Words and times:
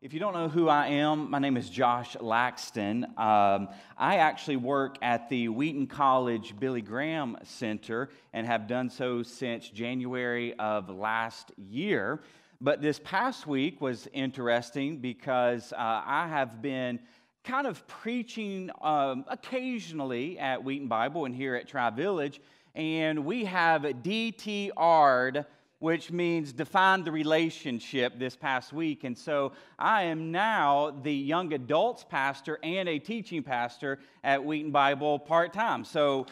If 0.00 0.14
you 0.14 0.20
don't 0.20 0.32
know 0.32 0.48
who 0.48 0.68
I 0.68 0.86
am, 0.86 1.28
my 1.28 1.40
name 1.40 1.56
is 1.56 1.68
Josh 1.68 2.14
Laxton. 2.20 3.02
Um, 3.18 3.68
I 3.96 4.18
actually 4.18 4.54
work 4.54 4.96
at 5.02 5.28
the 5.28 5.48
Wheaton 5.48 5.88
College 5.88 6.54
Billy 6.60 6.82
Graham 6.82 7.36
Center 7.42 8.08
and 8.32 8.46
have 8.46 8.68
done 8.68 8.90
so 8.90 9.24
since 9.24 9.68
January 9.68 10.56
of 10.60 10.88
last 10.88 11.50
year. 11.56 12.20
But 12.60 12.80
this 12.80 13.00
past 13.02 13.48
week 13.48 13.80
was 13.80 14.06
interesting 14.12 14.98
because 14.98 15.72
uh, 15.72 16.02
I 16.06 16.28
have 16.28 16.62
been 16.62 17.00
kind 17.42 17.66
of 17.66 17.84
preaching 17.88 18.70
um, 18.80 19.24
occasionally 19.26 20.38
at 20.38 20.62
Wheaton 20.62 20.86
Bible 20.86 21.24
and 21.24 21.34
here 21.34 21.56
at 21.56 21.66
Tri 21.66 21.90
Village, 21.90 22.40
and 22.76 23.24
we 23.24 23.46
have 23.46 23.82
DTR'd 23.82 25.44
which 25.80 26.10
means 26.10 26.52
define 26.52 27.04
the 27.04 27.12
relationship 27.12 28.18
this 28.18 28.34
past 28.34 28.72
week. 28.72 29.04
And 29.04 29.16
so 29.16 29.52
I 29.78 30.04
am 30.04 30.32
now 30.32 30.92
the 31.02 31.14
young 31.14 31.52
adults 31.52 32.04
pastor 32.08 32.58
and 32.62 32.88
a 32.88 32.98
teaching 32.98 33.42
pastor 33.42 34.00
at 34.24 34.44
Wheaton 34.44 34.72
Bible 34.72 35.18
part 35.18 35.52
time. 35.52 35.84
So 35.84 36.26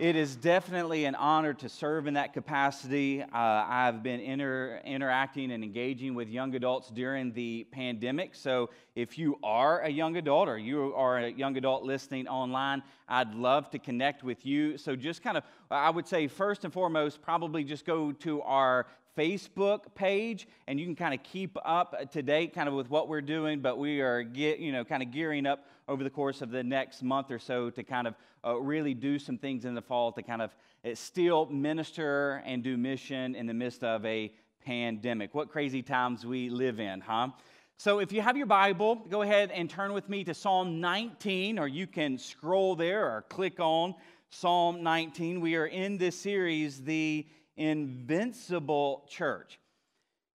it 0.00 0.16
is 0.16 0.34
definitely 0.34 1.04
an 1.04 1.14
honor 1.14 1.52
to 1.52 1.68
serve 1.68 2.06
in 2.06 2.14
that 2.14 2.32
capacity. 2.32 3.22
Uh, 3.22 3.26
I've 3.34 4.02
been 4.02 4.18
inter- 4.18 4.80
interacting 4.82 5.52
and 5.52 5.62
engaging 5.62 6.14
with 6.14 6.30
young 6.30 6.54
adults 6.54 6.88
during 6.88 7.34
the 7.34 7.66
pandemic. 7.70 8.34
So, 8.34 8.70
if 8.96 9.18
you 9.18 9.38
are 9.42 9.82
a 9.82 9.90
young 9.90 10.16
adult 10.16 10.48
or 10.48 10.56
you 10.56 10.94
are 10.94 11.18
a 11.18 11.28
young 11.28 11.58
adult 11.58 11.84
listening 11.84 12.26
online, 12.28 12.82
I'd 13.08 13.34
love 13.34 13.68
to 13.70 13.78
connect 13.78 14.24
with 14.24 14.46
you. 14.46 14.78
So, 14.78 14.96
just 14.96 15.22
kind 15.22 15.36
of, 15.36 15.44
I 15.70 15.90
would 15.90 16.08
say, 16.08 16.28
first 16.28 16.64
and 16.64 16.72
foremost, 16.72 17.20
probably 17.20 17.62
just 17.62 17.84
go 17.84 18.10
to 18.10 18.40
our 18.40 18.86
Facebook 19.18 19.94
page, 19.94 20.48
and 20.66 20.80
you 20.80 20.86
can 20.86 20.96
kind 20.96 21.12
of 21.12 21.22
keep 21.22 21.58
up 21.62 22.10
to 22.12 22.22
date 22.22 22.54
kind 22.54 22.68
of 22.68 22.74
with 22.74 22.88
what 22.88 23.06
we're 23.06 23.20
doing. 23.20 23.60
But 23.60 23.76
we 23.76 24.00
are 24.00 24.22
get, 24.22 24.60
you 24.60 24.72
know 24.72 24.82
kind 24.82 25.02
of 25.02 25.10
gearing 25.10 25.44
up 25.44 25.66
over 25.90 26.04
the 26.04 26.10
course 26.10 26.40
of 26.40 26.52
the 26.52 26.62
next 26.62 27.02
month 27.02 27.32
or 27.32 27.38
so 27.40 27.68
to 27.68 27.82
kind 27.82 28.06
of 28.06 28.14
uh, 28.46 28.54
really 28.54 28.94
do 28.94 29.18
some 29.18 29.36
things 29.36 29.64
in 29.64 29.74
the 29.74 29.82
fall 29.82 30.12
to 30.12 30.22
kind 30.22 30.40
of 30.40 30.54
uh, 30.84 30.94
still 30.94 31.46
minister 31.46 32.42
and 32.46 32.62
do 32.62 32.76
mission 32.76 33.34
in 33.34 33.46
the 33.46 33.52
midst 33.52 33.82
of 33.82 34.06
a 34.06 34.32
pandemic. 34.64 35.34
What 35.34 35.50
crazy 35.50 35.82
times 35.82 36.24
we 36.24 36.48
live 36.48 36.78
in, 36.78 37.00
huh? 37.00 37.30
So 37.76 37.98
if 37.98 38.12
you 38.12 38.20
have 38.20 38.36
your 38.36 38.46
Bible, 38.46 38.94
go 38.94 39.22
ahead 39.22 39.50
and 39.50 39.68
turn 39.68 39.92
with 39.92 40.08
me 40.08 40.22
to 40.24 40.34
Psalm 40.34 40.80
19, 40.80 41.58
or 41.58 41.66
you 41.66 41.86
can 41.86 42.18
scroll 42.18 42.76
there 42.76 43.04
or 43.04 43.22
click 43.22 43.58
on 43.58 43.94
Psalm 44.28 44.84
19. 44.84 45.40
We 45.40 45.56
are 45.56 45.66
in 45.66 45.98
this 45.98 46.14
series, 46.14 46.84
The 46.84 47.26
Invincible 47.56 49.06
Church. 49.08 49.59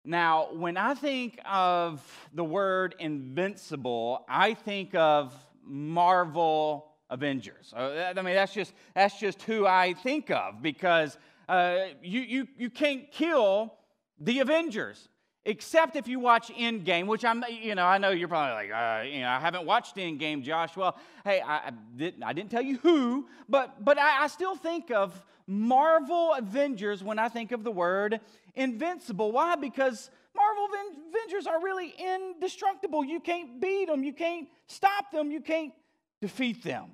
Now, 0.05 0.49
when 0.53 0.77
I 0.77 0.95
think 0.95 1.41
of 1.51 2.03
the 2.35 2.45
word 2.45 2.95
invincible, 2.99 4.25
I 4.29 4.53
think 4.53 4.95
of 4.95 5.35
Marvel 5.65 6.93
Avengers. 7.09 7.73
Uh, 7.75 8.13
I 8.15 8.21
mean, 8.21 8.35
that's 8.35 8.53
just, 8.53 8.75
that's 8.95 9.19
just 9.19 9.43
who 9.43 9.67
I 9.67 9.95
think 9.95 10.31
of 10.31 10.61
because 10.61 11.17
uh, 11.49 11.87
you, 12.03 12.21
you, 12.21 12.49
you 12.59 12.69
can't 12.69 13.11
kill 13.11 13.73
the 14.21 14.41
Avengers 14.41 15.09
except 15.45 15.97
if 15.97 16.09
you 16.09 16.19
watch 16.19 16.49
Endgame, 16.49 17.07
which 17.07 17.25
I'm, 17.25 17.45
you 17.49 17.75
know, 17.75 17.85
I 17.85 17.99
know 17.99 18.11
you're 18.11 18.29
probably 18.29 18.55
like, 18.55 18.71
uh, 18.71 19.03
you 19.03 19.21
know, 19.21 19.29
I 19.29 19.39
haven't 19.39 19.67
watched 19.67 19.97
Endgame, 19.97 20.43
Josh. 20.43 20.77
Well, 20.77 20.97
hey, 21.25 21.41
I, 21.41 21.57
I, 21.57 21.73
didn't, 21.97 22.23
I 22.23 22.33
didn't 22.33 22.51
tell 22.51 22.63
you 22.63 22.79
who, 22.79 23.29
but, 23.49 23.85
but 23.85 23.99
I, 23.99 24.25
I 24.25 24.27
still 24.29 24.57
think 24.57 24.91
of 24.91 25.23
Marvel 25.47 26.35
Avengers 26.35 27.05
when 27.05 27.19
I 27.19 27.29
think 27.29 27.53
of 27.53 27.65
the 27.65 27.71
word 27.71 28.21
invincible. 28.55 29.33
Why? 29.33 29.57
Because 29.57 30.11
Marvel 30.35 30.69
Avengers 31.09 31.47
are 31.47 31.61
really 31.61 31.95
indestructible. 31.99 33.05
You 33.05 33.21
can't 33.21 33.61
beat 33.61 33.89
them, 33.89 34.03
you 34.03 34.13
can't 34.13 34.49
stop 34.67 35.13
them, 35.13 35.31
you 35.31 35.41
can't 35.41 35.73
defeat 36.21 36.65
them. 36.65 36.87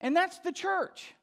And 0.00 0.16
that's 0.16 0.38
the 0.38 0.52
church. 0.52 1.14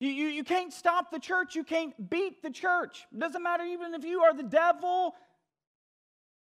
You, 0.00 0.10
you, 0.10 0.26
you 0.28 0.44
can't 0.44 0.72
stop 0.72 1.10
the 1.10 1.18
church, 1.18 1.56
you 1.56 1.64
can't 1.64 2.08
beat 2.08 2.42
the 2.42 2.50
church. 2.50 3.06
It 3.12 3.18
doesn't 3.18 3.42
matter 3.42 3.64
even 3.64 3.94
if 3.94 4.04
you 4.04 4.20
are 4.22 4.32
the 4.32 4.44
devil 4.44 5.14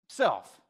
self. 0.08 0.60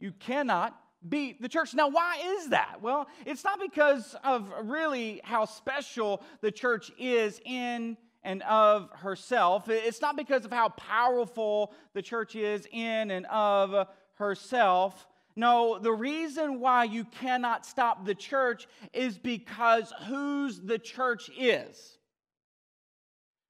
You 0.00 0.12
cannot 0.12 0.78
beat 1.08 1.40
the 1.40 1.48
church. 1.48 1.74
Now, 1.74 1.88
why 1.88 2.18
is 2.38 2.48
that? 2.48 2.78
Well, 2.82 3.06
it's 3.24 3.44
not 3.44 3.60
because 3.60 4.16
of 4.24 4.50
really 4.64 5.20
how 5.22 5.44
special 5.44 6.22
the 6.40 6.50
church 6.50 6.90
is 6.98 7.40
in 7.44 7.96
and 8.22 8.42
of 8.42 8.90
herself. 8.90 9.68
It's 9.68 10.00
not 10.00 10.16
because 10.16 10.44
of 10.44 10.50
how 10.50 10.70
powerful 10.70 11.72
the 11.92 12.02
church 12.02 12.34
is 12.34 12.66
in 12.72 13.10
and 13.10 13.26
of 13.26 13.86
herself. 14.14 15.06
No, 15.36 15.78
the 15.78 15.92
reason 15.92 16.60
why 16.60 16.84
you 16.84 17.04
cannot 17.04 17.66
stop 17.66 18.04
the 18.04 18.14
church 18.14 18.66
is 18.92 19.18
because 19.18 19.92
whose 20.06 20.60
the 20.60 20.78
church 20.78 21.30
is. 21.38 21.98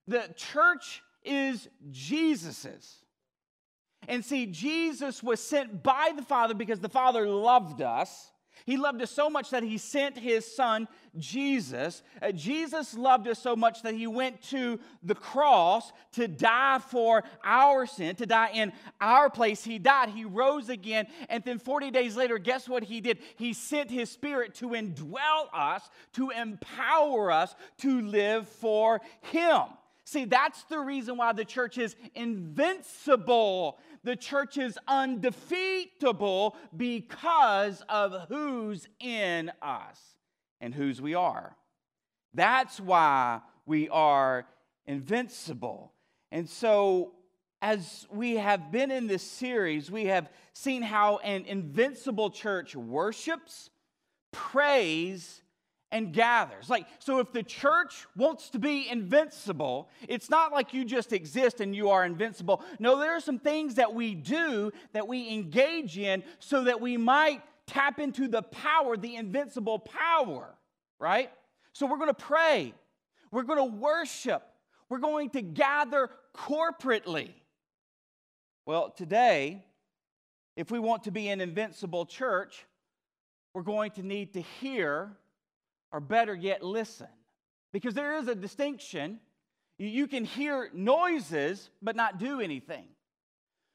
The 0.07 0.29
church 0.37 1.03
is 1.25 1.69
Jesus's. 1.91 2.97
And 4.07 4.25
see, 4.25 4.47
Jesus 4.47 5.23
was 5.23 5.41
sent 5.41 5.83
by 5.83 6.13
the 6.15 6.23
Father 6.23 6.55
because 6.55 6.81
the 6.81 6.89
Father 6.89 7.27
loved 7.27 7.81
us. 7.81 8.31
He 8.67 8.77
loved 8.77 9.03
us 9.03 9.11
so 9.11 9.29
much 9.29 9.51
that 9.51 9.63
he 9.63 9.77
sent 9.77 10.17
his 10.17 10.47
son, 10.47 10.89
Jesus. 11.19 12.03
Uh, 12.23 12.33
Jesus 12.33 12.95
loved 12.95 13.29
us 13.29 13.39
so 13.39 13.57
much 13.57 13.83
that 13.83 13.95
he 13.95 14.07
went 14.07 14.41
to 14.45 14.79
the 15.03 15.15
cross 15.15 15.93
to 16.13 16.29
die 16.29 16.79
for 16.79 17.25
our 17.45 17.85
sin, 17.85 18.17
to 18.17 18.27
die 18.27 18.51
in 18.55 18.73
our 19.01 19.29
place. 19.29 19.65
He 19.65 19.79
died, 19.79 20.11
he 20.11 20.25
rose 20.25 20.71
again, 20.71 21.09
and 21.29 21.45
then 21.45 21.59
40 21.59 21.91
days 21.91 22.17
later, 22.17 22.39
guess 22.39 22.69
what 22.69 22.85
he 22.85 23.01
did? 23.01 23.19
He 23.37 23.53
sent 23.53 23.91
his 23.91 24.11
spirit 24.11 24.55
to 24.57 24.69
indwell 24.69 25.49
us, 25.53 25.83
to 26.15 26.31
empower 26.31 27.31
us 27.31 27.55
to 27.79 28.01
live 28.01 28.49
for 28.49 29.01
him. 29.21 29.63
See, 30.05 30.27
that's 30.27 30.63
the 30.65 30.79
reason 30.79 31.17
why 31.17 31.33
the 31.33 31.45
church 31.45 31.79
is 31.79 31.97
invincible. 32.15 33.79
The 34.03 34.17
church 34.17 34.59
is 34.59 34.79
undefeatable 34.87 36.57
because 36.77 37.83
of 37.89 38.29
who's 38.29 38.87
in 39.01 39.51
us 39.63 39.99
and 40.61 40.75
whose 40.75 41.01
we 41.01 41.15
are. 41.15 41.57
That's 42.35 42.79
why 42.79 43.41
we 43.65 43.89
are 43.89 44.47
invincible. 44.87 45.93
And 46.31 46.49
so, 46.49 47.13
as 47.63 48.07
we 48.11 48.37
have 48.37 48.71
been 48.71 48.91
in 48.91 49.07
this 49.07 49.23
series, 49.23 49.91
we 49.91 50.05
have 50.07 50.29
seen 50.53 50.83
how 50.83 51.17
an 51.19 51.47
invincible 51.47 52.29
church 52.29 52.77
worships, 52.77 53.71
prays, 54.33 55.41
and 55.95 56.13
gathers. 56.13 56.69
Like, 56.69 56.87
so 56.99 57.21
if 57.21 57.33
the 57.33 57.45
church 57.45 58.05
wants 58.17 58.51
to 58.51 58.59
be 58.59 58.89
invincible, 58.91 59.89
it's 60.09 60.29
not 60.29 60.51
like 60.51 60.75
you 60.75 60.85
just 60.85 61.13
exist 61.13 61.61
and 61.61 61.75
you 61.75 61.91
are 61.91 62.05
invincible. 62.05 62.65
No, 62.81 62.99
there 62.99 63.13
are 63.13 63.21
some 63.21 63.39
things 63.39 63.77
that 63.77 63.95
we 63.95 64.17
do 64.17 64.73
that 64.93 65.07
we 65.07 65.31
engage 65.31 65.97
in 65.97 66.25
so 66.41 66.65
that 66.65 66.81
we 66.81 66.97
might 66.97 67.43
tap 67.69 68.01
into 68.01 68.27
the 68.27 68.43
power, 68.43 68.97
the 68.97 69.15
invincible 69.15 69.79
power, 69.79 70.57
right? 70.99 71.31
So 71.73 71.87
we're 71.87 71.99
to 72.09 72.15
pray, 72.15 72.75
we're 73.31 73.45
to 73.45 73.65
worship, 73.65 74.43
we're 74.89 74.99
going 74.99 75.31
to 75.31 75.43
gather 75.43 76.11
corporately. 76.37 77.31
Well, 78.67 78.91
today, 78.91 79.65
if 80.57 80.73
we 80.73 80.81
want 80.81 81.05
to 81.05 81.13
be 81.13 81.29
an 81.29 81.41
invincible 81.41 82.05
church, 82.05 82.67
we're 83.55 83.63
going 83.63 83.93
to 83.93 84.03
need 84.03 84.33
to 84.33 84.41
hear 84.41 85.17
or 85.95 86.01
better 86.01 86.35
yet, 86.35 86.61
listen. 86.61 87.07
Because 87.73 87.95
there 87.95 88.17
is 88.17 88.27
a 88.27 88.35
distinction. 88.35 89.21
You 89.79 90.09
can 90.09 90.25
hear 90.25 90.69
noises, 90.75 91.71
but 91.81 91.95
not 91.95 92.19
do 92.19 92.41
anything. 92.41 92.87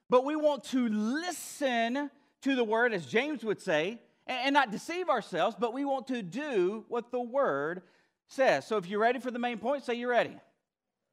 But 0.09 0.25
we 0.25 0.35
want 0.35 0.65
to 0.65 0.89
listen 0.89 2.11
to 2.41 2.55
the 2.55 2.63
word, 2.63 2.93
as 2.93 3.05
James 3.05 3.43
would 3.45 3.61
say, 3.61 3.99
and 4.27 4.53
not 4.53 4.69
deceive 4.69 5.07
ourselves, 5.07 5.55
but 5.57 5.73
we 5.73 5.85
want 5.85 6.07
to 6.07 6.21
do 6.21 6.83
what 6.89 7.09
the 7.09 7.21
word 7.21 7.83
says. 8.27 8.67
So 8.67 8.75
if 8.75 8.85
you're 8.85 8.99
ready 8.99 9.19
for 9.19 9.31
the 9.31 9.39
main 9.39 9.57
point, 9.57 9.85
say 9.85 9.93
you're 9.93 10.09
ready. 10.09 10.35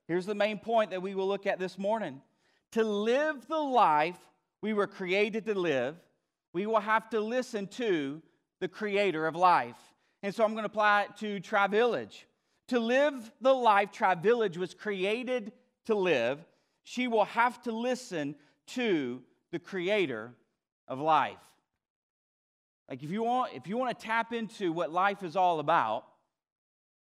Here's 0.09 0.27
the 0.27 0.35
main 0.35 0.59
point 0.59 0.91
that 0.91 1.03
we 1.03 1.15
will 1.15 1.29
look 1.29 1.47
at 1.47 1.61
this 1.61 1.79
morning. 1.79 2.21
To 2.73 2.83
live 2.83 3.47
the 3.47 3.59
life 3.59 4.19
we 4.61 4.73
were 4.73 4.89
created 4.89 5.47
to 5.47 5.55
live, 5.55 5.95
we 6.53 6.67
will 6.67 6.81
have 6.81 7.09
to 7.11 7.21
listen 7.21 7.69
to 7.69 8.21
the 8.61 8.69
creator 8.69 9.27
of 9.27 9.37
life. 9.37 9.77
And 10.23 10.35
so 10.35 10.45
I'm 10.45 10.53
going 10.53 10.63
to 10.63 10.71
apply 10.71 11.03
it 11.03 11.17
to 11.19 11.41
Tri 11.41 11.67
Village. 11.67 12.27
To 12.69 12.81
live 12.81 13.31
the 13.41 13.53
life 13.53 13.93
Tri 13.93 14.15
Village 14.15 14.57
was 14.57 14.75
created 14.75 15.53
to 15.87 15.95
live, 15.95 16.45
she 16.83 17.07
will 17.07 17.25
have 17.27 17.63
to 17.63 17.73
listen 17.73 18.35
to 18.69 19.23
the 19.53 19.59
creator 19.59 20.33
of 20.89 20.99
life. 20.99 21.37
Like 22.89 23.03
if 23.03 23.11
you 23.11 23.23
want 23.23 23.53
if 23.55 23.67
you 23.67 23.77
want 23.77 23.99
to 23.99 24.05
tap 24.07 24.33
into 24.33 24.73
what 24.73 24.93
life 24.93 25.23
is 25.23 25.37
all 25.37 25.61
about, 25.61 26.05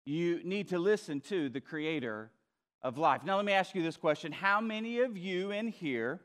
you 0.05 0.41
need 0.43 0.69
to 0.69 0.79
listen 0.79 1.19
to 1.21 1.49
the 1.49 1.61
creator 1.61 2.31
of 2.81 2.97
life. 2.97 3.23
Now 3.23 3.37
let 3.37 3.45
me 3.45 3.53
ask 3.53 3.75
you 3.75 3.83
this 3.83 3.97
question. 3.97 4.31
How 4.31 4.61
many 4.61 4.99
of 4.99 5.17
you 5.17 5.51
in 5.51 5.67
here 5.67 6.21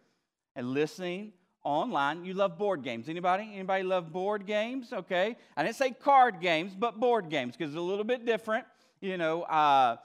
and 0.57 0.71
listening 0.71 1.33
online, 1.63 2.25
you 2.25 2.35
love 2.35 2.59
board 2.59 2.83
games. 2.83 3.09
Anybody? 3.09 3.51
Anybody 3.55 3.83
love 3.83 4.13
board 4.13 4.47
games? 4.47 4.93
Okay. 4.93 5.37
I 5.57 5.63
didn't 5.63 5.77
say 5.77 5.91
card 5.91 6.41
games, 6.41 6.75
but 6.79 6.99
board 6.99 7.29
games 7.29 7.57
because 7.57 7.73
it's 7.73 7.79
a 7.79 7.83
little 7.83 8.05
bit 8.05 8.25
different. 8.25 8.65
You 9.01 9.17
know, 9.17 9.43
uh, 9.43 9.97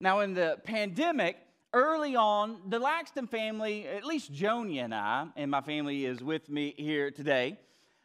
now 0.00 0.20
in 0.20 0.34
the 0.34 0.58
pandemic, 0.64 1.36
early 1.72 2.16
on, 2.16 2.58
the 2.68 2.80
Laxton 2.80 3.28
family, 3.28 3.86
at 3.86 4.04
least 4.04 4.32
Joni 4.32 4.82
and 4.82 4.94
I, 4.94 5.26
and 5.36 5.50
my 5.50 5.60
family 5.60 6.04
is 6.04 6.22
with 6.22 6.48
me 6.48 6.74
here 6.76 7.10
today, 7.10 7.58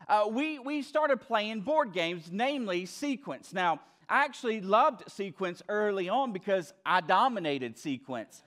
uh, 0.08 0.26
we, 0.30 0.60
we 0.60 0.82
started 0.82 1.22
playing 1.22 1.62
board 1.62 1.94
games, 1.94 2.30
namely 2.32 2.86
Sequence. 2.86 3.54
Now, 3.54 3.80
I 4.10 4.26
actually 4.26 4.62
loved 4.62 5.10
Sequence 5.10 5.62
early 5.70 6.10
on 6.10 6.34
because 6.34 6.74
I 6.86 7.02
dominated 7.02 7.78
Sequence. 7.78 8.44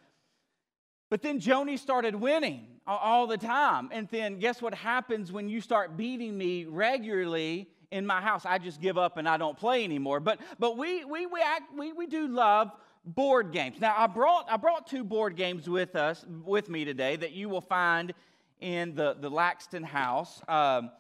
But 1.09 1.23
then 1.23 1.41
Joni 1.41 1.79
started 1.79 2.15
winning 2.15 2.67
all 2.87 3.27
the 3.27 3.39
time. 3.39 3.91
And 3.93 4.09
then 4.09 4.39
guess 4.39 4.63
what 4.63 4.75
happens 4.75 5.33
when 5.33 5.49
you 5.49 5.61
start 5.61 5.97
beating 5.97 6.37
me 6.37 6.65
regularly 6.65 7.69
in 7.91 8.07
my 8.07 8.21
house? 8.21 8.47
I 8.47 8.59
just 8.59 8.81
give 8.81 8.97
up 8.99 9.17
and 9.17 9.29
I 9.29 9.37
don't 9.37 9.59
play 9.59 9.85
anymore. 9.85 10.21
But, 10.21 10.41
but 10.59 10.77
we, 10.77 11.05
we, 11.05 11.27
we, 11.27 11.41
act, 11.41 11.77
we, 11.77 11.93
we 11.93 12.07
do 12.07 12.29
love 12.29 12.71
board 13.05 13.53
games. 13.53 13.81
Now, 13.81 13.95
I 13.97 14.07
brought, 14.07 14.51
I 14.51 14.57
brought 14.57 14.87
two 14.87 15.05
board 15.05 15.37
games 15.37 15.69
with 15.69 15.97
us, 15.97 16.25
with 16.45 16.69
me 16.69 16.85
today 16.85 17.17
that 17.17 17.33
you 17.33 17.49
will 17.49 17.61
find 17.61 18.15
in 18.61 18.95
the, 18.95 19.17
the 19.21 19.31
Laxton 19.31 19.85
house. 19.85 20.41
Um, 20.49 20.91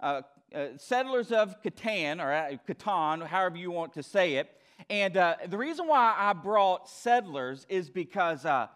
uh, 0.00 0.22
uh, 0.54 0.68
Settlers 0.76 1.32
of 1.32 1.60
Catan, 1.62 2.22
or 2.22 2.32
uh, 2.32 2.56
Catan, 2.68 3.26
however 3.26 3.56
you 3.56 3.70
want 3.70 3.92
to 3.94 4.02
say 4.02 4.34
it. 4.34 4.50
And 4.88 5.16
uh, 5.16 5.36
the 5.48 5.58
reason 5.58 5.86
why 5.86 6.14
I 6.16 6.32
brought 6.32 6.88
Settlers 6.88 7.66
is 7.68 7.90
because 7.90 8.44
uh, 8.44 8.68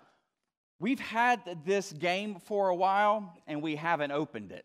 we've 0.81 1.01
had 1.01 1.41
this 1.65 1.93
game 1.93 2.37
for 2.47 2.69
a 2.69 2.75
while 2.75 3.37
and 3.47 3.63
we 3.63 3.77
haven't 3.77 4.13
opened 4.13 4.53
it. 4.53 4.65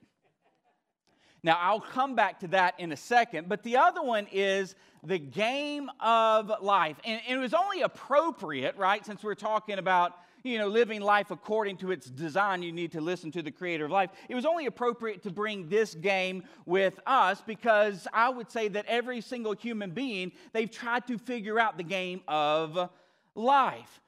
Now, 1.45 1.57
I'll 1.59 1.81
come 1.81 2.15
back 2.15 2.39
to 2.39 2.47
that 2.49 2.79
in 2.79 2.93
a 2.93 2.97
second, 2.97 3.49
but 3.49 3.63
the 3.63 3.75
other 3.75 4.01
one 4.01 4.27
is 4.31 4.75
the 5.03 5.19
game 5.19 5.89
of 5.99 6.49
life. 6.61 6.95
And, 7.03 7.19
and, 7.27 7.37
it 7.37 7.41
was 7.41 7.53
only 7.53 7.81
appropriate, 7.81 8.77
right, 8.77 9.05
since 9.05 9.21
we're 9.23 9.35
talking 9.35 9.77
about, 9.77 10.13
you 10.43 10.57
know, 10.57 10.69
living 10.69 11.01
life 11.01 11.31
according 11.31 11.77
to 11.77 11.91
its 11.91 12.09
design, 12.09 12.63
you 12.63 12.71
need 12.71 12.93
to 12.93 13.01
listen 13.01 13.29
to 13.31 13.41
the 13.41 13.51
creator 13.51 13.85
of 13.85 13.91
life. 13.91 14.09
It 14.29 14.35
was 14.35 14.45
only 14.45 14.67
appropriate 14.67 15.21
to 15.23 15.31
bring 15.31 15.67
this 15.67 15.95
game 15.95 16.43
with 16.65 16.97
us 17.05 17.43
because 17.45 18.07
I 18.13 18.29
would 18.29 18.49
say 18.49 18.69
that 18.69 18.85
every 18.87 19.19
single 19.19 19.53
human 19.53 19.91
being, 19.91 20.31
they've 20.53 20.71
tried 20.71 21.07
to 21.07 21.17
figure 21.17 21.59
out 21.59 21.75
the 21.75 21.83
game 21.83 22.21
of 22.25 22.89
life. 23.35 23.99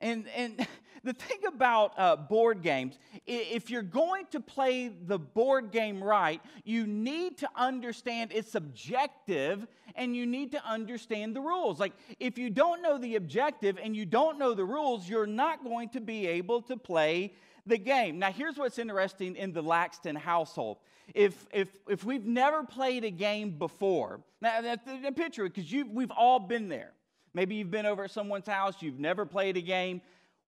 And, 0.00 0.26
and 0.34 0.66
the 1.02 1.12
thing 1.12 1.38
about 1.46 1.92
uh, 1.98 2.16
board 2.16 2.62
games, 2.62 2.98
if 3.26 3.70
you're 3.70 3.82
going 3.82 4.26
to 4.32 4.40
play 4.40 4.88
the 4.88 5.18
board 5.18 5.70
game 5.70 6.02
right, 6.02 6.40
you 6.64 6.86
need 6.86 7.38
to 7.38 7.48
understand 7.56 8.32
its 8.32 8.54
objective 8.54 9.66
and 9.94 10.14
you 10.14 10.26
need 10.26 10.52
to 10.52 10.64
understand 10.64 11.34
the 11.34 11.40
rules. 11.40 11.80
Like, 11.80 11.92
if 12.18 12.38
you 12.38 12.50
don't 12.50 12.82
know 12.82 12.98
the 12.98 13.16
objective 13.16 13.78
and 13.82 13.96
you 13.96 14.04
don't 14.04 14.38
know 14.38 14.54
the 14.54 14.64
rules, 14.64 15.08
you're 15.08 15.26
not 15.26 15.64
going 15.64 15.88
to 15.90 16.00
be 16.00 16.26
able 16.26 16.62
to 16.62 16.76
play 16.76 17.32
the 17.66 17.78
game. 17.78 18.18
Now, 18.18 18.30
here's 18.30 18.56
what's 18.56 18.78
interesting 18.78 19.36
in 19.36 19.52
the 19.52 19.62
Laxton 19.62 20.16
household. 20.16 20.78
If, 21.14 21.46
if, 21.52 21.68
if 21.88 22.04
we've 22.04 22.24
never 22.24 22.62
played 22.64 23.04
a 23.04 23.10
game 23.10 23.58
before, 23.58 24.20
now, 24.40 24.60
that's 24.60 24.84
the 24.84 25.12
picture, 25.12 25.44
because 25.44 25.70
we've 25.92 26.10
all 26.10 26.38
been 26.38 26.68
there. 26.68 26.92
Maybe 27.34 27.56
you've 27.56 27.70
been 27.70 27.86
over 27.86 28.04
at 28.04 28.10
someone's 28.10 28.46
house, 28.46 28.76
you've 28.80 28.98
never 28.98 29.26
played 29.26 29.56
a 29.56 29.60
game 29.60 30.00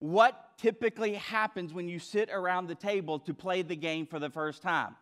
what 0.02 0.58
typically 0.58 1.14
happens 1.14 1.72
when 1.72 1.88
you 1.88 2.00
sit 2.00 2.28
around 2.28 2.66
the 2.66 2.74
table 2.74 3.20
to 3.20 3.32
play 3.32 3.62
the 3.62 3.76
game 3.76 4.04
for 4.04 4.18
the 4.18 4.30
first 4.30 4.60
time? 4.60 4.96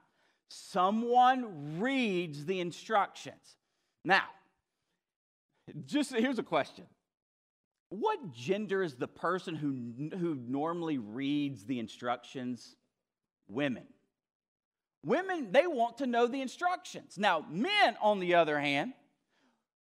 Someone 0.49 1.81
reads 1.81 2.45
the 2.45 2.61
instructions. 2.61 3.57
Now, 4.05 4.25
just 5.87 6.15
here's 6.15 6.39
a 6.39 6.43
question. 6.43 6.85
What 7.89 8.35
gender 8.35 8.83
is 8.83 8.95
the 8.97 9.09
person 9.09 9.55
who, 9.55 10.19
who 10.19 10.35
normally 10.35 10.99
reads 10.99 11.65
the 11.65 11.79
instructions? 11.79 12.77
Women. 13.49 13.87
Women, 15.03 15.51
they 15.51 15.67
want 15.67 15.97
to 15.99 16.07
know 16.07 16.27
the 16.27 16.43
instructions. 16.43 17.17
Now, 17.17 17.47
men, 17.51 17.97
on 18.03 18.21
the 18.21 18.35
other 18.35 18.61
hand, 18.61 18.93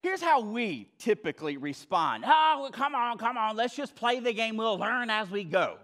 Here's 0.04 0.22
how 0.22 0.42
we 0.42 0.90
typically 1.00 1.58
respond. 1.58 2.24
Oh, 2.28 2.70
come 2.72 2.96
on, 2.96 3.18
come 3.18 3.38
on, 3.38 3.56
let's 3.56 3.76
just 3.76 3.96
play 3.96 4.20
the 4.20 4.34
game. 4.34 4.58
We'll 4.58 4.78
learn 4.78 5.10
as 5.10 5.30
we 5.30 5.44
go. 5.44 5.78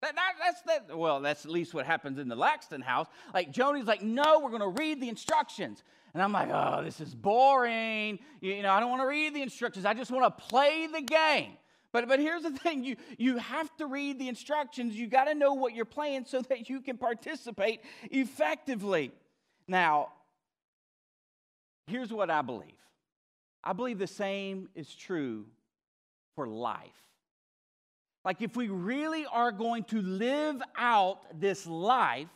That, 0.00 0.14
that, 0.14 0.32
that's 0.40 0.62
that. 0.62 0.96
Well, 0.96 1.20
that's 1.20 1.44
at 1.44 1.50
least 1.50 1.74
what 1.74 1.84
happens 1.84 2.18
in 2.18 2.28
the 2.28 2.36
Laxton 2.36 2.82
house. 2.82 3.08
Like 3.34 3.50
Joni's 3.50 3.86
like, 3.86 4.02
no, 4.02 4.40
we're 4.40 4.50
going 4.50 4.62
to 4.62 4.80
read 4.80 5.00
the 5.00 5.08
instructions. 5.08 5.82
And 6.14 6.22
I'm 6.22 6.32
like, 6.32 6.50
oh, 6.50 6.82
this 6.82 7.00
is 7.00 7.14
boring. 7.14 8.18
You, 8.40 8.54
you 8.54 8.62
know, 8.62 8.70
I 8.70 8.80
don't 8.80 8.90
want 8.90 9.02
to 9.02 9.08
read 9.08 9.34
the 9.34 9.42
instructions. 9.42 9.84
I 9.84 9.94
just 9.94 10.10
want 10.10 10.24
to 10.24 10.44
play 10.44 10.86
the 10.86 11.02
game. 11.02 11.52
But, 11.92 12.06
but 12.08 12.20
here's 12.20 12.42
the 12.42 12.50
thing 12.58 12.84
you, 12.84 12.96
you 13.18 13.38
have 13.38 13.74
to 13.78 13.86
read 13.86 14.18
the 14.18 14.28
instructions. 14.28 14.94
You 14.94 15.08
got 15.08 15.24
to 15.24 15.34
know 15.34 15.54
what 15.54 15.74
you're 15.74 15.84
playing 15.84 16.24
so 16.26 16.40
that 16.42 16.68
you 16.68 16.80
can 16.80 16.96
participate 16.96 17.80
effectively. 18.10 19.10
Now, 19.66 20.12
here's 21.86 22.12
what 22.12 22.30
I 22.30 22.42
believe 22.42 22.72
I 23.68 23.74
believe 23.74 23.98
the 23.98 24.06
same 24.06 24.70
is 24.74 24.94
true 24.94 25.44
for 26.34 26.48
life. 26.48 27.02
Like, 28.24 28.40
if 28.40 28.56
we 28.56 28.68
really 28.68 29.26
are 29.26 29.52
going 29.52 29.84
to 29.84 30.00
live 30.00 30.62
out 30.74 31.38
this 31.38 31.66
life 31.66 32.30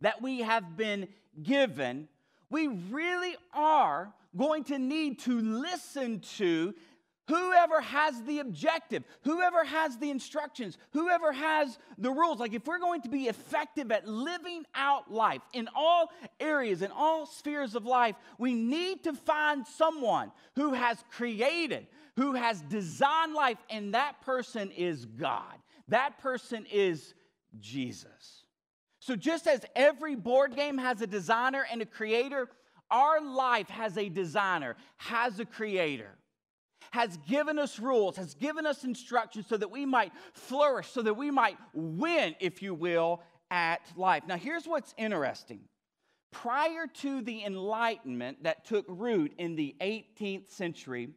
that 0.00 0.22
we 0.22 0.40
have 0.40 0.74
been 0.74 1.08
given, 1.42 2.08
we 2.48 2.68
really 2.68 3.36
are 3.52 4.14
going 4.34 4.64
to 4.64 4.78
need 4.78 5.18
to 5.20 5.38
listen 5.42 6.20
to 6.38 6.72
Whoever 7.28 7.80
has 7.80 8.22
the 8.22 8.38
objective, 8.38 9.02
whoever 9.22 9.64
has 9.64 9.98
the 9.98 10.10
instructions, 10.10 10.78
whoever 10.92 11.32
has 11.32 11.76
the 11.98 12.10
rules, 12.10 12.38
like 12.38 12.54
if 12.54 12.66
we're 12.66 12.78
going 12.78 13.02
to 13.02 13.08
be 13.08 13.24
effective 13.24 13.90
at 13.90 14.06
living 14.06 14.64
out 14.76 15.12
life 15.12 15.42
in 15.52 15.68
all 15.74 16.12
areas, 16.38 16.82
in 16.82 16.92
all 16.92 17.26
spheres 17.26 17.74
of 17.74 17.84
life, 17.84 18.14
we 18.38 18.54
need 18.54 19.02
to 19.04 19.12
find 19.12 19.66
someone 19.66 20.30
who 20.54 20.72
has 20.72 21.02
created, 21.10 21.88
who 22.14 22.34
has 22.34 22.60
designed 22.62 23.34
life, 23.34 23.58
and 23.70 23.94
that 23.94 24.20
person 24.20 24.70
is 24.70 25.04
God. 25.04 25.56
That 25.88 26.18
person 26.18 26.64
is 26.72 27.14
Jesus. 27.58 28.44
So 29.00 29.16
just 29.16 29.48
as 29.48 29.64
every 29.74 30.14
board 30.14 30.54
game 30.54 30.78
has 30.78 31.00
a 31.00 31.06
designer 31.08 31.66
and 31.70 31.82
a 31.82 31.86
creator, 31.86 32.48
our 32.88 33.20
life 33.20 33.68
has 33.68 33.98
a 33.98 34.08
designer, 34.08 34.76
has 34.96 35.40
a 35.40 35.44
creator 35.44 36.16
has 36.96 37.18
given 37.28 37.58
us 37.58 37.78
rules, 37.78 38.16
has 38.16 38.34
given 38.34 38.64
us 38.64 38.82
instructions 38.82 39.46
so 39.46 39.58
that 39.58 39.70
we 39.70 39.84
might 39.84 40.12
flourish, 40.32 40.88
so 40.88 41.02
that 41.02 41.12
we 41.12 41.30
might 41.30 41.58
win, 41.74 42.34
if 42.40 42.62
you 42.62 42.72
will, 42.72 43.20
at 43.50 43.82
life. 43.96 44.22
Now, 44.26 44.38
here's 44.38 44.66
what's 44.66 44.94
interesting. 44.96 45.60
Prior 46.32 46.86
to 47.02 47.20
the 47.20 47.44
Enlightenment 47.44 48.44
that 48.44 48.64
took 48.64 48.86
root 48.88 49.34
in 49.36 49.56
the 49.56 49.76
18th 49.82 50.48
century, 50.48 51.10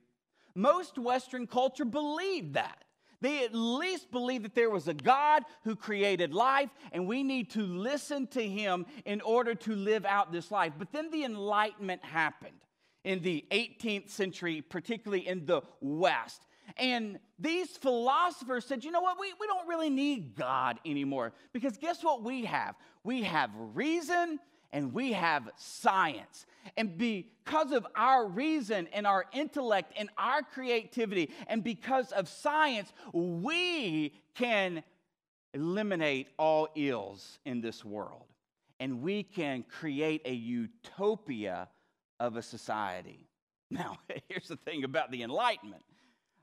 most 0.54 0.98
Western 0.98 1.48
culture 1.48 1.86
believed 1.86 2.56
that. 2.56 2.84
They 3.22 3.46
at 3.46 3.56
least 3.56 4.12
believed 4.12 4.44
that 4.44 4.56
there 4.56 4.70
was 4.70 4.90
a 4.90 4.94
God 4.94 5.44
who 5.64 5.78
created 5.78 6.34
life, 6.34 6.72
and 6.92 7.08
we 7.08 7.24
need 7.24 7.52
to 7.52 7.62
listen 7.62 8.28
to 8.28 8.46
him 8.46 8.86
in 9.06 9.22
order 9.22 9.56
to 9.56 9.76
live 9.76 10.06
out 10.06 10.34
this 10.34 10.52
life. 10.52 10.74
But 10.78 10.92
then 10.92 11.10
the 11.10 11.24
Enlightenment 11.24 12.04
happened 12.04 12.66
in 13.04 13.22
the 13.22 13.46
18th 13.52 14.10
century, 14.10 14.62
particularly 14.62 15.28
in 15.28 15.46
the 15.46 15.62
West. 15.82 16.46
And 16.78 17.20
these 17.40 17.70
philosophers 17.78 18.66
said, 18.66 18.84
you 18.84 18.92
know 18.92 19.02
what, 19.02 19.20
we, 19.20 19.34
we 19.40 19.48
don't 19.48 19.68
really 19.68 19.90
need 19.90 20.36
God 20.36 20.80
anymore. 20.86 21.34
Because 21.54 21.78
guess 21.78 22.04
what 22.04 22.24
we 22.24 22.46
have? 22.46 22.76
We 23.04 23.24
have 23.24 23.50
reason 23.74 24.40
and 24.72 24.94
we 24.94 25.14
have 25.14 25.50
science. 25.58 26.46
And 26.78 26.98
because 26.98 27.72
of 27.72 27.88
our 27.96 28.28
reason 28.28 28.88
and 28.94 29.08
our 29.08 29.26
intellect 29.34 29.94
and 29.98 30.10
our 30.18 30.44
creativity, 30.44 31.32
and 31.48 31.64
because 31.64 32.12
of 32.12 32.28
science, 32.28 32.92
we 33.14 34.14
can 34.36 34.84
eliminate 35.54 36.28
all 36.38 36.68
ills 36.76 37.40
in 37.46 37.62
this 37.62 37.84
world. 37.84 38.26
And 38.80 39.02
we 39.02 39.24
can 39.24 39.64
create 39.64 40.22
a 40.26 40.34
utopia 40.34 41.68
of 42.20 42.36
a 42.36 42.42
society. 42.42 43.26
Now, 43.72 43.98
here's 44.28 44.48
the 44.48 44.56
thing 44.56 44.84
about 44.84 45.12
the 45.12 45.22
Enlightenment 45.22 45.84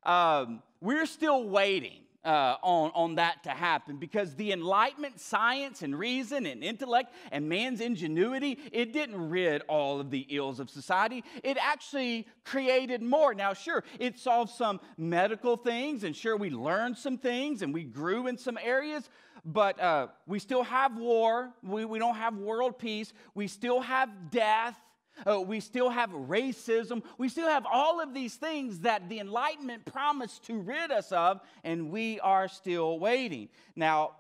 um, 0.05 0.63
we're 0.81 1.07
still 1.07 1.49
waiting. 1.49 2.03
Uh, 2.25 2.57
on, 2.65 2.91
on 2.97 3.15
that 3.15 3.45
to 3.45 3.51
happen 3.51 3.99
because 3.99 4.35
the 4.35 4.51
enlightenment 4.51 5.21
science 5.21 5.83
and 5.83 5.97
reason 5.97 6.45
and 6.45 6.65
intellect 6.65 7.15
and 7.31 7.49
man's 7.49 7.81
ingenuity 7.81 8.59
it 8.73 8.93
didn't 8.93 9.31
rid 9.31 9.63
all 9.69 10.01
of 10.01 10.11
the 10.11 10.27
ills 10.31 10.59
of 10.59 10.69
society 10.69 11.23
it 11.45 11.57
actually 11.61 12.27
created 12.43 13.01
more 13.01 13.33
now 13.33 13.53
sure 13.53 13.85
it 14.01 14.19
solved 14.19 14.51
some 14.51 14.81
medical 14.97 15.57
things 15.57 16.03
and 16.03 16.17
sure 16.17 16.37
we 16.37 16.51
learned 16.51 16.99
some 16.99 17.17
things 17.17 17.63
and 17.63 17.73
we 17.73 17.85
grew 17.85 18.27
in 18.27 18.37
some 18.37 18.59
areas 18.61 19.09
but 19.47 19.81
uh, 19.81 20.09
we 20.27 20.41
still 20.41 20.65
have 20.65 20.97
war. 20.97 21.53
We, 21.63 21.85
we 21.85 22.01
don't 22.01 22.17
have 22.17 22.37
world 22.37 22.79
peace. 22.79 23.13
We 23.35 23.47
still 23.47 23.81
have 23.81 24.31
death. 24.31 24.77
Uh, 25.25 25.41
we 25.41 25.61
still 25.61 25.89
have 25.89 26.11
racism. 26.11 27.03
We 27.19 27.29
still 27.29 27.49
have 27.49 27.67
all 27.71 28.01
of 28.01 28.13
these 28.13 28.35
things 28.35 28.81
that 28.81 29.09
the 29.09 29.21
Enlightenment 29.21 29.85
promised 29.85 30.45
to 30.47 30.59
rid 30.59 30.91
us 30.91 31.13
of, 31.13 31.41
and 31.65 31.91
we 31.91 32.21
are 32.21 32.49
still 32.49 32.99
waiting. 32.99 33.49
Now, 33.75 34.13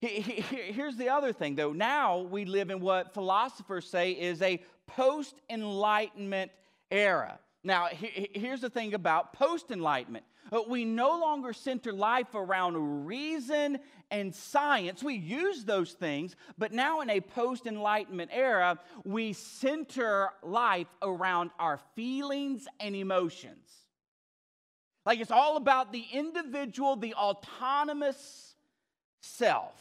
here's 0.00 0.96
the 0.96 1.08
other 1.08 1.32
thing, 1.32 1.56
though. 1.56 1.72
Now 1.72 2.18
we 2.18 2.44
live 2.44 2.70
in 2.70 2.80
what 2.80 3.14
philosophers 3.14 3.88
say 3.88 4.12
is 4.12 4.40
a 4.42 4.62
post 4.86 5.34
Enlightenment 5.50 6.52
era. 6.90 7.38
Now, 7.64 7.88
here's 7.90 8.60
the 8.60 8.70
thing 8.70 8.94
about 8.94 9.32
post 9.32 9.70
Enlightenment 9.70 10.24
uh, 10.50 10.62
we 10.66 10.84
no 10.84 11.18
longer 11.18 11.52
center 11.52 11.92
life 11.92 12.34
around 12.34 13.06
reason 13.06 13.78
and 14.10 14.34
science. 14.34 15.02
We 15.02 15.14
use 15.14 15.64
those 15.64 15.92
things, 15.92 16.36
but 16.56 16.72
now 16.72 17.00
in 17.00 17.10
a 17.10 17.20
post 17.20 17.66
Enlightenment 17.66 18.30
era, 18.32 18.78
we 19.04 19.32
center 19.32 20.30
life 20.42 20.88
around 21.02 21.50
our 21.58 21.78
feelings 21.94 22.66
and 22.80 22.96
emotions. 22.96 23.68
Like 25.04 25.20
it's 25.20 25.30
all 25.30 25.56
about 25.56 25.92
the 25.92 26.04
individual, 26.12 26.96
the 26.96 27.14
autonomous 27.14 28.54
self. 29.20 29.74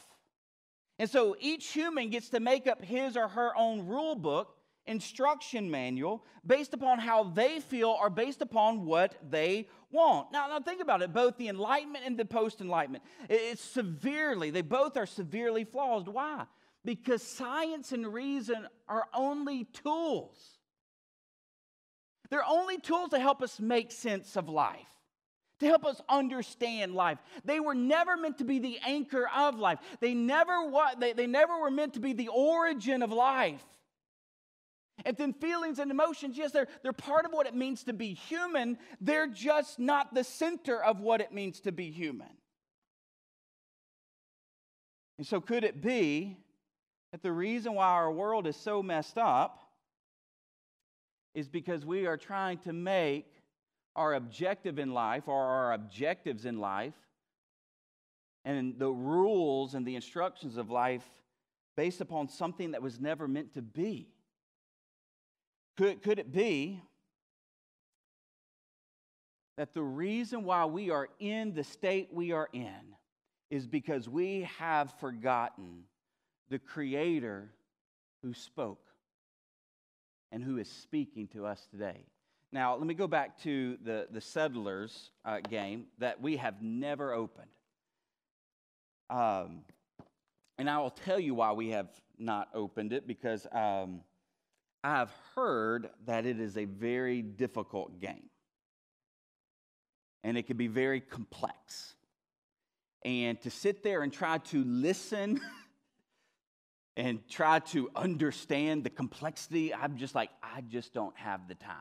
And 1.00 1.10
so 1.10 1.36
each 1.40 1.68
human 1.68 2.10
gets 2.10 2.30
to 2.30 2.40
make 2.40 2.66
up 2.68 2.84
his 2.84 3.16
or 3.16 3.28
her 3.28 3.56
own 3.56 3.86
rule 3.86 4.16
book 4.16 4.57
instruction 4.88 5.70
manual 5.70 6.26
based 6.46 6.74
upon 6.74 7.00
how 7.00 7.24
they 7.24 7.60
feel 7.60 7.90
or 7.90 8.10
based 8.10 8.42
upon 8.42 8.86
what 8.86 9.16
they 9.30 9.68
want. 9.92 10.32
Now, 10.32 10.48
now 10.48 10.60
think 10.60 10.82
about 10.82 11.02
it. 11.02 11.14
Both 11.14 11.38
the 11.38 11.50
Enlightenment 11.50 12.06
and 12.06 12.18
the 12.18 12.26
post 12.26 12.62
Enlightenment, 12.62 13.04
it's 13.30 13.62
severely, 13.62 14.50
they 14.50 14.62
both 14.62 14.98
are 14.98 15.06
severely 15.06 15.64
flawed. 15.64 16.08
Why? 16.08 16.46
Because 16.86 17.22
science 17.22 17.92
and 17.92 18.12
reason 18.14 18.68
are 18.88 19.08
only 19.14 19.66
tools. 19.66 20.38
They're 22.30 22.48
only 22.48 22.80
tools 22.80 23.10
to 23.12 23.20
help 23.20 23.42
us 23.42 23.60
make 23.60 23.92
sense 23.92 24.36
of 24.36 24.50
life 24.50 24.88
to 25.60 25.66
help 25.66 25.86
us 25.86 26.02
understand 26.08 26.94
life. 26.94 27.18
They 27.44 27.60
were 27.60 27.76
never 27.76 28.16
meant 28.16 28.38
to 28.40 28.44
be 28.44 28.60
the 28.60 28.80
anchor 28.86 29.28
of 29.36 29.58
life. 29.58 29.80
They 30.00 30.14
never, 30.14 30.54
they, 31.00 31.14
they 31.14 31.28
never 31.28 31.60
were 31.60 31.72
meant 31.72 31.96
to 31.96 32.00
be 32.00 32.14
the 32.14 32.28
origin 32.28 33.02
of 33.02 33.12
life. 33.12 33.64
And 35.06 35.16
then 35.16 35.34
feelings 35.34 35.80
and 35.80 35.92
emotions, 35.92 36.38
yes, 36.38 36.52
they're, 36.52 36.68
they're 36.82 36.94
part 36.94 37.26
of 37.26 37.32
what 37.32 37.46
it 37.46 37.56
means 37.56 37.84
to 37.84 37.94
be 37.94 38.14
human. 38.14 38.78
They're 39.00 39.28
just 39.28 39.78
not 39.80 40.14
the 40.14 40.24
center 40.24 40.84
of 40.84 41.00
what 41.00 41.22
it 41.22 41.32
means 41.32 41.60
to 41.62 41.72
be 41.72 41.92
human. 41.92 42.30
And 45.18 45.26
so, 45.26 45.40
could 45.40 45.64
it 45.64 45.82
be 45.82 46.38
that 47.12 47.22
the 47.22 47.32
reason 47.32 47.74
why 47.74 47.88
our 47.88 48.12
world 48.12 48.48
is 48.48 48.56
so 48.56 48.84
messed 48.84 49.18
up 49.18 49.60
is 51.34 51.48
because 51.48 51.86
we 51.86 52.06
are 52.06 52.18
trying 52.18 52.58
to 52.60 52.74
make 52.74 53.32
our 53.96 54.14
objective 54.14 54.78
in 54.80 54.94
life 54.94 55.28
or 55.28 55.44
our 55.44 55.74
objectives 55.74 56.46
in 56.46 56.60
life 56.60 56.94
and 58.46 58.78
the 58.78 58.90
rules 58.90 59.74
and 59.74 59.86
the 59.86 59.96
instructions 59.96 60.58
of 60.58 60.70
life 60.70 61.08
based 61.76 62.02
upon 62.02 62.28
something 62.28 62.72
that 62.72 62.82
was 62.82 63.00
never 63.00 63.28
meant 63.28 63.54
to 63.54 63.62
be? 63.62 64.08
Could, 65.78 66.02
could 66.02 66.18
it 66.18 66.32
be 66.32 66.82
that 69.58 69.74
the 69.74 69.84
reason 69.84 70.44
why 70.44 70.66
we 70.66 70.90
are 70.90 71.08
in 71.20 71.54
the 71.54 71.64
state 71.64 72.10
we 72.12 72.32
are 72.32 72.50
in 72.52 72.96
is 73.52 73.68
because 73.68 74.10
we 74.10 74.48
have 74.58 74.94
forgotten 75.00 75.84
the 76.50 76.58
Creator 76.58 77.52
who 78.24 78.34
spoke 78.34 78.88
and 80.32 80.44
who 80.44 80.58
is 80.58 80.68
speaking 80.68 81.28
to 81.30 81.46
us 81.46 81.68
today? 81.70 82.06
Now, 82.52 82.76
let 82.76 82.88
me 82.88 82.94
go 82.96 83.08
back 83.08 83.40
to 83.44 83.78
the, 83.84 84.08
the 84.10 84.22
Settlers 84.22 85.12
uh, 85.26 85.42
game 85.42 85.86
that 86.00 86.22
we 86.22 86.38
have 86.38 86.62
never 86.62 87.14
opened. 87.14 87.48
Um, 89.10 89.60
and 90.58 90.70
I 90.70 90.80
will 90.80 90.90
tell 90.90 91.20
you 91.20 91.36
why 91.36 91.52
we 91.52 91.70
have 91.70 91.90
not 92.18 92.50
opened 92.54 92.94
it 92.94 93.06
because 93.06 93.46
um, 93.52 94.02
I've 94.84 95.12
heard 95.36 95.90
that 96.06 96.26
it 96.26 96.40
is 96.40 96.58
a 96.58 96.66
very 96.66 97.22
difficult 97.22 98.00
game. 98.00 98.30
And 100.24 100.38
it 100.38 100.48
can 100.48 100.58
be 100.58 100.68
very 100.68 101.00
complex. 101.00 101.96
And 103.06 103.40
to 103.42 103.50
sit 103.50 103.84
there 103.84 104.02
and 104.02 104.12
try 104.12 104.40
to 104.40 104.64
listen 104.64 105.40
and 106.98 107.20
try 107.30 107.60
to 107.60 107.90
understand 107.96 108.84
the 108.84 108.90
complexity, 108.90 109.74
I'm 109.74 109.98
just 109.98 110.16
like, 110.16 110.30
I 110.42 110.62
just 110.62 110.94
don't 110.94 111.16
have 111.18 111.48
the 111.48 111.56
time. 111.56 111.76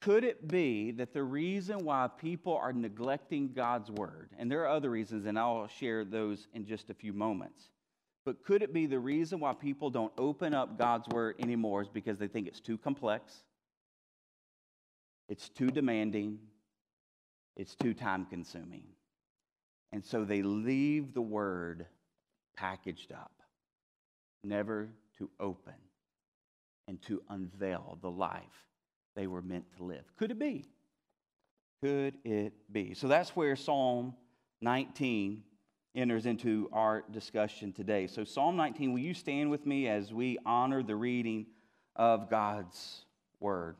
Could 0.00 0.24
it 0.24 0.46
be 0.46 0.90
that 0.92 1.14
the 1.14 1.22
reason 1.22 1.84
why 1.84 2.08
people 2.08 2.54
are 2.54 2.74
neglecting 2.74 3.52
God's 3.54 3.90
word, 3.90 4.30
and 4.38 4.50
there 4.50 4.60
are 4.62 4.68
other 4.68 4.90
reasons, 4.90 5.24
and 5.24 5.38
I'll 5.38 5.66
share 5.66 6.04
those 6.04 6.46
in 6.52 6.66
just 6.66 6.90
a 6.90 6.94
few 6.94 7.14
moments, 7.14 7.70
but 8.24 8.42
could 8.44 8.62
it 8.62 8.72
be 8.72 8.86
the 8.86 8.98
reason 8.98 9.40
why 9.40 9.52
people 9.52 9.90
don't 9.90 10.12
open 10.16 10.54
up 10.54 10.78
God's 10.78 11.08
word 11.08 11.36
anymore 11.38 11.82
is 11.82 11.88
because 11.88 12.18
they 12.18 12.28
think 12.28 12.46
it's 12.46 12.60
too 12.60 12.78
complex, 12.78 13.44
it's 15.28 15.48
too 15.48 15.70
demanding, 15.70 16.38
it's 17.56 17.74
too 17.74 17.94
time 17.94 18.26
consuming. 18.26 18.84
And 19.92 20.04
so 20.04 20.24
they 20.24 20.42
leave 20.42 21.14
the 21.14 21.22
word 21.22 21.86
packaged 22.56 23.12
up, 23.12 23.32
never 24.42 24.88
to 25.18 25.30
open 25.38 25.74
and 26.88 27.00
to 27.02 27.22
unveil 27.28 27.98
the 28.02 28.10
life 28.10 28.42
they 29.14 29.26
were 29.26 29.42
meant 29.42 29.64
to 29.76 29.84
live. 29.84 30.04
Could 30.16 30.30
it 30.30 30.38
be? 30.38 30.66
Could 31.82 32.14
it 32.24 32.52
be? 32.72 32.94
So 32.94 33.08
that's 33.08 33.30
where 33.36 33.54
Psalm 33.56 34.14
19 34.60 35.42
enters 35.94 36.26
into 36.26 36.68
our 36.72 37.04
discussion 37.10 37.72
today. 37.72 38.06
So, 38.06 38.24
Psalm 38.24 38.56
19, 38.56 38.92
will 38.92 39.00
you 39.00 39.14
stand 39.14 39.50
with 39.50 39.64
me 39.66 39.88
as 39.88 40.12
we 40.12 40.38
honor 40.44 40.82
the 40.82 40.96
reading 40.96 41.46
of 41.94 42.28
God's 42.28 43.04
word? 43.40 43.76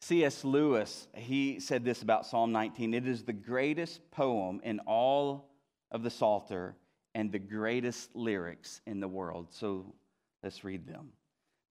C.S. 0.00 0.44
Lewis, 0.44 1.08
he 1.14 1.58
said 1.60 1.84
this 1.84 2.02
about 2.02 2.26
Psalm 2.26 2.52
19 2.52 2.94
it 2.94 3.08
is 3.08 3.24
the 3.24 3.32
greatest 3.32 4.10
poem 4.10 4.60
in 4.62 4.78
all 4.80 5.50
of 5.90 6.02
the 6.02 6.10
Psalter 6.10 6.76
and 7.14 7.32
the 7.32 7.38
greatest 7.38 8.14
lyrics 8.14 8.80
in 8.86 9.00
the 9.00 9.08
world. 9.08 9.48
So, 9.50 9.94
let's 10.42 10.62
read 10.62 10.86
them. 10.86 11.12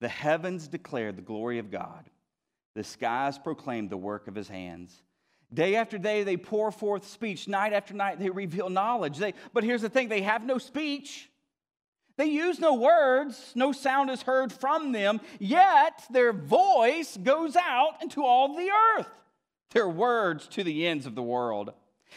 The 0.00 0.08
heavens 0.08 0.68
declare 0.68 1.12
the 1.12 1.22
glory 1.22 1.58
of 1.58 1.70
God, 1.70 2.10
the 2.74 2.84
skies 2.84 3.38
proclaim 3.38 3.88
the 3.88 3.96
work 3.96 4.28
of 4.28 4.34
his 4.34 4.48
hands. 4.48 5.02
Day 5.54 5.76
after 5.76 5.98
day, 5.98 6.24
they 6.24 6.36
pour 6.36 6.70
forth 6.72 7.06
speech. 7.06 7.46
Night 7.46 7.72
after 7.72 7.94
night, 7.94 8.18
they 8.18 8.28
reveal 8.28 8.68
knowledge. 8.68 9.18
They, 9.18 9.34
but 9.52 9.62
here's 9.64 9.82
the 9.82 9.88
thing 9.88 10.08
they 10.08 10.22
have 10.22 10.44
no 10.44 10.58
speech. 10.58 11.30
They 12.16 12.26
use 12.26 12.60
no 12.60 12.74
words, 12.74 13.52
no 13.54 13.72
sound 13.72 14.10
is 14.10 14.22
heard 14.22 14.52
from 14.52 14.92
them, 14.92 15.20
yet 15.40 16.04
their 16.10 16.32
voice 16.32 17.16
goes 17.16 17.56
out 17.56 18.02
into 18.02 18.24
all 18.24 18.56
the 18.56 18.70
earth, 18.96 19.08
their 19.72 19.88
words 19.88 20.46
to 20.48 20.62
the 20.62 20.86
ends 20.86 21.06
of 21.06 21.16
the 21.16 21.22
world. 21.22 21.72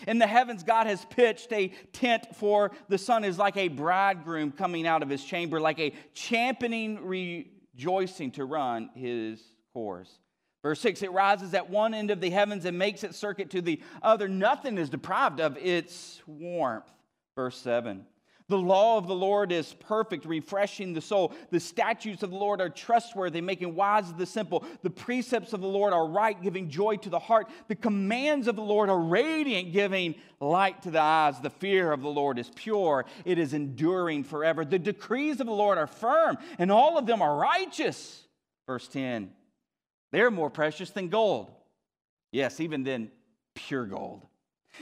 In 0.08 0.20
the 0.20 0.28
heavens, 0.28 0.62
God 0.62 0.86
has 0.86 1.04
pitched 1.06 1.52
a 1.52 1.70
tent 1.94 2.28
for 2.36 2.72
the 2.90 3.00
sun, 3.00 3.24
is 3.24 3.40
like 3.40 3.58
a 3.58 3.70
bridegroom 3.70 4.52
coming 4.52 4.86
out 4.86 5.02
of 5.02 5.10
his 5.10 5.24
chamber, 5.24 5.60
like 5.60 5.80
a 5.80 5.94
championing 6.14 7.04
rejoicing 7.04 8.30
to 8.32 8.46
run 8.46 8.92
his 8.94 9.42
course. 9.74 10.20
Verse 10.68 10.82
6 10.82 11.02
it 11.02 11.14
rises 11.14 11.54
at 11.54 11.70
one 11.70 11.94
end 11.94 12.12
of 12.12 12.20
the 12.20 12.30
heavens 12.30 12.66
and 12.66 12.78
makes 12.78 13.02
its 13.02 13.18
circuit 13.18 13.50
to 13.52 13.62
the 13.62 13.82
other. 14.02 14.28
Nothing 14.28 14.78
is 14.78 14.90
deprived 14.90 15.40
of 15.40 15.56
its 15.56 16.22
warmth. 16.28 16.92
Verse 17.38 17.56
7 17.56 18.06
the 18.50 18.58
law 18.58 18.98
of 18.98 19.08
the 19.08 19.16
Lord 19.16 19.54
is 19.54 19.74
perfect, 19.74 20.26
refreshing 20.26 20.94
the 20.94 21.02
soul. 21.02 21.34
The 21.52 21.60
statutes 21.60 22.22
of 22.22 22.32
the 22.32 22.38
Lord 22.38 22.60
are 22.60 22.70
trustworthy, 22.70 23.40
making 23.40 23.76
wise 23.76 24.14
the 24.14 24.26
simple. 24.26 24.66
The 24.84 24.90
precepts 24.90 25.54
of 25.54 25.62
the 25.62 25.68
Lord 25.68 25.94
are 25.94 26.06
right, 26.08 26.42
giving 26.42 26.70
joy 26.70 26.98
to 26.98 27.10
the 27.10 27.20
heart. 27.20 27.48
The 27.70 27.76
commands 27.76 28.48
of 28.48 28.58
the 28.58 28.62
Lord 28.62 28.90
are 28.90 29.00
radiant, 29.00 29.72
giving 29.72 30.16
light 30.42 30.82
to 30.84 30.92
the 30.92 31.02
eyes. 31.02 31.40
The 31.40 31.50
fear 31.50 31.94
of 31.94 32.02
the 32.02 32.10
Lord 32.10 32.40
is 32.40 32.52
pure, 32.56 33.06
it 33.24 33.38
is 33.38 33.54
enduring 33.54 34.26
forever. 34.26 34.66
The 34.66 34.80
decrees 34.80 35.40
of 35.40 35.48
the 35.48 35.54
Lord 35.54 35.78
are 35.78 35.88
firm, 35.88 36.38
and 36.60 36.72
all 36.72 36.98
of 36.98 37.06
them 37.06 37.22
are 37.22 37.38
righteous. 37.38 38.28
Verse 38.66 38.88
10 38.90 39.32
they're 40.12 40.32
more 40.32 40.50
precious 40.50 40.90
than 40.92 41.10
gold. 41.10 41.52
Yes, 42.32 42.60
even 42.60 42.84
than 42.84 43.12
pure 43.56 43.86
gold. 43.86 44.26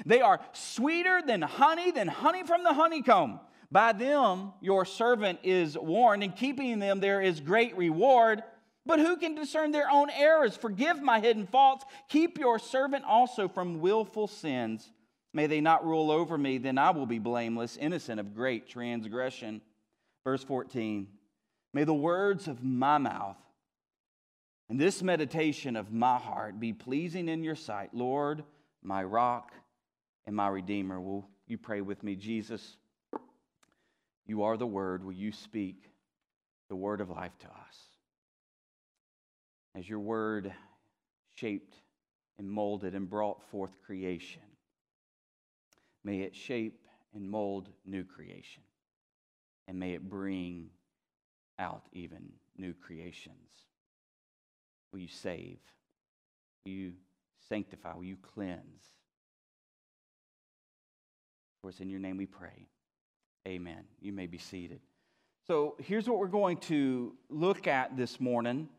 They 0.05 0.21
are 0.21 0.41
sweeter 0.53 1.21
than 1.25 1.41
honey, 1.41 1.91
than 1.91 2.07
honey 2.07 2.43
from 2.43 2.63
the 2.63 2.73
honeycomb. 2.73 3.39
By 3.71 3.93
them 3.93 4.53
your 4.61 4.85
servant 4.85 5.39
is 5.43 5.77
warned, 5.77 6.23
and 6.23 6.35
keeping 6.35 6.79
them 6.79 6.99
there 6.99 7.21
is 7.21 7.39
great 7.39 7.75
reward. 7.77 8.43
But 8.85 8.99
who 8.99 9.17
can 9.17 9.33
discern 9.35 9.71
their 9.71 9.89
own 9.89 10.09
errors? 10.11 10.55
Forgive 10.55 11.01
my 11.01 11.19
hidden 11.19 11.47
faults. 11.47 11.85
Keep 12.09 12.37
your 12.37 12.59
servant 12.59 13.03
also 13.05 13.47
from 13.47 13.79
willful 13.79 14.27
sins. 14.27 14.91
May 15.33 15.47
they 15.47 15.59
not 15.59 15.85
rule 15.85 16.11
over 16.11 16.37
me, 16.37 16.59
then 16.59 16.77
I 16.77 16.91
will 16.91 17.05
be 17.05 17.19
blameless, 17.19 17.77
innocent 17.77 18.19
of 18.19 18.35
great 18.35 18.69
transgression. 18.69 19.61
Verse 20.23 20.43
14 20.43 21.07
May 21.73 21.83
the 21.83 21.93
words 21.93 22.47
of 22.47 22.63
my 22.63 22.97
mouth 22.97 23.37
and 24.69 24.79
this 24.79 25.03
meditation 25.03 25.75
of 25.75 25.91
my 25.91 26.17
heart 26.17 26.59
be 26.59 26.73
pleasing 26.73 27.29
in 27.29 27.43
your 27.43 27.55
sight, 27.55 27.93
Lord, 27.93 28.43
my 28.81 29.03
rock 29.03 29.51
and 30.25 30.35
my 30.35 30.47
redeemer. 30.47 30.99
Will 30.99 31.27
you 31.47 31.57
pray 31.57 31.81
with 31.81 32.01
me, 32.03 32.15
Jesus? 32.15 32.77
You 34.25 34.43
are 34.43 34.57
the 34.57 34.65
word. 34.65 35.03
Will 35.03 35.13
you 35.13 35.31
speak 35.31 35.91
the 36.67 36.75
word 36.75 36.99
of 36.99 37.11
life 37.11 37.37
to 37.39 37.47
us? 37.47 37.77
As 39.75 39.87
your 39.87 39.99
word 39.99 40.51
shaped 41.35 41.75
and 42.39 42.49
molded 42.49 42.95
and 42.95 43.09
brought 43.09 43.43
forth 43.51 43.71
creation, 43.85 44.41
may 46.03 46.21
it 46.21 46.35
shape 46.35 46.81
and 47.13 47.29
mold 47.29 47.69
new 47.85 48.03
creation. 48.03 48.63
And 49.67 49.79
may 49.79 49.93
it 49.93 50.09
bring 50.09 50.69
out 51.59 51.83
even 51.91 52.31
new 52.57 52.73
creations. 52.73 53.65
Will 54.95 55.01
you 55.01 55.09
save? 55.09 55.57
Will 56.65 56.71
you 56.71 56.93
sanctify? 57.49 57.93
Will 57.95 58.05
you 58.05 58.15
cleanse? 58.15 58.85
For 61.61 61.69
it's 61.69 61.81
in 61.81 61.89
your 61.89 61.99
name 61.99 62.15
we 62.15 62.25
pray. 62.25 62.69
Amen. 63.45 63.83
You 63.99 64.13
may 64.13 64.25
be 64.25 64.37
seated. 64.37 64.79
So 65.47 65.75
here's 65.79 66.07
what 66.07 66.17
we're 66.17 66.27
going 66.27 66.59
to 66.59 67.13
look 67.27 67.67
at 67.67 67.97
this 67.97 68.21
morning. 68.21 68.69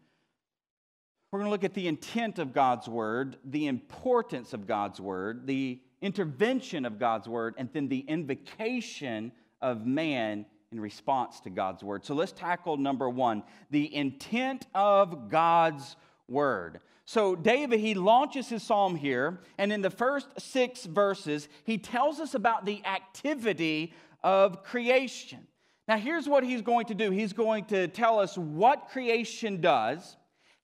We're 1.31 1.41
going 1.41 1.49
to 1.49 1.53
look 1.53 1.65
at 1.65 1.75
the 1.75 1.87
intent 1.87 2.39
of 2.39 2.55
God's 2.55 2.89
word, 2.89 3.37
the 3.45 3.67
importance 3.67 4.55
of 4.55 4.67
God's 4.67 4.99
word, 4.99 5.47
the 5.47 5.83
intervention 6.01 6.87
of 6.87 6.99
God's 6.99 7.29
word, 7.29 7.57
and 7.59 7.69
then 7.75 7.89
the 7.89 8.01
invocation 8.09 9.33
of 9.61 9.85
man 9.85 10.47
in 10.73 10.81
response 10.81 11.41
to 11.41 11.51
God's 11.51 11.83
word. 11.83 12.05
So 12.05 12.15
let's 12.15 12.33
tackle 12.33 12.77
number 12.77 13.09
one 13.09 13.43
the 13.71 13.95
intent 13.95 14.67
of 14.75 15.29
God's 15.31 15.97
word. 16.29 16.81
So, 17.09 17.37
David, 17.37 17.79
he 17.79 17.95
launches 17.95 18.49
his 18.49 18.65
psalm 18.65 18.97
here, 18.97 19.39
and 19.59 19.73
in 19.73 19.81
the 19.81 19.91
first 19.91 20.27
six 20.39 20.85
verses, 20.87 21.49
he 21.63 21.79
tells 21.79 22.19
us 22.19 22.35
about 22.35 22.67
the 22.67 22.85
activity 22.85 23.95
of 24.25 24.65
creation. 24.65 25.47
Now, 25.87 25.99
here's 25.99 26.29
what 26.29 26.43
he's 26.43 26.63
going 26.63 26.87
to 26.87 26.95
do 26.95 27.13
he's 27.13 27.33
going 27.33 27.67
to 27.67 27.87
tell 27.87 28.19
us 28.19 28.37
what 28.37 28.89
creation 28.89 29.61
does, 29.61 30.17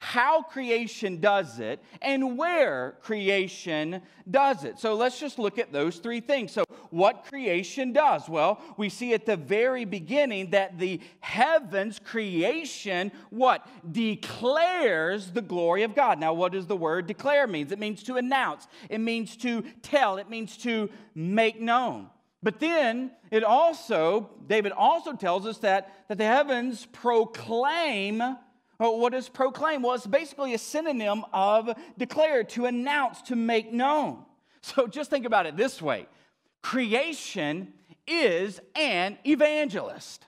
how 0.02 0.42
creation 0.42 1.20
does 1.20 1.60
it, 1.60 1.80
and 2.00 2.36
where 2.36 2.96
creation 3.02 4.02
does 4.28 4.64
it. 4.64 4.80
So, 4.80 4.94
let's 4.94 5.20
just 5.20 5.38
look 5.38 5.60
at 5.60 5.72
those 5.72 5.98
three 5.98 6.18
things. 6.18 6.50
So, 6.50 6.64
what 6.90 7.26
creation 7.28 7.92
does? 7.92 8.28
Well, 8.28 8.60
we 8.76 8.88
see 8.88 9.14
at 9.14 9.26
the 9.26 9.36
very 9.36 9.84
beginning 9.84 10.50
that 10.50 10.76
the 10.76 11.00
heavens 11.20 12.00
creation 12.02 13.12
what 13.30 13.64
declares 13.92 15.30
the 15.30 15.40
glory 15.40 15.84
of 15.84 15.94
God. 15.94 16.18
Now, 16.18 16.34
what 16.34 16.50
does 16.50 16.66
the 16.66 16.76
word 16.76 17.06
declare 17.06 17.46
means? 17.46 17.70
It 17.70 17.78
means 17.78 18.02
to 18.02 18.16
announce. 18.16 18.66
It 18.90 18.98
means 18.98 19.36
to 19.36 19.62
tell. 19.82 20.16
It 20.16 20.28
means 20.28 20.56
to 20.58 20.90
make 21.14 21.60
known. 21.60 22.08
But 22.42 22.58
then 22.58 23.12
it 23.30 23.44
also, 23.44 24.30
David 24.48 24.72
also 24.72 25.12
tells 25.12 25.46
us 25.46 25.58
that, 25.58 26.08
that 26.08 26.18
the 26.18 26.24
heavens 26.24 26.86
proclaim. 26.86 28.20
What 28.90 29.14
is 29.14 29.28
proclaim? 29.28 29.82
Well, 29.82 29.94
it's 29.94 30.06
basically 30.06 30.54
a 30.54 30.58
synonym 30.58 31.24
of 31.32 31.70
declare, 31.96 32.44
to 32.44 32.66
announce, 32.66 33.22
to 33.22 33.36
make 33.36 33.72
known. 33.72 34.24
So 34.64 34.86
just 34.86 35.10
think 35.10 35.26
about 35.26 35.46
it 35.46 35.56
this 35.56 35.82
way 35.82 36.06
creation 36.62 37.72
is 38.06 38.60
an 38.76 39.18
evangelist. 39.26 40.24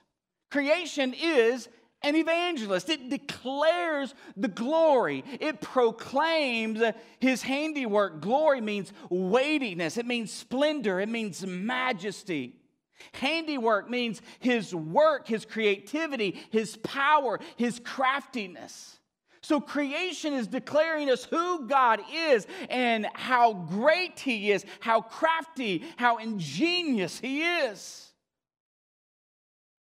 Creation 0.51 1.13
is 1.13 1.69
an 2.01 2.15
evangelist. 2.15 2.89
It 2.89 3.09
declares 3.09 4.13
the 4.37 4.47
glory, 4.47 5.23
it 5.39 5.61
proclaims 5.61 6.81
his 7.19 7.41
handiwork. 7.41 8.21
Glory 8.21 8.61
means 8.61 8.93
weightiness, 9.09 9.97
it 9.97 10.05
means 10.05 10.31
splendor, 10.31 10.99
it 10.99 11.09
means 11.09 11.45
majesty. 11.45 12.55
Handiwork 13.13 13.89
means 13.89 14.21
his 14.39 14.73
work, 14.73 15.27
his 15.27 15.45
creativity, 15.45 16.39
his 16.51 16.77
power, 16.77 17.39
his 17.55 17.79
craftiness. 17.83 18.99
So 19.45 19.61
creation 19.61 20.33
is 20.33 20.47
declaring 20.47 21.11
us 21.11 21.23
who 21.25 21.67
God 21.67 22.01
is 22.11 22.47
and 22.67 23.07
how 23.13 23.53
great 23.53 24.19
He 24.19 24.51
is, 24.51 24.65
how 24.79 25.01
crafty, 25.01 25.83
how 25.97 26.17
ingenious 26.17 27.19
He 27.19 27.43
is. 27.43 28.11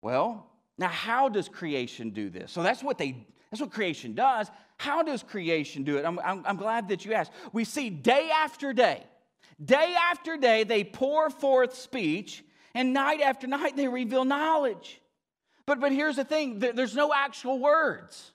Well, 0.01 0.49
now 0.77 0.87
how 0.87 1.27
does 1.27 1.49
creation 1.49 2.11
do 2.11 2.29
this? 2.29 2.53
So 2.53 2.63
that's 2.63 2.81
what 2.81 2.97
they 2.97 3.27
that's 3.51 3.59
what 3.59 3.71
creation 3.71 4.13
does. 4.13 4.49
How 4.77 5.03
does 5.03 5.23
creation 5.23 5.83
do 5.83 5.97
it? 5.97 6.05
I'm, 6.05 6.19
I'm, 6.19 6.41
I'm 6.45 6.55
glad 6.55 6.87
that 6.87 7.03
you 7.03 7.11
asked. 7.11 7.33
We 7.51 7.65
see 7.65 7.89
day 7.89 8.29
after 8.33 8.71
day, 8.71 9.03
day 9.61 9.93
after 10.09 10.37
day, 10.37 10.63
they 10.63 10.85
pour 10.85 11.29
forth 11.29 11.75
speech, 11.75 12.45
and 12.73 12.93
night 12.93 13.21
after 13.21 13.47
night, 13.47 13.75
they 13.75 13.87
reveal 13.87 14.25
knowledge. 14.25 15.01
But, 15.65 15.79
but 15.79 15.91
here's 15.91 16.15
the 16.15 16.23
thing 16.23 16.59
there's 16.59 16.95
no 16.95 17.13
actual 17.13 17.59
words. 17.59 18.31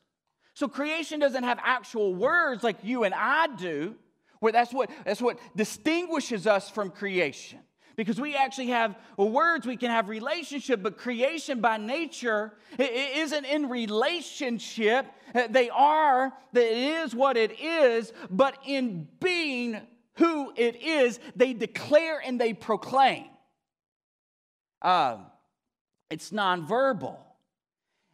So 0.55 0.69
creation 0.69 1.19
doesn't 1.19 1.43
have 1.43 1.59
actual 1.63 2.15
words 2.15 2.63
like 2.63 2.77
you 2.85 3.03
and 3.05 3.13
I 3.13 3.49
do, 3.49 3.97
where 4.39 4.53
that's 4.53 4.73
what, 4.73 4.89
that's 5.05 5.21
what 5.21 5.39
distinguishes 5.57 6.47
us 6.47 6.71
from 6.71 6.91
creation. 6.91 7.59
Because 7.97 8.21
we 8.21 8.35
actually 8.35 8.69
have 8.69 8.97
words, 9.17 9.67
we 9.67 9.77
can 9.77 9.91
have 9.91 10.09
relationship, 10.09 10.83
but 10.83 10.99
creation 10.99 11.61
by 11.61 11.77
nature 11.77 12.53
it 12.79 13.19
isn't 13.19 13.45
in 13.45 13.69
relationship. 13.69 15.07
Uh, 15.35 15.47
they 15.49 15.71
are, 15.71 16.33
that 16.53 16.65
it 16.65 16.77
is 16.77 17.15
what 17.15 17.37
it 17.37 17.61
is, 17.61 18.13
but 18.31 18.59
in 18.67 19.09
being 19.21 19.81
who 20.17 20.53
it 20.57 20.83
is, 20.83 21.21
they 21.37 21.53
declare 21.53 22.21
and 22.25 22.41
they 22.41 22.53
proclaim. 22.53 23.27
Uh, 24.85 25.17
it's 26.11 26.31
nonverbal. 26.31 27.17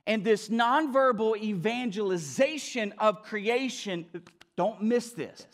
And 0.07 0.25
this 0.25 0.49
nonverbal 0.49 1.37
evangelization 1.37 2.95
of 2.99 3.23
creation, 3.25 4.07
don't 4.57 4.81
miss 4.81 5.11
this, 5.11 5.47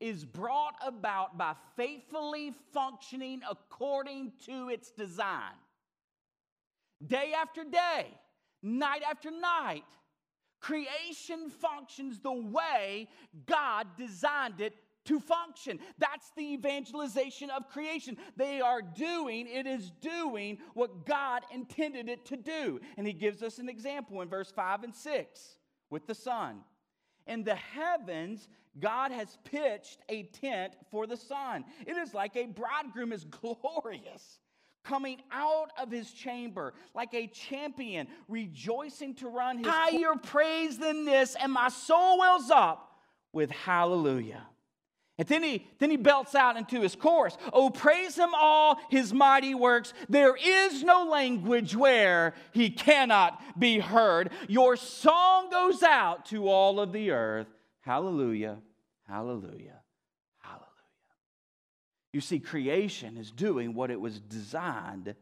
is 0.00 0.24
brought 0.24 0.74
about 0.84 1.38
by 1.38 1.54
faithfully 1.76 2.52
functioning 2.72 3.40
according 3.48 4.32
to 4.46 4.68
its 4.68 4.90
design. 4.90 5.54
Day 7.06 7.32
after 7.36 7.64
day, 7.64 8.08
night 8.62 9.02
after 9.08 9.30
night, 9.30 9.84
creation 10.60 11.50
functions 11.50 12.18
the 12.20 12.32
way 12.32 13.08
God 13.46 13.86
designed 13.96 14.60
it 14.60 14.74
to 15.06 15.20
function. 15.20 15.78
That's 15.98 16.30
the 16.36 16.54
evangelization 16.54 17.50
of 17.50 17.68
creation. 17.68 18.16
They 18.36 18.60
are 18.60 18.82
doing, 18.82 19.46
it 19.46 19.66
is 19.66 19.90
doing 20.00 20.58
what 20.74 21.06
God 21.06 21.42
intended 21.52 22.08
it 22.08 22.24
to 22.26 22.36
do. 22.36 22.80
And 22.96 23.06
he 23.06 23.12
gives 23.12 23.42
us 23.42 23.58
an 23.58 23.68
example 23.68 24.20
in 24.22 24.28
verse 24.28 24.50
5 24.50 24.84
and 24.84 24.94
6 24.94 25.56
with 25.90 26.06
the 26.06 26.14
sun. 26.14 26.60
In 27.26 27.44
the 27.44 27.54
heavens, 27.54 28.48
God 28.78 29.12
has 29.12 29.38
pitched 29.44 30.00
a 30.08 30.24
tent 30.24 30.74
for 30.90 31.06
the 31.06 31.16
sun. 31.16 31.64
It 31.86 31.96
is 31.96 32.12
like 32.12 32.36
a 32.36 32.46
bridegroom 32.46 33.12
is 33.12 33.24
glorious 33.42 34.40
coming 34.84 35.18
out 35.32 35.70
of 35.80 35.90
his 35.90 36.12
chamber 36.12 36.74
like 36.94 37.14
a 37.14 37.26
champion, 37.28 38.06
rejoicing 38.28 39.14
to 39.14 39.28
run 39.28 39.58
his 39.58 39.66
higher 39.66 40.14
praise 40.22 40.78
than 40.78 41.04
this, 41.04 41.36
and 41.40 41.50
my 41.50 41.68
soul 41.68 42.18
wells 42.18 42.50
up 42.50 42.98
with 43.32 43.50
hallelujah. 43.50 44.46
And 45.16 45.28
then 45.28 45.44
he, 45.44 45.66
then 45.78 45.90
he 45.90 45.96
belts 45.96 46.34
out 46.34 46.56
into 46.56 46.80
his 46.80 46.96
chorus 46.96 47.36
Oh, 47.52 47.70
praise 47.70 48.16
him 48.16 48.30
all 48.34 48.80
his 48.90 49.12
mighty 49.12 49.54
works. 49.54 49.94
There 50.08 50.36
is 50.36 50.82
no 50.82 51.04
language 51.04 51.76
where 51.76 52.34
he 52.52 52.70
cannot 52.70 53.40
be 53.58 53.78
heard. 53.78 54.30
Your 54.48 54.76
song 54.76 55.50
goes 55.50 55.82
out 55.82 56.26
to 56.26 56.48
all 56.48 56.80
of 56.80 56.92
the 56.92 57.12
earth. 57.12 57.46
Hallelujah, 57.82 58.58
hallelujah, 59.06 59.80
hallelujah. 60.38 60.64
You 62.12 62.20
see, 62.20 62.40
creation 62.40 63.16
is 63.16 63.30
doing 63.30 63.74
what 63.74 63.90
it 63.90 64.00
was 64.00 64.18
designed 64.18 65.14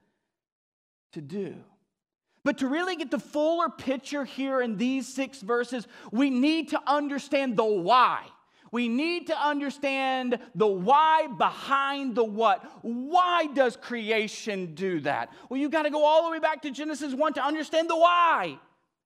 to 1.13 1.21
do. 1.21 1.57
But 2.45 2.59
to 2.59 2.67
really 2.67 2.97
get 2.97 3.11
the 3.11 3.19
fuller 3.19 3.69
picture 3.69 4.25
here 4.25 4.61
in 4.63 4.77
these 4.77 5.07
six 5.07 5.41
verses, 5.43 5.87
we 6.11 6.31
need 6.31 6.71
to 6.71 6.81
understand 6.87 7.57
the 7.57 7.65
why 7.65 8.27
we 8.73 8.89
need 8.89 9.29
to 9.29 9.39
understand 9.39 10.39
the 10.55 10.67
why 10.67 11.29
behind 11.39 12.15
the 12.15 12.25
what. 12.25 12.65
Why 12.83 13.47
does 13.47 13.77
creation 13.77 14.75
do 14.75 15.01
that? 15.01 15.31
Well, 15.49 15.61
you've 15.61 15.71
got 15.71 15.83
to 15.83 15.91
go 15.91 16.05
all 16.05 16.25
the 16.25 16.31
way 16.31 16.39
back 16.39 16.63
to 16.63 16.71
Genesis 16.71 17.15
1 17.15 17.35
to 17.35 17.45
understand 17.45 17.89
the 17.89 17.97
why. 17.97 18.59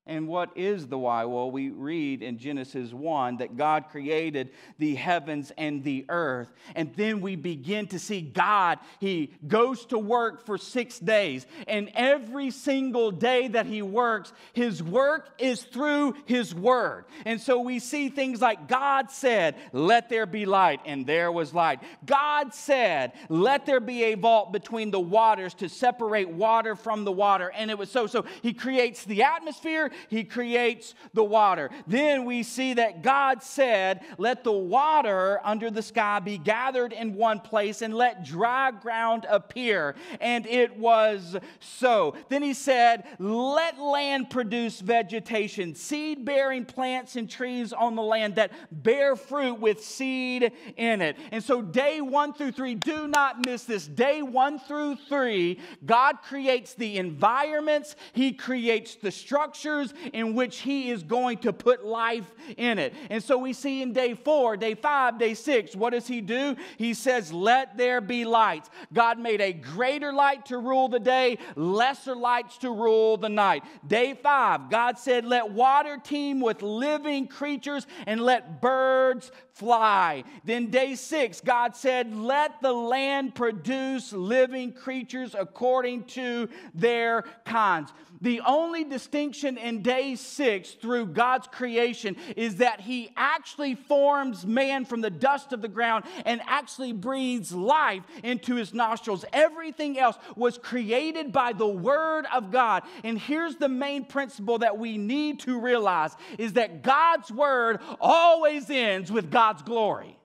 And 0.08 0.28
what 0.28 0.50
is 0.56 0.86
the 0.86 0.96
why? 0.96 1.24
Well, 1.24 1.50
we 1.50 1.70
read 1.70 2.22
in 2.22 2.38
Genesis 2.38 2.92
1 2.92 3.38
that 3.38 3.56
God 3.56 3.86
created 3.90 4.50
the 4.78 4.94
heavens 4.94 5.50
and 5.58 5.82
the 5.82 6.04
earth. 6.08 6.52
And 6.76 6.94
then 6.94 7.20
we 7.20 7.34
begin 7.34 7.88
to 7.88 7.98
see 7.98 8.20
God, 8.20 8.78
He 9.00 9.32
goes 9.48 9.84
to 9.86 9.98
work 9.98 10.46
for 10.46 10.58
six 10.58 11.00
days. 11.00 11.44
And 11.66 11.90
every 11.94 12.52
single 12.52 13.10
day 13.10 13.48
that 13.48 13.66
He 13.66 13.82
works, 13.82 14.32
His 14.52 14.80
work 14.80 15.30
is 15.38 15.64
through 15.64 16.14
His 16.24 16.54
Word. 16.54 17.06
And 17.24 17.40
so 17.40 17.58
we 17.58 17.80
see 17.80 18.08
things 18.08 18.40
like 18.40 18.68
God 18.68 19.10
said, 19.10 19.56
Let 19.72 20.08
there 20.08 20.26
be 20.26 20.46
light, 20.46 20.80
and 20.86 21.04
there 21.04 21.32
was 21.32 21.52
light. 21.52 21.80
God 22.04 22.54
said, 22.54 23.12
Let 23.28 23.66
there 23.66 23.80
be 23.80 24.04
a 24.04 24.14
vault 24.14 24.52
between 24.52 24.92
the 24.92 25.00
waters 25.00 25.54
to 25.54 25.68
separate 25.68 26.28
water 26.28 26.76
from 26.76 27.04
the 27.04 27.10
water. 27.10 27.50
And 27.52 27.72
it 27.72 27.78
was 27.78 27.90
so. 27.90 28.06
So 28.06 28.24
He 28.42 28.52
creates 28.52 29.02
the 29.04 29.24
atmosphere 29.24 29.90
he 30.08 30.24
creates 30.24 30.94
the 31.14 31.24
water. 31.24 31.70
Then 31.86 32.24
we 32.24 32.42
see 32.42 32.74
that 32.74 33.02
God 33.02 33.42
said, 33.42 34.00
Let 34.18 34.44
the 34.44 34.52
water 34.52 35.40
under 35.44 35.70
the 35.70 35.82
sky 35.82 36.20
be 36.20 36.38
gathered 36.38 36.92
in 36.92 37.14
one 37.14 37.40
place 37.40 37.82
and 37.82 37.94
let 37.94 38.24
dry 38.24 38.70
ground 38.70 39.26
appear. 39.28 39.94
And 40.20 40.46
it 40.46 40.78
was 40.78 41.36
so. 41.60 42.14
Then 42.28 42.42
he 42.42 42.54
said, 42.54 43.04
Let 43.18 43.78
land 43.78 44.30
produce 44.30 44.80
vegetation, 44.80 45.74
seed 45.74 46.24
bearing 46.24 46.64
plants 46.64 47.16
and 47.16 47.28
trees 47.28 47.72
on 47.72 47.96
the 47.96 48.02
land 48.02 48.36
that 48.36 48.52
bear 48.70 49.16
fruit 49.16 49.60
with 49.60 49.82
seed 49.82 50.52
in 50.76 51.02
it. 51.02 51.16
And 51.32 51.42
so, 51.42 51.62
day 51.62 52.00
one 52.00 52.32
through 52.32 52.52
three, 52.52 52.74
do 52.74 53.06
not 53.08 53.44
miss 53.44 53.64
this. 53.64 53.86
Day 53.86 54.22
one 54.22 54.58
through 54.58 54.96
three, 55.08 55.60
God 55.84 56.22
creates 56.22 56.74
the 56.74 56.98
environments, 56.98 57.96
He 58.12 58.32
creates 58.32 58.96
the 58.96 59.10
structures 59.10 59.85
in 60.12 60.34
which 60.34 60.58
He 60.58 60.90
is 60.90 61.02
going 61.02 61.38
to 61.38 61.52
put 61.52 61.84
life 61.84 62.30
in 62.56 62.78
it. 62.78 62.94
And 63.10 63.22
so 63.22 63.38
we 63.38 63.52
see 63.52 63.82
in 63.82 63.92
day 63.92 64.14
four, 64.14 64.56
day 64.56 64.74
five, 64.74 65.18
day 65.18 65.34
six, 65.34 65.74
what 65.74 65.90
does 65.90 66.06
He 66.06 66.20
do? 66.20 66.56
He 66.78 66.94
says, 66.94 67.32
Let 67.32 67.76
there 67.76 68.00
be 68.00 68.24
lights. 68.24 68.70
God 68.92 69.18
made 69.18 69.40
a 69.40 69.52
greater 69.52 70.12
light 70.12 70.46
to 70.46 70.58
rule 70.58 70.88
the 70.88 71.00
day, 71.00 71.38
lesser 71.54 72.16
lights 72.16 72.58
to 72.58 72.70
rule 72.70 73.16
the 73.16 73.28
night. 73.28 73.64
Day 73.86 74.14
five, 74.14 74.70
God 74.70 74.98
said, 74.98 75.24
Let 75.24 75.50
water 75.50 75.98
teem 76.02 76.40
with 76.40 76.62
living 76.62 77.26
creatures 77.26 77.86
and 78.06 78.20
let 78.20 78.60
birds 78.60 79.30
fly. 79.56 80.22
Then 80.44 80.66
day 80.66 80.94
six, 80.94 81.40
God 81.40 81.74
said, 81.74 82.14
Let 82.14 82.60
the 82.60 82.72
land 82.72 83.34
produce 83.34 84.12
living 84.12 84.72
creatures 84.72 85.34
according 85.38 86.04
to 86.04 86.48
their 86.74 87.24
kinds. 87.44 87.90
The 88.20 88.40
only 88.46 88.84
distinction 88.84 89.58
in 89.58 89.82
day 89.82 90.14
six 90.14 90.72
through 90.72 91.06
God's 91.06 91.46
creation 91.48 92.16
is 92.36 92.56
that 92.56 92.80
He 92.80 93.10
actually 93.16 93.74
forms 93.74 94.46
man 94.46 94.84
from 94.84 95.00
the 95.00 95.10
dust 95.10 95.52
of 95.52 95.62
the 95.62 95.68
ground 95.68 96.04
and 96.24 96.40
actually 96.46 96.92
breathes 96.92 97.52
life 97.52 98.02
into 98.22 98.54
his 98.56 98.72
nostrils. 98.72 99.24
Everything 99.32 99.98
else 99.98 100.16
was 100.34 100.58
created 100.58 101.32
by 101.32 101.52
the 101.52 101.66
Word 101.66 102.26
of 102.32 102.50
God. 102.50 102.84
And 103.04 103.18
here's 103.18 103.56
the 103.56 103.68
main 103.68 104.04
principle 104.04 104.58
that 104.58 104.78
we 104.78 104.96
need 104.98 105.40
to 105.40 105.60
realize 105.60 106.14
is 106.38 106.54
that 106.54 106.82
God's 106.82 107.30
Word 107.30 107.80
always 108.00 108.70
ends 108.70 109.12
with 109.12 109.30
God's 109.46 109.62
glory. 109.62 110.18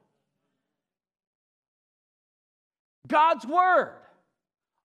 God's 3.07 3.45
Word 3.45 3.93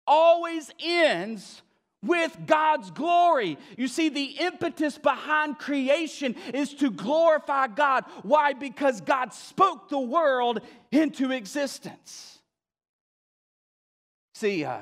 always 0.06 0.70
ends 0.84 1.62
with 2.04 2.38
God's 2.46 2.92
glory. 2.92 3.58
You 3.78 3.88
see, 3.88 4.10
the 4.10 4.36
impetus 4.42 4.98
behind 4.98 5.60
creation 5.60 6.36
is 6.54 6.74
to 6.76 6.92
glorify 6.92 7.68
God. 7.68 8.04
Why? 8.24 8.52
Because 8.52 9.00
God 9.00 9.34
spoke 9.34 9.88
the 9.88 9.98
world 10.00 10.60
into 10.92 11.32
existence. 11.32 12.40
See, 14.36 14.66
uh, 14.66 14.80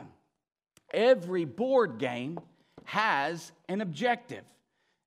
every 0.92 1.46
board 1.46 2.00
game 2.00 2.40
has 2.86 3.52
an 3.70 3.82
objective. 3.82 4.44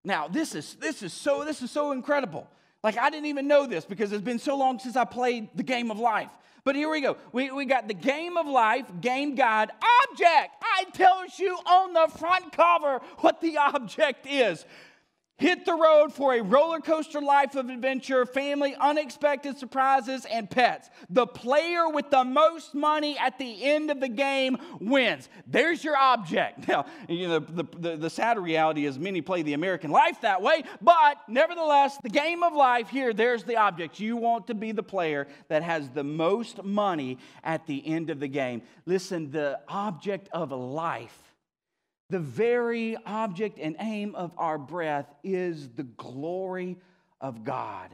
Now, 0.05 0.29
this 0.29 0.55
is 0.55 0.77
this 0.77 1.03
is 1.03 1.13
so 1.13 1.45
this 1.45 1.61
is 1.61 1.73
so 1.73 1.91
incredible. 1.91 2.47
Like 2.89 2.97
I 2.97 3.11
didn't 3.11 3.27
even 3.27 3.47
know 3.47 3.67
this 3.67 3.85
because 3.85 4.13
it's 4.13 4.25
been 4.25 4.39
so 4.39 4.57
long 4.57 4.79
since 4.79 4.97
I 4.97 5.05
played 5.05 5.51
the 5.55 5.63
game 5.63 5.91
of 5.91 5.99
life. 5.99 6.31
But 6.65 6.75
here 6.75 6.89
we 6.89 7.03
go. 7.03 7.19
We, 7.33 7.51
we 7.51 7.67
got 7.67 7.87
the 7.87 7.93
game 7.93 8.39
of 8.39 8.47
life, 8.47 8.87
game 9.03 9.35
guide, 9.35 9.71
object. 10.09 10.55
I 10.63 10.85
tells 10.95 11.39
you 11.39 11.55
on 11.67 11.93
the 11.93 12.09
front 12.17 12.51
cover 12.51 13.01
what 13.19 13.43
the 13.43 13.59
object 13.75 14.27
is. 14.27 14.65
Hit 15.39 15.65
the 15.65 15.75
road 15.75 16.13
for 16.13 16.35
a 16.35 16.43
roller 16.43 16.81
coaster 16.81 17.21
life 17.21 17.55
of 17.55 17.71
adventure, 17.71 18.27
family, 18.27 18.75
unexpected 18.75 19.57
surprises, 19.57 20.27
and 20.29 20.51
pets. 20.51 20.91
The 21.11 21.29
player 21.29 21.89
with 21.89 22.11
the 22.11 22.25
most 22.25 22.75
money 22.75 23.17
at 23.17 23.39
the 23.39 23.63
end 23.63 23.93
of 23.93 24.01
the 24.01 24.09
game 24.09 24.59
wins. 24.81 25.29
There's 25.47 25.83
your 25.83 25.97
object. 25.97 26.67
Now, 26.69 26.85
you 27.09 27.29
know, 27.29 27.39
the, 27.39 27.65
the, 27.79 27.97
the 27.97 28.11
sad 28.11 28.39
reality 28.39 28.85
is 28.85 28.99
many 28.99 29.23
play 29.23 29.41
the 29.41 29.55
American 29.55 29.91
life 29.91 30.21
that 30.21 30.43
way, 30.43 30.65
but 30.83 31.17
nevertheless, 31.27 31.97
the 32.03 32.11
game 32.11 32.43
of 32.43 32.53
life 32.53 32.91
here, 32.91 33.15
there's 33.15 33.43
the 33.45 33.57
object. 33.57 33.99
You 33.99 34.19
want 34.19 34.49
to 34.49 34.55
be 34.55 34.73
the 34.73 34.83
player 34.83 35.29
that 35.49 35.63
has 35.63 35.89
the 35.89 36.05
most 36.05 36.63
money 36.63 37.17
at 37.43 37.67
the 37.67 37.87
end 37.87 38.11
of 38.11 38.21
the 38.21 38.29
game. 38.29 38.63
Listen, 38.85 39.31
the 39.31 39.61
object 39.69 40.29
of 40.33 40.53
life 40.53 41.28
the 42.11 42.19
very 42.19 42.97
object 43.05 43.59
and 43.59 43.77
aim 43.81 44.15
of 44.15 44.33
our 44.39 44.59
breath 44.59 45.07
is 45.23 45.69
the 45.71 45.83
glory 45.83 46.77
of 47.21 47.45
God. 47.45 47.91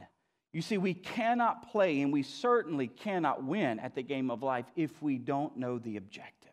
You 0.53 0.61
see, 0.61 0.77
we 0.77 0.93
cannot 0.93 1.69
play 1.71 2.01
and 2.01 2.13
we 2.13 2.23
certainly 2.23 2.87
cannot 2.87 3.43
win 3.43 3.77
at 3.79 3.93
the 3.93 4.03
game 4.03 4.31
of 4.31 4.41
life 4.41 4.65
if 4.77 5.01
we 5.01 5.17
don't 5.17 5.57
know 5.57 5.79
the 5.79 5.97
objective. 5.97 6.51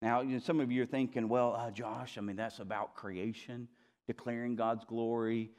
Now, 0.00 0.20
you 0.20 0.34
know, 0.34 0.38
some 0.38 0.60
of 0.60 0.70
you 0.70 0.82
are 0.84 0.86
thinking, 0.86 1.28
well, 1.28 1.56
uh, 1.58 1.70
Josh, 1.72 2.16
I 2.16 2.20
mean, 2.20 2.36
that's 2.36 2.60
about 2.60 2.94
creation, 2.94 3.66
declaring 4.06 4.54
God's 4.54 4.84
glory. 4.84 5.50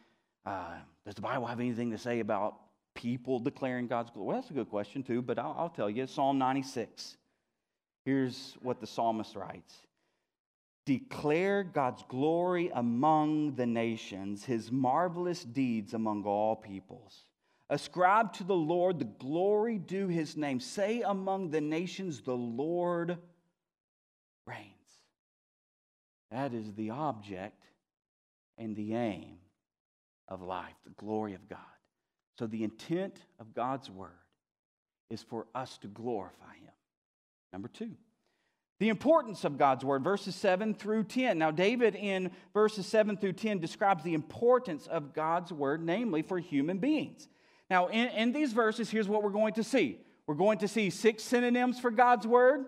Uh, 0.46 0.76
does 1.06 1.16
the 1.16 1.22
Bible 1.22 1.48
have 1.48 1.60
anything 1.60 1.92
to 1.92 1.98
say 1.98 2.22
about 2.22 2.56
people 2.94 3.40
declaring 3.40 3.88
God's 3.88 4.10
glory? 4.12 4.28
Well, 4.28 4.38
that's 4.38 4.52
a 4.52 4.54
good 4.54 4.70
question, 4.70 5.04
too, 5.04 5.22
but 5.22 5.38
I'll, 5.38 5.56
I'll 5.58 5.70
tell 5.70 5.90
you. 5.90 6.08
Psalm 6.08 6.38
96. 6.38 7.18
Here's 8.06 8.56
what 8.62 8.80
the 8.80 8.88
psalmist 8.88 9.36
writes 9.36 9.87
Declare 10.88 11.66
God's 11.66 12.02
glory 12.08 12.72
among 12.74 13.56
the 13.56 13.66
nations, 13.66 14.46
his 14.46 14.72
marvelous 14.72 15.44
deeds 15.44 15.94
among 15.94 16.24
all 16.24 16.56
peoples. 16.56 17.26
Ascribe 17.70 18.32
to 18.36 18.46
the 18.46 18.56
Lord 18.56 18.98
the 18.98 19.04
glory 19.04 19.80
due 19.80 20.08
his 20.08 20.38
name. 20.38 20.62
Say 20.62 21.02
among 21.02 21.52
the 21.52 21.60
nations, 21.60 22.22
the 22.22 22.38
Lord 22.38 23.18
reigns. 24.46 24.72
That 26.32 26.54
is 26.54 26.72
the 26.72 26.92
object 26.92 27.66
and 28.58 28.74
the 28.74 28.94
aim 28.94 29.40
of 30.30 30.42
life, 30.42 30.76
the 30.86 30.92
glory 30.92 31.34
of 31.34 31.50
God. 31.50 31.60
So, 32.40 32.48
the 32.48 32.64
intent 32.64 33.18
of 33.42 33.54
God's 33.54 33.92
word 33.92 34.12
is 35.10 35.22
for 35.22 35.48
us 35.54 35.78
to 35.80 35.88
glorify 35.90 36.54
him. 36.54 36.72
Number 37.52 37.68
two, 37.68 37.92
the 38.80 38.90
importance 38.90 39.44
of 39.44 39.58
God's 39.58 39.84
word, 39.84 40.04
verses 40.04 40.36
7 40.36 40.74
through 40.74 41.06
10. 41.06 41.38
Now, 41.38 41.52
David 41.52 41.96
in 41.96 42.32
verses 42.54 42.86
7 42.86 43.18
through 43.18 43.34
10 43.34 43.60
describes 43.60 44.04
the 44.04 44.14
importance 44.14 44.86
of 44.88 45.14
God's 45.14 45.52
word, 45.52 45.84
namely 45.84 46.22
for 46.22 46.38
human 46.38 46.78
beings. 46.78 47.28
Now, 47.70 47.88
in, 47.88 48.08
in 48.10 48.32
these 48.32 48.54
verses, 48.54 48.90
here's 48.90 49.08
what 49.08 49.24
we're 49.24 49.30
going 49.30 49.54
to 49.54 49.64
see 49.64 50.00
we're 50.28 50.36
going 50.36 50.58
to 50.60 50.68
see 50.68 50.90
six 50.90 51.24
synonyms 51.24 51.80
for 51.80 51.90
God's 51.90 52.28
word, 52.28 52.66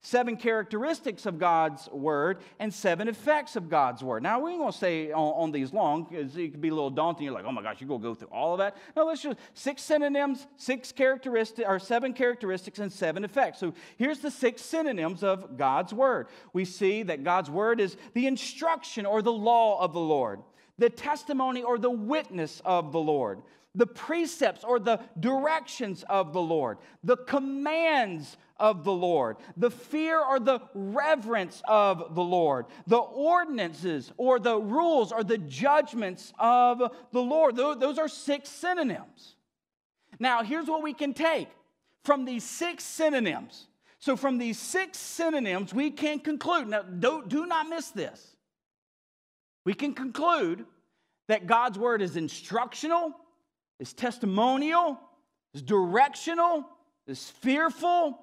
seven 0.00 0.36
characteristics 0.36 1.26
of 1.26 1.38
God's 1.38 1.88
word, 1.90 2.38
and 2.60 2.72
seven 2.72 3.08
effects 3.08 3.56
of 3.56 3.68
God's 3.68 4.02
word. 4.02 4.22
Now, 4.22 4.38
we 4.38 4.52
ain't 4.52 4.60
going 4.60 4.72
to 4.72 4.78
say 4.78 5.10
on, 5.10 5.32
on, 5.34 5.52
these 5.52 5.72
long 5.72 6.04
because 6.04 6.36
it 6.36 6.52
could 6.52 6.60
be 6.60 6.68
a 6.68 6.74
little 6.74 6.90
daunting. 6.90 7.24
You're 7.24 7.34
like, 7.34 7.44
oh 7.44 7.52
my 7.52 7.62
gosh, 7.62 7.80
you're 7.80 7.88
going 7.88 8.00
to 8.00 8.08
go 8.08 8.14
through 8.14 8.28
all 8.28 8.52
of 8.52 8.58
that. 8.58 8.76
No, 8.96 9.06
let's 9.06 9.22
just 9.22 9.38
six 9.54 9.82
synonyms, 9.82 10.46
six 10.56 10.92
characteristics, 10.92 11.68
or 11.68 11.78
seven 11.78 12.12
characteristics, 12.12 12.78
and 12.78 12.92
seven 12.92 13.24
effects. 13.24 13.58
So 13.58 13.74
here's 13.96 14.20
the 14.20 14.30
six 14.30 14.62
synonyms 14.62 15.24
of 15.24 15.56
God's 15.56 15.92
word. 15.92 16.28
We 16.52 16.64
see 16.64 17.02
that 17.04 17.24
God's 17.24 17.50
word 17.50 17.80
is 17.80 17.96
the 18.14 18.26
instruction 18.26 19.04
or 19.04 19.20
the 19.20 19.32
law 19.32 19.80
of 19.80 19.92
the 19.92 20.00
Lord, 20.00 20.40
the 20.78 20.90
testimony 20.90 21.62
or 21.62 21.76
the 21.78 21.90
witness 21.90 22.62
of 22.64 22.92
the 22.92 23.00
Lord 23.00 23.42
the 23.74 23.86
precepts 23.86 24.64
or 24.64 24.80
the 24.80 24.98
directions 25.20 26.02
of 26.08 26.32
the 26.32 26.40
Lord, 26.40 26.78
the 27.04 27.16
commands 27.16 28.36
of 28.58 28.84
the 28.84 28.92
Lord, 28.92 29.36
the 29.56 29.70
fear 29.70 30.18
or 30.22 30.40
the 30.40 30.60
reverence 30.74 31.62
of 31.66 32.14
the 32.14 32.22
Lord, 32.22 32.66
the 32.86 32.96
ordinances 32.98 34.12
or 34.16 34.38
the 34.38 34.58
rules 34.58 35.12
or 35.12 35.24
the 35.24 35.38
judgments 35.38 36.32
of 36.38 36.78
the 37.12 37.22
Lord. 37.22 37.56
Those 37.56 37.98
are 37.98 38.08
six 38.08 38.48
synonyms. 38.48 39.36
Now, 40.18 40.42
here's 40.42 40.66
what 40.66 40.82
we 40.82 40.94
can 40.94 41.14
take 41.14 41.48
from 42.04 42.24
these 42.24 42.44
six 42.44 42.84
synonyms. 42.84 43.68
So, 44.00 44.16
from 44.16 44.38
these 44.38 44.58
six 44.58 44.98
synonyms, 44.98 45.74
we 45.74 45.90
can 45.90 46.20
conclude. 46.20 46.68
Now, 46.68 46.82
do, 46.82 47.24
do 47.26 47.46
not 47.46 47.68
miss 47.68 47.90
this. 47.90 48.36
we 49.64 49.74
can 49.74 49.92
conclude 49.92 50.64
that 51.28 51.46
God's 51.46 51.78
word 51.78 52.00
is 52.00 52.16
instructional, 52.16 53.12
is 53.78 53.92
testimonial, 53.92 54.98
is 55.52 55.62
directional, 55.62 56.64
is 57.06 57.28
fearful, 57.28 58.18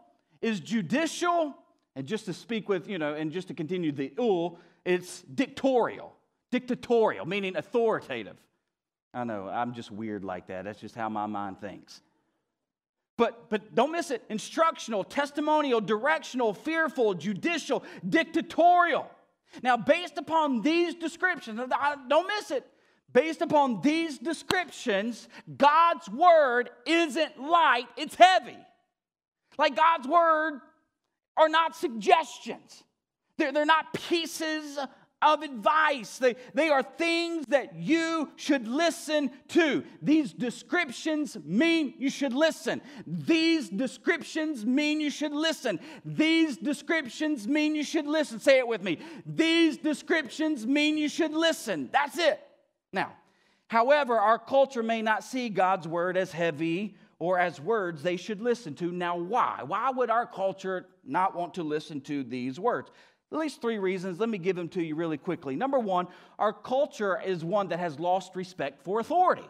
is 0.45 0.60
judicial, 0.60 1.55
and 1.95 2.05
just 2.05 2.25
to 2.25 2.34
speak 2.34 2.69
with, 2.69 2.88
you 2.88 2.99
know, 2.99 3.15
and 3.15 3.31
just 3.31 3.47
to 3.47 3.55
continue 3.55 3.91
the 3.91 4.13
ul, 4.19 4.60
it's 4.86 5.23
dictatorial. 5.23 6.13
Dictatorial, 6.51 7.25
meaning 7.25 7.55
authoritative. 7.55 8.38
I 9.12 9.23
know, 9.23 9.47
I'm 9.47 9.73
just 9.73 9.89
weird 9.89 10.23
like 10.23 10.45
that. 10.47 10.65
That's 10.65 10.79
just 10.79 10.93
how 10.93 11.10
my 11.10 11.25
mind 11.25 11.60
thinks. 11.60 11.99
But, 13.17 13.49
but 13.49 13.73
don't 13.73 13.91
miss 13.91 14.12
it 14.12 14.23
instructional, 14.29 15.03
testimonial, 15.03 15.81
directional, 15.81 16.53
fearful, 16.53 17.15
judicial, 17.15 17.84
dictatorial. 18.08 19.10
Now, 19.63 19.77
based 19.77 20.19
upon 20.19 20.62
these 20.62 20.93
descriptions, 20.93 21.60
don't 22.08 22.27
miss 22.27 22.51
it. 22.51 22.67
Based 23.12 23.41
upon 23.41 23.81
these 23.81 24.19
descriptions, 24.19 25.27
God's 25.58 26.08
word 26.08 26.69
isn't 26.86 27.41
light, 27.41 27.88
it's 27.97 28.13
heavy. 28.13 28.58
Like 29.58 29.76
God's 29.76 30.08
word 30.08 30.62
are 31.38 31.50
not 31.50 31.76
suggestions, 31.76 32.84
they're, 33.38 33.52
they're 33.52 33.65
not 33.65 33.94
pieces 33.94 34.78
of 35.22 35.41
advice. 35.41 36.18
They, 36.18 36.36
they 36.54 36.70
are 36.70 36.84
things 36.84 37.46
that 37.48 37.76
you 37.76 38.32
should 38.36 38.68
listen 38.68 39.32
to. 39.50 39.84
These 40.02 40.34
descriptions 40.34 41.38
mean 41.44 41.96
you 41.98 42.10
should 42.10 42.34
listen. 42.34 42.82
These 43.08 43.70
descriptions 43.70 44.65
mean 44.65 45.02
you 45.02 45.10
should 45.10 45.34
listen. 45.34 45.80
These 46.06 46.58
descriptions 46.58 47.48
mean 47.48 47.76
you 47.76 47.84
should 47.84 48.08
listen. 48.08 48.39
Say 48.39 48.60
it 48.60 48.68
with 48.68 48.84
me. 48.84 49.00
These 49.26 49.78
descriptions 49.78 50.68
mean 50.68 50.98
you 50.98 51.10
should 51.10 51.34
listen. 51.34 51.89
That's 51.91 52.18
it. 52.18 52.39
Now, 52.94 53.13
however, 53.68 54.18
our 54.20 54.38
culture 54.38 54.84
may 54.84 55.02
not 55.02 55.24
see 55.24 55.50
God's 55.50 55.88
word 55.88 56.18
as 56.18 56.32
heavy 56.32 56.96
or 57.19 57.39
as 57.39 57.60
words 57.60 58.04
they 58.04 58.17
should 58.17 58.41
listen 58.41 58.75
to. 58.75 58.91
Now, 58.91 59.17
why? 59.17 59.62
Why 59.65 59.89
would 59.91 60.10
our 60.10 60.25
culture 60.25 60.88
not 61.06 61.36
want 61.36 61.54
to 61.56 61.63
listen 61.63 62.01
to 62.01 62.23
these 62.23 62.60
words? 62.60 62.91
At 63.32 63.39
least 63.39 63.62
three 63.62 63.80
reasons. 63.80 64.19
Let 64.19 64.30
me 64.30 64.38
give 64.38 64.56
them 64.56 64.69
to 64.69 64.84
you 64.84 64.95
really 64.95 65.17
quickly. 65.17 65.56
Number 65.56 65.80
one, 65.80 66.08
our 66.38 66.54
culture 66.54 67.19
is 67.21 67.43
one 67.43 67.69
that 67.69 67.80
has 67.80 67.99
lost 67.99 68.36
respect 68.36 68.84
for 68.84 68.99
authority. 68.99 69.49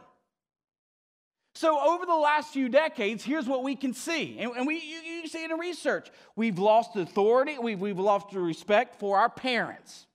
So, 1.56 1.80
over 1.80 2.06
the 2.06 2.16
last 2.16 2.52
few 2.52 2.68
decades, 2.68 3.24
here's 3.24 3.48
what 3.48 3.64
we 3.64 3.78
can 3.78 3.94
see. 3.94 4.38
And, 4.40 4.52
and 4.58 4.68
we, 4.68 4.76
you, 4.76 5.22
you, 5.22 5.28
see 5.28 5.44
it 5.44 5.52
in 5.52 5.58
research. 5.58 6.10
We've 6.36 6.60
lost 6.60 6.98
authority, 6.98 7.58
we've, 7.58 7.80
we've 7.80 7.98
lost 7.98 8.34
respect 8.34 9.00
for 9.00 9.18
our 9.18 9.30
parents. 9.30 10.06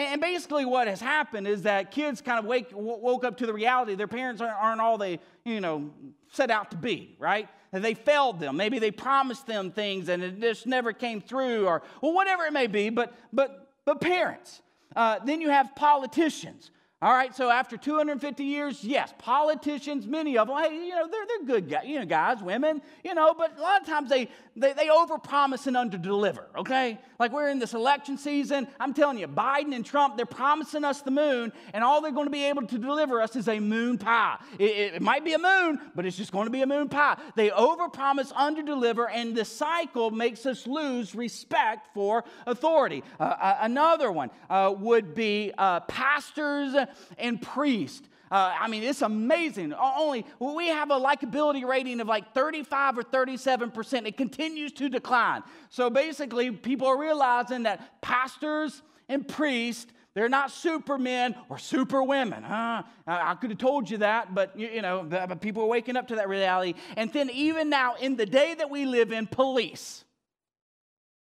And 0.00 0.20
basically, 0.20 0.64
what 0.64 0.88
has 0.88 1.00
happened 1.00 1.46
is 1.46 1.62
that 1.62 1.90
kids 1.90 2.20
kind 2.20 2.38
of 2.38 2.44
wake, 2.44 2.68
woke 2.72 3.24
up 3.24 3.36
to 3.38 3.46
the 3.46 3.52
reality 3.52 3.94
their 3.94 4.08
parents 4.08 4.40
aren't, 4.40 4.56
aren't 4.56 4.80
all 4.80 4.98
they, 4.98 5.20
you 5.44 5.60
know, 5.60 5.90
set 6.32 6.50
out 6.50 6.70
to 6.70 6.76
be, 6.76 7.16
right? 7.18 7.48
And 7.72 7.84
they 7.84 7.94
failed 7.94 8.40
them. 8.40 8.56
Maybe 8.56 8.78
they 8.78 8.90
promised 8.90 9.46
them 9.46 9.70
things 9.70 10.08
and 10.08 10.22
it 10.22 10.40
just 10.40 10.66
never 10.66 10.92
came 10.92 11.20
through, 11.20 11.66
or 11.66 11.82
well, 12.00 12.12
whatever 12.12 12.44
it 12.44 12.52
may 12.52 12.66
be. 12.66 12.90
But 12.90 13.14
but 13.32 13.72
but 13.84 14.00
parents. 14.00 14.62
Uh, 14.96 15.20
then 15.24 15.40
you 15.40 15.50
have 15.50 15.74
politicians 15.76 16.70
all 17.02 17.14
right, 17.14 17.34
so 17.34 17.48
after 17.48 17.78
250 17.78 18.44
years, 18.44 18.84
yes, 18.84 19.14
politicians, 19.16 20.06
many 20.06 20.36
of 20.36 20.48
them, 20.48 20.58
hey, 20.58 20.84
you 20.84 20.90
know, 20.90 21.08
they're, 21.08 21.24
they're 21.26 21.46
good 21.46 21.70
guys, 21.70 21.84
you 21.86 21.98
know, 21.98 22.04
guys, 22.04 22.42
women, 22.42 22.82
you 23.02 23.14
know, 23.14 23.32
but 23.32 23.56
a 23.56 23.62
lot 23.62 23.80
of 23.80 23.86
times 23.86 24.10
they, 24.10 24.28
they, 24.54 24.74
they 24.74 24.88
overpromise 24.88 25.66
and 25.66 25.76
underdeliver, 25.76 26.44
okay? 26.54 26.98
Like 27.18 27.32
we're 27.32 27.48
in 27.48 27.58
this 27.58 27.72
election 27.72 28.18
season. 28.18 28.68
I'm 28.78 28.92
telling 28.92 29.16
you, 29.16 29.28
Biden 29.28 29.74
and 29.74 29.82
Trump, 29.82 30.18
they're 30.18 30.26
promising 30.26 30.84
us 30.84 31.00
the 31.00 31.10
moon, 31.10 31.54
and 31.72 31.82
all 31.82 32.02
they're 32.02 32.12
going 32.12 32.26
to 32.26 32.30
be 32.30 32.44
able 32.44 32.66
to 32.66 32.76
deliver 32.76 33.22
us 33.22 33.34
is 33.34 33.48
a 33.48 33.60
moon 33.60 33.96
pie. 33.96 34.36
It, 34.58 34.96
it, 34.96 35.02
might 35.02 35.24
be 35.24 35.32
a 35.32 35.38
moon, 35.38 35.80
but 35.94 36.04
it's 36.04 36.18
just 36.18 36.32
going 36.32 36.48
to 36.48 36.50
be 36.50 36.60
a 36.60 36.66
moon 36.66 36.90
pie. 36.90 37.16
They 37.34 37.48
overpromise, 37.48 38.30
underdeliver, 38.34 39.06
and 39.10 39.34
the 39.34 39.46
cycle 39.46 40.10
makes 40.10 40.44
us 40.44 40.66
lose 40.66 41.14
respect 41.14 41.88
for 41.94 42.24
authority. 42.46 43.02
Uh, 43.18 43.22
uh, 43.22 43.58
another 43.62 44.12
one 44.12 44.30
uh, 44.50 44.74
would 44.78 45.14
be 45.14 45.50
uh, 45.56 45.80
pastors 45.80 46.76
and 47.18 47.40
priest. 47.40 48.04
Uh, 48.30 48.54
I 48.58 48.68
mean, 48.68 48.84
it's 48.84 49.02
amazing. 49.02 49.74
Only 49.74 50.24
we 50.38 50.68
have 50.68 50.90
a 50.90 51.00
likability 51.00 51.66
rating 51.66 52.00
of 52.00 52.06
like 52.06 52.32
35 52.32 52.98
or 52.98 53.02
37 53.02 53.70
percent. 53.72 54.06
It 54.06 54.16
continues 54.16 54.72
to 54.72 54.88
decline. 54.88 55.42
So 55.68 55.90
basically, 55.90 56.50
people 56.52 56.86
are 56.86 56.98
realizing 56.98 57.64
that 57.64 58.00
pastors 58.00 58.82
and 59.08 59.26
priests 59.26 59.92
they're 60.14 60.28
not 60.28 60.50
supermen 60.50 61.36
or 61.48 61.58
superwomen. 61.58 62.42
Huh? 62.42 62.82
I 63.06 63.34
could 63.34 63.50
have 63.50 63.58
told 63.58 63.88
you 63.88 63.98
that, 63.98 64.34
but 64.34 64.58
you, 64.58 64.82
know, 64.82 65.04
but 65.04 65.40
people 65.40 65.62
are 65.62 65.68
waking 65.68 65.96
up 65.96 66.08
to 66.08 66.16
that 66.16 66.28
reality. 66.28 66.74
And 66.96 67.12
then 67.12 67.30
even 67.30 67.70
now, 67.70 67.94
in 67.94 68.16
the 68.16 68.26
day 68.26 68.54
that 68.54 68.70
we 68.70 68.86
live 68.86 69.12
in, 69.12 69.28
police. 69.28 70.04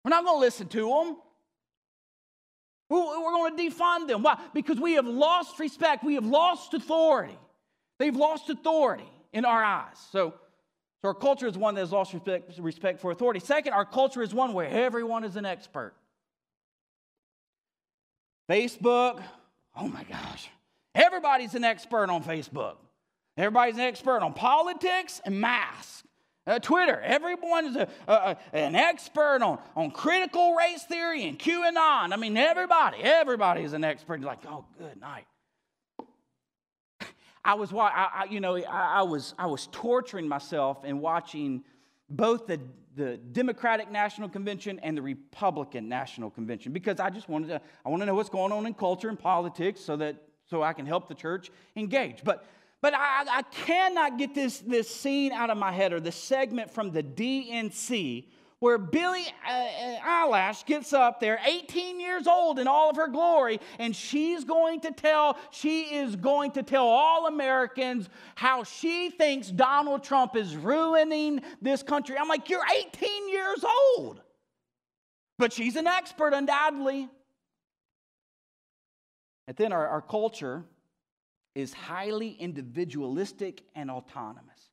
We're 0.03 0.09
not 0.09 0.25
going 0.25 0.37
to 0.37 0.41
listen 0.41 0.67
to 0.67 0.89
them. 0.89 1.17
We're 2.89 2.97
going 2.97 3.57
to 3.57 3.63
defund 3.63 4.07
them. 4.07 4.21
Why? 4.21 4.39
Because 4.53 4.79
we 4.79 4.93
have 4.93 5.07
lost 5.07 5.59
respect. 5.59 6.03
We 6.03 6.15
have 6.15 6.25
lost 6.25 6.73
authority. 6.73 7.37
They've 7.97 8.15
lost 8.15 8.49
authority 8.49 9.09
in 9.33 9.45
our 9.45 9.63
eyes. 9.63 9.97
So, 10.11 10.33
so 11.01 11.07
our 11.07 11.13
culture 11.13 11.47
is 11.47 11.57
one 11.57 11.75
that 11.75 11.81
has 11.81 11.91
lost 11.91 12.13
respect, 12.13 12.59
respect 12.59 13.01
for 13.01 13.11
authority. 13.11 13.39
Second, 13.39 13.73
our 13.73 13.85
culture 13.85 14.21
is 14.21 14.33
one 14.33 14.53
where 14.53 14.69
everyone 14.69 15.23
is 15.23 15.35
an 15.35 15.45
expert. 15.45 15.93
Facebook, 18.49 19.21
oh 19.75 19.87
my 19.87 20.03
gosh, 20.03 20.49
everybody's 20.93 21.55
an 21.55 21.63
expert 21.63 22.09
on 22.09 22.23
Facebook. 22.23 22.75
Everybody's 23.37 23.75
an 23.75 23.81
expert 23.81 24.21
on 24.21 24.33
politics 24.33 25.19
and 25.25 25.41
masks. 25.41 26.04
Uh, 26.47 26.59
Twitter, 26.59 27.01
everyone 27.01 27.65
is 27.65 27.75
a, 27.75 27.87
a, 28.07 28.37
an 28.53 28.75
expert 28.75 29.41
on, 29.41 29.57
on 29.75 29.89
critical 29.89 30.53
race 30.53 30.83
theory 30.83 31.27
and 31.27 31.39
QAnon. 31.39 32.13
I 32.13 32.15
mean, 32.17 32.37
everybody, 32.37 32.99
everybody 33.01 33.63
is 33.63 33.73
an 33.73 33.83
expert. 33.83 34.19
You're 34.19 34.27
like, 34.27 34.45
oh, 34.47 34.63
good 34.77 34.99
night. 35.01 35.25
I 37.45 37.55
was, 37.55 37.73
I, 37.73 37.77
I, 37.77 38.27
you 38.29 38.39
know, 38.39 38.57
I, 38.57 38.99
I, 38.99 39.01
was, 39.01 39.33
I 39.39 39.47
was 39.47 39.67
torturing 39.71 40.27
myself 40.27 40.85
in 40.85 40.99
watching 40.99 41.63
both 42.11 42.45
the, 42.45 42.59
the 42.95 43.17
Democratic 43.17 43.89
National 43.89 44.29
Convention 44.29 44.79
and 44.83 44.95
the 44.95 45.01
Republican 45.01 45.89
National 45.89 46.29
Convention 46.29 46.73
because 46.73 46.99
I 46.99 47.09
just 47.09 47.27
wanted 47.27 47.47
to, 47.47 47.61
I 47.83 47.89
want 47.89 48.03
to 48.03 48.05
know 48.05 48.13
what's 48.13 48.29
going 48.29 48.51
on 48.51 48.67
in 48.67 48.75
culture 48.75 49.09
and 49.09 49.17
politics 49.17 49.81
so 49.81 49.97
that, 49.97 50.17
so 50.47 50.61
I 50.61 50.73
can 50.73 50.85
help 50.85 51.07
the 51.07 51.15
church 51.15 51.49
engage. 51.75 52.23
But 52.23 52.45
but 52.85 52.93
I, 52.93 53.25
I 53.27 53.41
cannot 53.41 54.19
get 54.19 54.35
this, 54.35 54.59
this 54.59 54.87
scene 54.87 55.31
out 55.31 55.49
of 55.49 55.57
my 55.57 55.71
head 55.71 55.91
or 55.91 55.99
the 55.99 56.11
segment 56.11 56.69
from 56.69 56.91
the 56.91 57.01
DNC 57.01 58.25
where 58.59 58.77
Billie 58.77 59.25
uh, 59.49 60.07
uh, 60.07 60.53
gets 60.67 60.93
up 60.93 61.19
there, 61.19 61.39
18 61.43 61.99
years 61.99 62.27
old 62.27 62.59
in 62.59 62.67
all 62.67 62.91
of 62.91 62.95
her 62.97 63.07
glory, 63.07 63.59
and 63.79 63.95
she's 63.95 64.43
going 64.43 64.81
to 64.81 64.91
tell, 64.91 65.35
she 65.49 65.95
is 65.95 66.15
going 66.15 66.51
to 66.51 66.61
tell 66.61 66.85
all 66.85 67.25
Americans 67.25 68.07
how 68.35 68.63
she 68.63 69.09
thinks 69.09 69.47
Donald 69.47 70.03
Trump 70.03 70.35
is 70.35 70.55
ruining 70.55 71.41
this 71.63 71.81
country. 71.81 72.15
I'm 72.19 72.27
like, 72.27 72.51
you're 72.51 72.61
18 72.71 73.29
years 73.29 73.65
old. 73.97 74.21
But 75.39 75.53
she's 75.53 75.75
an 75.75 75.87
expert, 75.87 76.35
undoubtedly. 76.35 77.09
And 79.47 79.57
then 79.57 79.73
our, 79.73 79.87
our 79.87 80.01
culture 80.03 80.65
is 81.55 81.73
highly 81.73 82.31
individualistic 82.31 83.63
and 83.73 83.89
autonomous. 83.89 84.69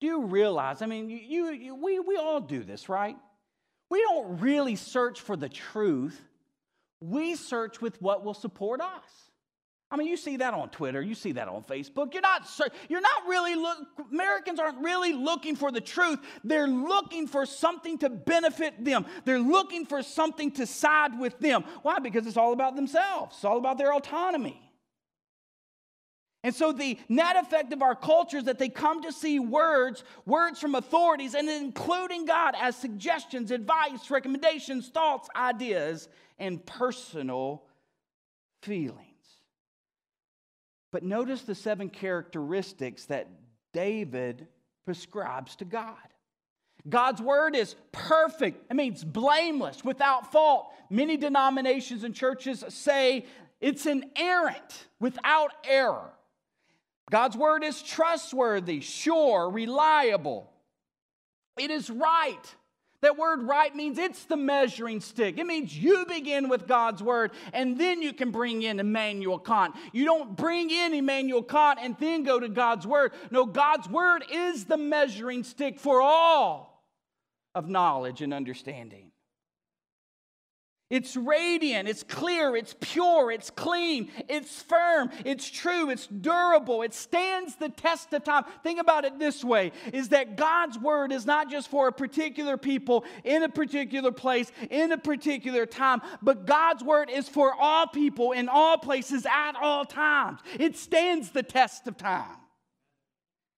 Do 0.00 0.06
you 0.06 0.26
realize? 0.26 0.82
I 0.82 0.86
mean, 0.86 1.08
you, 1.08 1.50
you, 1.50 1.74
we, 1.74 1.98
we 1.98 2.16
all 2.16 2.40
do 2.40 2.62
this, 2.62 2.88
right? 2.88 3.16
We 3.90 4.02
don't 4.02 4.40
really 4.40 4.76
search 4.76 5.20
for 5.20 5.36
the 5.36 5.48
truth, 5.48 6.20
we 7.00 7.34
search 7.34 7.80
with 7.80 8.00
what 8.02 8.24
will 8.24 8.34
support 8.34 8.80
us. 8.80 9.26
I 9.88 9.96
mean, 9.96 10.08
you 10.08 10.16
see 10.16 10.38
that 10.38 10.52
on 10.52 10.70
Twitter, 10.70 11.00
you 11.00 11.14
see 11.14 11.32
that 11.32 11.46
on 11.46 11.62
Facebook. 11.62 12.12
You're 12.12 12.22
not, 12.22 12.42
you're 12.88 13.00
not 13.00 13.28
really, 13.28 13.54
look, 13.54 13.78
Americans 14.10 14.58
aren't 14.58 14.82
really 14.82 15.12
looking 15.12 15.54
for 15.54 15.70
the 15.70 15.80
truth. 15.80 16.18
They're 16.42 16.66
looking 16.66 17.28
for 17.28 17.46
something 17.46 17.96
to 17.98 18.10
benefit 18.10 18.84
them. 18.84 19.06
They're 19.24 19.38
looking 19.38 19.86
for 19.86 20.02
something 20.02 20.50
to 20.52 20.66
side 20.66 21.18
with 21.20 21.38
them. 21.38 21.62
Why? 21.82 22.00
Because 22.00 22.26
it's 22.26 22.36
all 22.36 22.52
about 22.52 22.74
themselves, 22.74 23.36
it's 23.36 23.44
all 23.44 23.58
about 23.58 23.78
their 23.78 23.94
autonomy. 23.94 24.60
And 26.46 26.54
so 26.54 26.70
the 26.70 26.96
net 27.08 27.34
effect 27.34 27.72
of 27.72 27.82
our 27.82 27.96
culture 27.96 28.36
is 28.36 28.44
that 28.44 28.60
they 28.60 28.68
come 28.68 29.02
to 29.02 29.10
see 29.10 29.40
words, 29.40 30.04
words 30.26 30.60
from 30.60 30.76
authorities, 30.76 31.34
and 31.34 31.50
including 31.50 32.24
God 32.24 32.54
as 32.56 32.76
suggestions, 32.76 33.50
advice, 33.50 34.08
recommendations, 34.12 34.88
thoughts, 34.88 35.28
ideas, 35.34 36.08
and 36.38 36.64
personal 36.64 37.64
feelings. 38.62 39.00
But 40.92 41.02
notice 41.02 41.42
the 41.42 41.56
seven 41.56 41.88
characteristics 41.90 43.06
that 43.06 43.28
David 43.72 44.46
prescribes 44.84 45.56
to 45.56 45.64
God. 45.64 45.96
God's 46.88 47.20
word 47.20 47.56
is 47.56 47.74
perfect. 47.90 48.70
It 48.70 48.74
means 48.74 49.02
blameless, 49.02 49.84
without 49.84 50.30
fault. 50.30 50.72
Many 50.90 51.16
denominations 51.16 52.04
and 52.04 52.14
churches 52.14 52.64
say 52.68 53.26
it's 53.60 53.84
inerrant, 53.84 54.86
without 55.00 55.50
error. 55.64 56.12
God's 57.10 57.36
word 57.36 57.62
is 57.62 57.82
trustworthy, 57.82 58.80
sure, 58.80 59.48
reliable. 59.48 60.50
It 61.56 61.70
is 61.70 61.88
right. 61.88 62.54
That 63.02 63.16
word 63.16 63.42
right 63.42 63.74
means 63.74 63.98
it's 63.98 64.24
the 64.24 64.36
measuring 64.36 65.00
stick. 65.00 65.38
It 65.38 65.46
means 65.46 65.76
you 65.76 66.06
begin 66.06 66.48
with 66.48 66.66
God's 66.66 67.02
word 67.02 67.30
and 67.52 67.78
then 67.78 68.02
you 68.02 68.12
can 68.12 68.30
bring 68.30 68.62
in 68.62 68.80
Immanuel 68.80 69.38
Kant. 69.38 69.76
You 69.92 70.04
don't 70.04 70.34
bring 70.34 70.70
in 70.70 70.94
Immanuel 70.94 71.42
Kant 71.42 71.78
and 71.80 71.96
then 72.00 72.24
go 72.24 72.40
to 72.40 72.48
God's 72.48 72.86
word. 72.86 73.12
No, 73.30 73.46
God's 73.46 73.88
word 73.88 74.24
is 74.32 74.64
the 74.64 74.78
measuring 74.78 75.44
stick 75.44 75.78
for 75.78 76.00
all 76.00 76.82
of 77.54 77.68
knowledge 77.68 78.22
and 78.22 78.34
understanding. 78.34 79.12
It's 80.88 81.16
radiant, 81.16 81.88
it's 81.88 82.04
clear, 82.04 82.54
it's 82.54 82.76
pure, 82.80 83.32
it's 83.32 83.50
clean, 83.50 84.08
it's 84.28 84.62
firm, 84.62 85.10
it's 85.24 85.50
true, 85.50 85.90
it's 85.90 86.06
durable, 86.06 86.82
it 86.82 86.94
stands 86.94 87.56
the 87.56 87.70
test 87.70 88.12
of 88.12 88.22
time. 88.22 88.44
Think 88.62 88.78
about 88.80 89.04
it 89.04 89.18
this 89.18 89.42
way 89.42 89.72
is 89.92 90.10
that 90.10 90.36
God's 90.36 90.78
word 90.78 91.10
is 91.10 91.26
not 91.26 91.50
just 91.50 91.68
for 91.68 91.88
a 91.88 91.92
particular 91.92 92.56
people 92.56 93.04
in 93.24 93.42
a 93.42 93.48
particular 93.48 94.12
place 94.12 94.52
in 94.70 94.92
a 94.92 94.98
particular 94.98 95.66
time, 95.66 96.02
but 96.22 96.46
God's 96.46 96.84
word 96.84 97.10
is 97.10 97.28
for 97.28 97.52
all 97.58 97.88
people 97.88 98.30
in 98.30 98.48
all 98.48 98.78
places 98.78 99.26
at 99.26 99.56
all 99.60 99.84
times. 99.84 100.38
It 100.56 100.76
stands 100.76 101.30
the 101.30 101.42
test 101.42 101.88
of 101.88 101.96
time. 101.96 102.36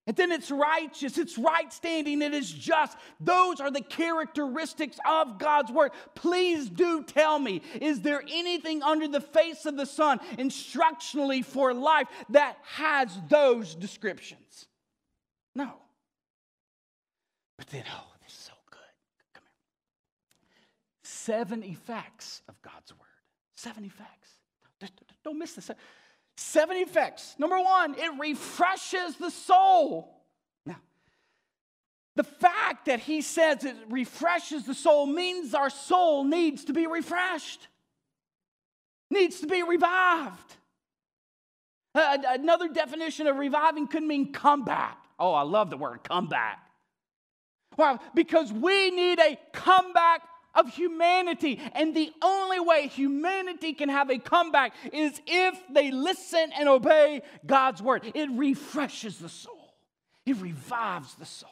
And 0.09 0.17
then 0.17 0.33
it's 0.33 0.51
righteous, 0.51 1.19
it's 1.19 1.37
right 1.37 1.71
standing, 1.71 2.23
it 2.23 2.33
is 2.33 2.51
just. 2.51 2.97
Those 3.21 3.61
are 3.61 3.71
the 3.71 3.83
characteristics 3.83 4.97
of 5.07 5.39
God's 5.39 5.71
word. 5.71 5.93
Please 6.15 6.71
do 6.71 7.05
tell 7.05 7.39
me, 7.39 7.61
is 7.79 8.01
there 8.01 8.23
anything 8.27 8.83
under 8.83 9.07
the 9.07 9.21
face 9.21 9.67
of 9.67 9.77
the 9.77 9.85
sun 9.85 10.19
instructionally 10.39 11.45
for 11.45 11.75
life 11.75 12.09
that 12.31 12.57
has 12.63 13.15
those 13.29 13.75
descriptions? 13.75 14.67
No. 15.55 15.75
But 17.59 17.67
then, 17.67 17.85
oh, 17.95 18.07
this 18.23 18.33
is 18.33 18.39
so 18.39 18.55
good. 18.71 18.79
Come 19.35 19.45
here. 19.45 20.65
Seven 21.03 21.63
effects 21.63 22.41
of 22.49 22.61
God's 22.63 22.95
word. 22.95 23.09
Seven 23.57 23.85
effects. 23.85 24.31
Don't 25.23 25.39
miss 25.39 25.53
this. 25.53 25.71
Seven 26.41 26.77
effects. 26.77 27.35
Number 27.37 27.61
one, 27.61 27.97
it 27.99 28.13
refreshes 28.21 29.17
the 29.17 29.29
soul. 29.29 30.23
Now, 30.65 30.77
the 32.15 32.23
fact 32.23 32.85
that 32.85 33.01
he 33.01 33.23
says 33.23 33.65
it 33.65 33.75
refreshes 33.91 34.65
the 34.65 34.73
soul 34.73 35.07
means 35.07 35.53
our 35.53 35.69
soul 35.69 36.23
needs 36.23 36.67
to 36.67 36.73
be 36.73 36.87
refreshed, 36.87 37.67
needs 39.11 39.41
to 39.41 39.49
be 39.49 39.65
revived. 39.65 40.55
Uh, 41.93 42.19
another 42.29 42.69
definition 42.69 43.27
of 43.27 43.37
reviving 43.37 43.89
could 43.89 44.05
mean 44.05 44.33
comeback. 44.33 44.97
Oh, 45.19 45.35
I 45.35 45.43
love 45.43 45.71
the 45.71 45.77
word 45.77 46.05
comeback. 46.05 46.61
Well, 47.77 48.01
because 48.15 48.53
we 48.53 48.93
need 48.93 49.19
a 49.19 49.37
comeback 49.53 50.23
of 50.59 50.69
humanity. 50.69 51.61
And 51.73 51.95
the 51.95 52.13
only 52.23 52.61
way 52.61 52.89
humanity 52.89 53.73
can 53.73 53.89
have 53.89 54.11
a 54.11 54.19
comeback 54.19 54.75
is 54.93 55.21
if 55.27 55.59
they 55.73 55.91
listen 55.91 56.51
and 56.59 56.69
obey 56.69 57.23
God's 57.47 57.81
word. 57.81 58.11
It 58.15 58.29
refreshes 58.33 59.19
the 59.19 59.29
soul, 59.29 59.75
it 60.27 60.37
revives 60.37 61.15
the 61.15 61.27
soul. 61.27 61.51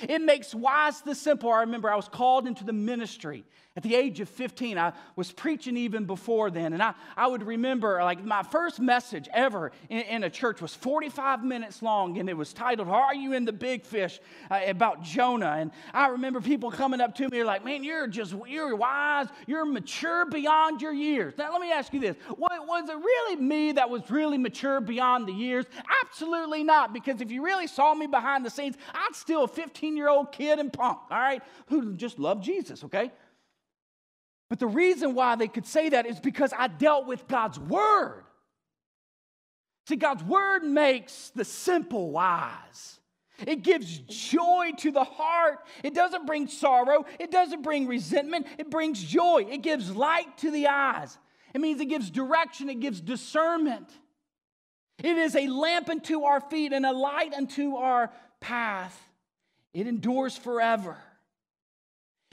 It 0.00 0.20
makes 0.20 0.54
wise 0.54 1.00
the 1.00 1.14
simple. 1.14 1.50
I 1.50 1.60
remember 1.60 1.90
I 1.90 1.96
was 1.96 2.08
called 2.08 2.46
into 2.46 2.62
the 2.62 2.72
ministry 2.72 3.44
at 3.78 3.84
the 3.84 3.94
age 3.94 4.18
of 4.18 4.28
15, 4.28 4.76
I 4.76 4.92
was 5.14 5.30
preaching 5.30 5.76
even 5.76 6.04
before 6.04 6.50
then. 6.50 6.72
And 6.72 6.82
I, 6.82 6.94
I 7.16 7.28
would 7.28 7.44
remember, 7.44 8.02
like, 8.02 8.24
my 8.24 8.42
first 8.42 8.80
message 8.80 9.28
ever 9.32 9.70
in, 9.88 10.00
in 10.00 10.24
a 10.24 10.30
church 10.30 10.60
was 10.60 10.74
45 10.74 11.44
minutes 11.44 11.80
long, 11.80 12.18
and 12.18 12.28
it 12.28 12.36
was 12.36 12.52
titled, 12.52 12.88
Are 12.88 13.14
You 13.14 13.34
in 13.34 13.44
the 13.44 13.52
Big 13.52 13.84
Fish? 13.84 14.18
Uh, 14.50 14.62
about 14.66 15.04
Jonah. 15.04 15.54
And 15.60 15.70
I 15.94 16.08
remember 16.08 16.40
people 16.40 16.72
coming 16.72 17.00
up 17.00 17.14
to 17.18 17.28
me, 17.28 17.44
like, 17.44 17.64
Man, 17.64 17.84
you're 17.84 18.08
just, 18.08 18.34
you're 18.48 18.74
wise, 18.74 19.28
you're 19.46 19.64
mature 19.64 20.26
beyond 20.26 20.82
your 20.82 20.92
years. 20.92 21.34
Now, 21.38 21.52
let 21.52 21.60
me 21.60 21.70
ask 21.70 21.94
you 21.94 22.00
this 22.00 22.16
Was 22.36 22.88
it 22.88 22.96
really 22.96 23.36
me 23.36 23.70
that 23.70 23.88
was 23.88 24.10
really 24.10 24.38
mature 24.38 24.80
beyond 24.80 25.28
the 25.28 25.32
years? 25.32 25.66
Absolutely 26.04 26.64
not, 26.64 26.92
because 26.92 27.20
if 27.20 27.30
you 27.30 27.44
really 27.44 27.68
saw 27.68 27.94
me 27.94 28.08
behind 28.08 28.44
the 28.44 28.50
scenes, 28.50 28.74
I'd 28.92 29.14
still 29.14 29.44
a 29.44 29.48
15 29.48 29.96
year 29.96 30.08
old 30.08 30.32
kid 30.32 30.58
and 30.58 30.72
punk, 30.72 30.98
all 31.12 31.16
right, 31.20 31.44
who 31.68 31.94
just 31.94 32.18
loved 32.18 32.42
Jesus, 32.42 32.82
okay? 32.82 33.12
But 34.48 34.58
the 34.58 34.66
reason 34.66 35.14
why 35.14 35.36
they 35.36 35.48
could 35.48 35.66
say 35.66 35.90
that 35.90 36.06
is 36.06 36.20
because 36.20 36.52
I 36.56 36.68
dealt 36.68 37.06
with 37.06 37.28
God's 37.28 37.58
word. 37.58 38.24
See, 39.88 39.96
God's 39.96 40.24
word 40.24 40.64
makes 40.64 41.30
the 41.30 41.44
simple 41.44 42.10
wise. 42.10 43.00
It 43.46 43.62
gives 43.62 43.98
joy 43.98 44.72
to 44.78 44.90
the 44.90 45.04
heart. 45.04 45.60
It 45.82 45.94
doesn't 45.94 46.26
bring 46.26 46.48
sorrow. 46.48 47.06
It 47.18 47.30
doesn't 47.30 47.62
bring 47.62 47.86
resentment. 47.86 48.46
It 48.58 48.70
brings 48.70 49.02
joy. 49.02 49.46
It 49.48 49.62
gives 49.62 49.94
light 49.94 50.38
to 50.38 50.50
the 50.50 50.66
eyes. 50.68 51.16
It 51.54 51.60
means 51.60 51.80
it 51.80 51.86
gives 51.86 52.10
direction. 52.10 52.68
It 52.68 52.80
gives 52.80 53.00
discernment. 53.00 53.88
It 55.02 55.16
is 55.16 55.36
a 55.36 55.46
lamp 55.46 55.88
unto 55.88 56.24
our 56.24 56.40
feet 56.40 56.72
and 56.72 56.84
a 56.84 56.92
light 56.92 57.32
unto 57.32 57.76
our 57.76 58.10
path. 58.40 59.00
It 59.72 59.86
endures 59.86 60.36
forever. 60.36 60.96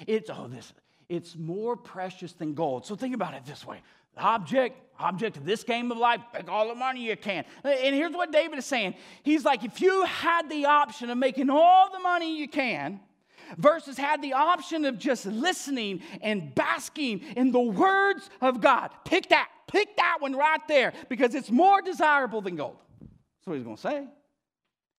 It's, 0.07 0.29
oh, 0.29 0.47
this, 0.47 0.73
it's 1.09 1.35
more 1.35 1.75
precious 1.75 2.33
than 2.33 2.53
gold. 2.53 2.85
So 2.85 2.95
think 2.95 3.13
about 3.15 3.33
it 3.33 3.45
this 3.45 3.65
way. 3.65 3.81
The 4.15 4.21
object, 4.21 4.77
object 4.99 5.37
of 5.37 5.45
this 5.45 5.63
game 5.63 5.91
of 5.91 5.97
life, 5.97 6.21
make 6.33 6.49
all 6.49 6.69
the 6.69 6.75
money 6.75 7.05
you 7.05 7.17
can. 7.17 7.45
And 7.63 7.95
here's 7.95 8.13
what 8.13 8.31
David 8.31 8.59
is 8.59 8.65
saying. 8.65 8.95
He's 9.23 9.43
like, 9.43 9.63
if 9.63 9.81
you 9.81 10.05
had 10.05 10.49
the 10.49 10.65
option 10.65 11.09
of 11.09 11.17
making 11.17 11.49
all 11.49 11.91
the 11.91 11.99
money 11.99 12.37
you 12.37 12.47
can, 12.47 12.99
versus 13.57 13.97
had 13.97 14.21
the 14.21 14.33
option 14.33 14.85
of 14.85 14.97
just 14.97 15.25
listening 15.25 16.01
and 16.21 16.53
basking 16.55 17.21
in 17.35 17.51
the 17.51 17.59
words 17.59 18.29
of 18.41 18.61
God, 18.61 18.91
pick 19.03 19.29
that, 19.29 19.49
pick 19.67 19.95
that 19.97 20.17
one 20.19 20.35
right 20.35 20.65
there, 20.67 20.93
because 21.09 21.35
it's 21.35 21.51
more 21.51 21.81
desirable 21.81 22.41
than 22.41 22.55
gold. 22.55 22.77
That's 23.01 23.47
what 23.47 23.55
he's 23.55 23.63
gonna 23.63 23.77
say. 23.77 24.07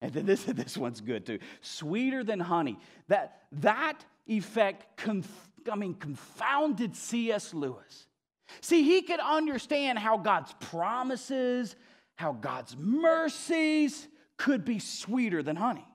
And 0.02 0.12
then 0.12 0.26
this, 0.26 0.44
this 0.44 0.76
one's 0.76 1.00
good 1.00 1.26
too. 1.26 1.38
Sweeter 1.60 2.22
than 2.24 2.40
honey. 2.40 2.78
That, 3.08 3.42
that 3.52 4.04
effect 4.26 4.96
conf- 4.96 5.48
I 5.70 5.76
mean, 5.76 5.94
confounded 5.94 6.96
C.S. 6.96 7.54
Lewis. 7.54 8.06
See, 8.60 8.82
he 8.82 9.02
could 9.02 9.20
understand 9.20 9.98
how 9.98 10.18
God's 10.18 10.54
promises, 10.60 11.76
how 12.16 12.32
God's 12.32 12.76
mercies 12.76 14.06
could 14.36 14.64
be 14.64 14.78
sweeter 14.78 15.42
than 15.42 15.56
honey. 15.56 15.86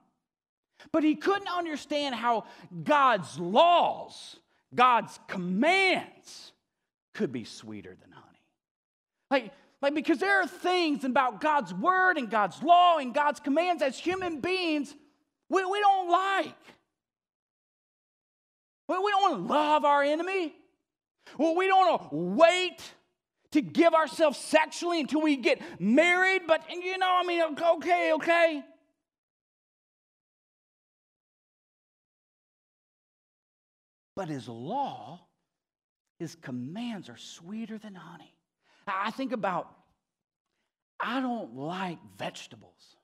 But 0.90 1.04
he 1.04 1.14
couldn't 1.14 1.48
understand 1.48 2.14
how 2.14 2.44
God's 2.82 3.38
laws, 3.38 4.36
God's 4.74 5.18
commands 5.28 6.52
could 7.14 7.32
be 7.32 7.44
sweeter 7.44 7.96
than 8.00 8.10
honey. 8.10 8.26
Like, 9.30 9.52
like 9.80 9.94
because 9.94 10.18
there 10.18 10.40
are 10.40 10.46
things 10.46 11.04
about 11.04 11.40
God's 11.40 11.72
word 11.72 12.16
and 12.18 12.30
God's 12.30 12.62
law 12.62 12.98
and 12.98 13.14
God's 13.14 13.40
commands 13.40 13.82
as 13.82 13.98
human 13.98 14.40
beings 14.40 14.94
we, 15.52 15.62
we 15.64 15.80
don't 15.80 16.10
like. 16.10 16.54
Well, 18.88 19.02
we 19.02 19.10
don't 19.10 19.22
want 19.22 19.46
to 19.46 19.52
love 19.52 19.84
our 19.84 20.02
enemy. 20.02 20.54
Well, 21.38 21.54
we 21.54 21.66
don't 21.66 21.86
want 21.86 22.10
to 22.10 22.16
wait 22.16 22.82
to 23.52 23.60
give 23.60 23.94
ourselves 23.94 24.38
sexually 24.38 25.00
until 25.00 25.20
we 25.20 25.36
get 25.36 25.60
married, 25.80 26.42
but 26.46 26.62
you 26.70 26.98
know, 26.98 27.20
I 27.22 27.26
mean, 27.26 27.42
okay, 27.42 28.12
okay. 28.14 28.62
But 34.14 34.28
his 34.28 34.48
law, 34.48 35.20
his 36.18 36.34
commands 36.34 37.08
are 37.08 37.16
sweeter 37.16 37.78
than 37.78 37.94
honey. 37.94 38.34
I 38.86 39.10
think 39.10 39.32
about, 39.32 39.70
I 41.00 41.20
don't 41.20 41.56
like 41.56 41.98
vegetables. 42.18 42.96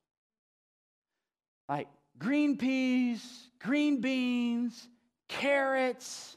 Like 1.69 1.89
green 2.19 2.57
peas, 2.57 3.49
green 3.59 4.01
beans, 4.01 4.89
carrots, 5.29 6.37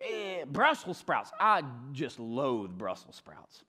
eh, 0.00 0.44
Brussels 0.46 0.98
sprouts. 0.98 1.30
I 1.40 1.62
just 1.92 2.18
loathe 2.18 2.70
Brussels 2.70 3.16
sprouts. 3.16 3.64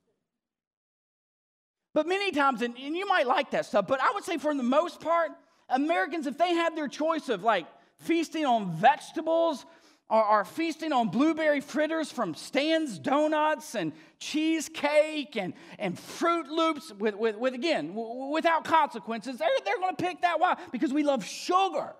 But 1.93 2.07
many 2.07 2.31
times, 2.31 2.61
and, 2.61 2.77
and 2.77 2.95
you 2.95 3.07
might 3.07 3.25
like 3.27 3.51
that 3.51 3.65
stuff, 3.65 3.87
but 3.87 3.99
I 4.01 4.11
would 4.13 4.23
say 4.23 4.37
for 4.37 4.53
the 4.53 4.63
most 4.63 5.01
part, 5.01 5.31
Americans, 5.69 6.27
if 6.27 6.37
they 6.37 6.53
had 6.53 6.75
their 6.75 6.87
choice 6.87 7.29
of 7.29 7.43
like 7.43 7.65
feasting 7.97 8.45
on 8.45 8.71
vegetables 8.71 9.65
or, 10.09 10.43
feasting 10.43 10.91
on 10.91 11.09
blueberry 11.09 11.61
fritters 11.61 12.11
from 12.11 12.33
Stan's 12.33 12.97
Donuts 12.97 13.75
and 13.75 13.93
cheesecake 14.19 15.35
and, 15.35 15.53
and 15.77 15.95
Froot 15.95 16.47
Loops 16.49 16.91
with, 16.97 17.15
with, 17.15 17.37
with 17.37 17.53
again, 17.53 17.89
w- 17.89 18.31
without 18.31 18.63
consequences, 18.63 19.37
they're, 19.37 19.47
they're 19.65 19.77
going 19.77 19.95
to 19.95 20.03
pick 20.03 20.21
that. 20.21 20.39
Why? 20.39 20.57
Because 20.71 20.91
we 20.91 21.03
love 21.03 21.23
sugar. 21.23 21.93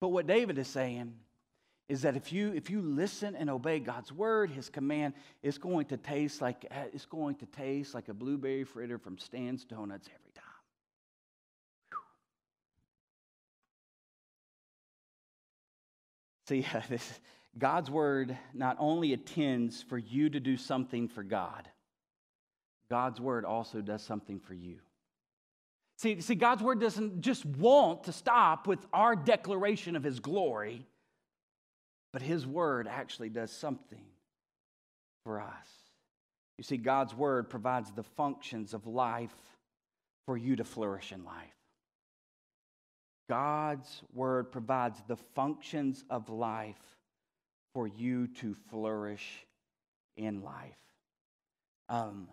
But 0.00 0.08
what 0.08 0.26
David 0.26 0.58
is 0.58 0.68
saying 0.68 1.14
is 1.88 2.02
that 2.02 2.16
if 2.16 2.32
you 2.32 2.52
if 2.54 2.70
you 2.70 2.80
listen 2.80 3.34
and 3.34 3.50
obey 3.50 3.80
God's 3.80 4.12
word, 4.12 4.50
his 4.50 4.68
command, 4.68 5.14
it's 5.42 5.58
going 5.58 5.86
to 5.86 5.96
taste 5.96 6.40
like 6.40 6.64
it's 6.92 7.04
going 7.04 7.34
to 7.36 7.46
taste 7.46 7.94
like 7.94 8.08
a 8.08 8.14
blueberry 8.14 8.64
fritter 8.64 8.98
from 8.98 9.18
Stan's 9.18 9.64
Donuts 9.64 10.08
every 10.08 10.32
time. 10.32 10.44
See, 16.46 16.66
uh, 16.74 16.80
this, 16.88 17.20
God's 17.58 17.90
word 17.90 18.36
not 18.54 18.76
only 18.78 19.12
attends 19.12 19.82
for 19.82 19.98
you 19.98 20.30
to 20.30 20.40
do 20.40 20.56
something 20.56 21.08
for 21.08 21.22
God, 21.22 21.68
God's 22.88 23.20
word 23.20 23.44
also 23.44 23.80
does 23.80 24.02
something 24.02 24.40
for 24.40 24.54
you. 24.54 24.78
See, 26.00 26.20
see, 26.20 26.34
God's 26.34 26.62
word 26.62 26.80
doesn't 26.80 27.20
just 27.20 27.44
want 27.44 28.04
to 28.04 28.12
stop 28.12 28.66
with 28.66 28.86
our 28.92 29.14
declaration 29.14 29.96
of 29.96 30.02
his 30.02 30.18
glory. 30.18 30.86
But 32.12 32.22
His 32.22 32.46
Word 32.46 32.88
actually 32.88 33.28
does 33.28 33.50
something 33.50 34.04
for 35.24 35.40
us. 35.40 35.68
You 36.58 36.64
see, 36.64 36.76
God's 36.76 37.14
Word 37.14 37.48
provides 37.48 37.90
the 37.92 38.02
functions 38.02 38.74
of 38.74 38.86
life 38.86 39.34
for 40.26 40.36
you 40.36 40.56
to 40.56 40.64
flourish 40.64 41.12
in 41.12 41.24
life. 41.24 41.54
God's 43.28 44.02
Word 44.12 44.50
provides 44.50 45.00
the 45.06 45.16
functions 45.16 46.04
of 46.10 46.28
life 46.28 46.80
for 47.72 47.86
you 47.86 48.26
to 48.26 48.56
flourish 48.70 49.46
in 50.16 50.42
life. 50.42 50.74
Um, 51.88 52.28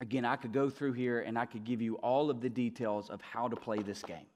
again, 0.00 0.24
I 0.24 0.36
could 0.36 0.52
go 0.52 0.70
through 0.70 0.92
here 0.92 1.20
and 1.20 1.38
I 1.38 1.46
could 1.46 1.64
give 1.64 1.82
you 1.82 1.96
all 1.96 2.30
of 2.30 2.40
the 2.40 2.48
details 2.48 3.10
of 3.10 3.20
how 3.20 3.48
to 3.48 3.56
play 3.56 3.78
this 3.78 4.02
game. 4.02 4.26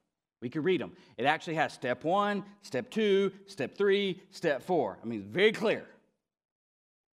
We 0.40 0.50
could 0.50 0.64
read 0.64 0.80
them. 0.80 0.92
It 1.16 1.24
actually 1.24 1.54
has 1.54 1.72
step 1.72 2.02
one, 2.02 2.44
step 2.62 2.90
two, 2.90 3.32
step 3.46 3.76
three, 3.76 4.20
step 4.32 4.62
four. 4.62 4.98
I 5.00 5.06
mean, 5.06 5.20
it's 5.20 5.28
very 5.28 5.52
clear. 5.52 5.86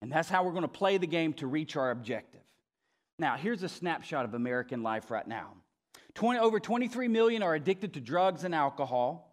And 0.01 0.11
that's 0.11 0.27
how 0.27 0.43
we're 0.43 0.51
going 0.51 0.63
to 0.63 0.67
play 0.67 0.97
the 0.97 1.07
game 1.07 1.31
to 1.35 1.47
reach 1.47 1.77
our 1.77 1.89
objective. 1.89 2.41
Now, 3.19 3.37
here's 3.37 3.63
a 3.63 3.69
snapshot 3.69 4.25
of 4.25 4.33
American 4.33 4.83
life 4.83 5.09
right 5.09 5.25
now 5.25 5.51
20, 6.15 6.39
over 6.39 6.59
23 6.59 7.07
million 7.07 7.41
are 7.41 7.55
addicted 7.55 7.93
to 7.93 8.01
drugs 8.01 8.43
and 8.43 8.53
alcohol. 8.53 9.32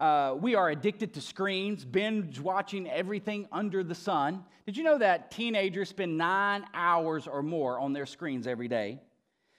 Uh, 0.00 0.36
we 0.40 0.54
are 0.54 0.70
addicted 0.70 1.12
to 1.14 1.20
screens, 1.20 1.84
binge 1.84 2.38
watching 2.38 2.88
everything 2.88 3.48
under 3.50 3.82
the 3.82 3.94
sun. 3.94 4.44
Did 4.64 4.76
you 4.76 4.84
know 4.84 4.98
that 4.98 5.30
teenagers 5.30 5.88
spend 5.88 6.16
nine 6.16 6.64
hours 6.72 7.26
or 7.26 7.42
more 7.42 7.80
on 7.80 7.92
their 7.92 8.06
screens 8.06 8.46
every 8.46 8.68
day? 8.68 9.00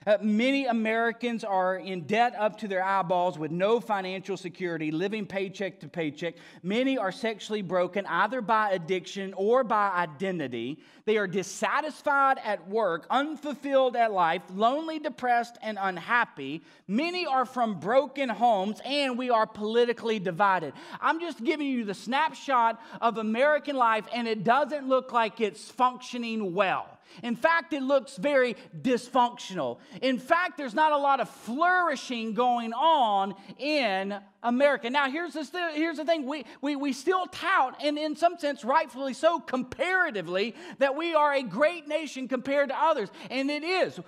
Uh, 0.07 0.17
many 0.21 0.65
Americans 0.65 1.43
are 1.43 1.75
in 1.75 2.01
debt 2.05 2.33
up 2.39 2.57
to 2.57 2.69
their 2.69 2.81
eyeballs 2.81 3.37
with 3.37 3.51
no 3.51 3.81
financial 3.81 4.37
security, 4.37 4.91
living 4.91 5.25
paycheck 5.25 5.77
to 5.77 5.89
paycheck. 5.89 6.35
Many 6.63 6.97
are 6.97 7.11
sexually 7.11 7.61
broken 7.61 8.05
either 8.05 8.39
by 8.39 8.71
addiction 8.71 9.33
or 9.33 9.65
by 9.65 9.89
identity. 9.89 10.79
They 11.03 11.17
are 11.17 11.27
dissatisfied 11.27 12.37
at 12.45 12.65
work, 12.69 13.07
unfulfilled 13.09 13.97
at 13.97 14.13
life, 14.13 14.41
lonely, 14.53 14.99
depressed, 14.99 15.57
and 15.61 15.77
unhappy. 15.81 16.63
Many 16.87 17.25
are 17.25 17.45
from 17.45 17.81
broken 17.81 18.29
homes, 18.29 18.79
and 18.85 19.17
we 19.17 19.29
are 19.29 19.45
politically 19.45 20.17
divided. 20.17 20.75
I'm 21.01 21.19
just 21.19 21.43
giving 21.43 21.67
you 21.67 21.83
the 21.83 21.93
snapshot 21.93 22.81
of 23.01 23.17
American 23.17 23.75
life, 23.75 24.05
and 24.13 24.29
it 24.29 24.45
doesn't 24.45 24.87
look 24.87 25.11
like 25.11 25.41
it's 25.41 25.69
functioning 25.69 26.53
well. 26.53 26.98
In 27.23 27.35
fact, 27.35 27.73
it 27.73 27.81
looks 27.81 28.17
very 28.17 28.55
dysfunctional. 28.81 29.79
In 30.01 30.19
fact, 30.19 30.57
there's 30.57 30.73
not 30.73 30.91
a 30.91 30.97
lot 30.97 31.19
of 31.19 31.29
flourishing 31.29 32.33
going 32.33 32.73
on 32.73 33.35
in 33.57 34.15
America. 34.43 34.89
Now, 34.89 35.09
here's, 35.09 35.33
this, 35.33 35.51
here's 35.73 35.97
the 35.97 36.05
thing 36.05 36.25
we, 36.25 36.45
we, 36.61 36.75
we 36.75 36.93
still 36.93 37.25
tout, 37.27 37.75
and 37.83 37.97
in 37.97 38.15
some 38.15 38.37
sense, 38.37 38.63
rightfully 38.63 39.13
so, 39.13 39.39
comparatively, 39.39 40.55
that 40.77 40.95
we 40.95 41.13
are 41.13 41.33
a 41.33 41.43
great 41.43 41.87
nation 41.87 42.27
compared 42.27 42.69
to 42.69 42.75
others. 42.81 43.09
And 43.29 43.49
it 43.49 43.63
is. 43.63 43.99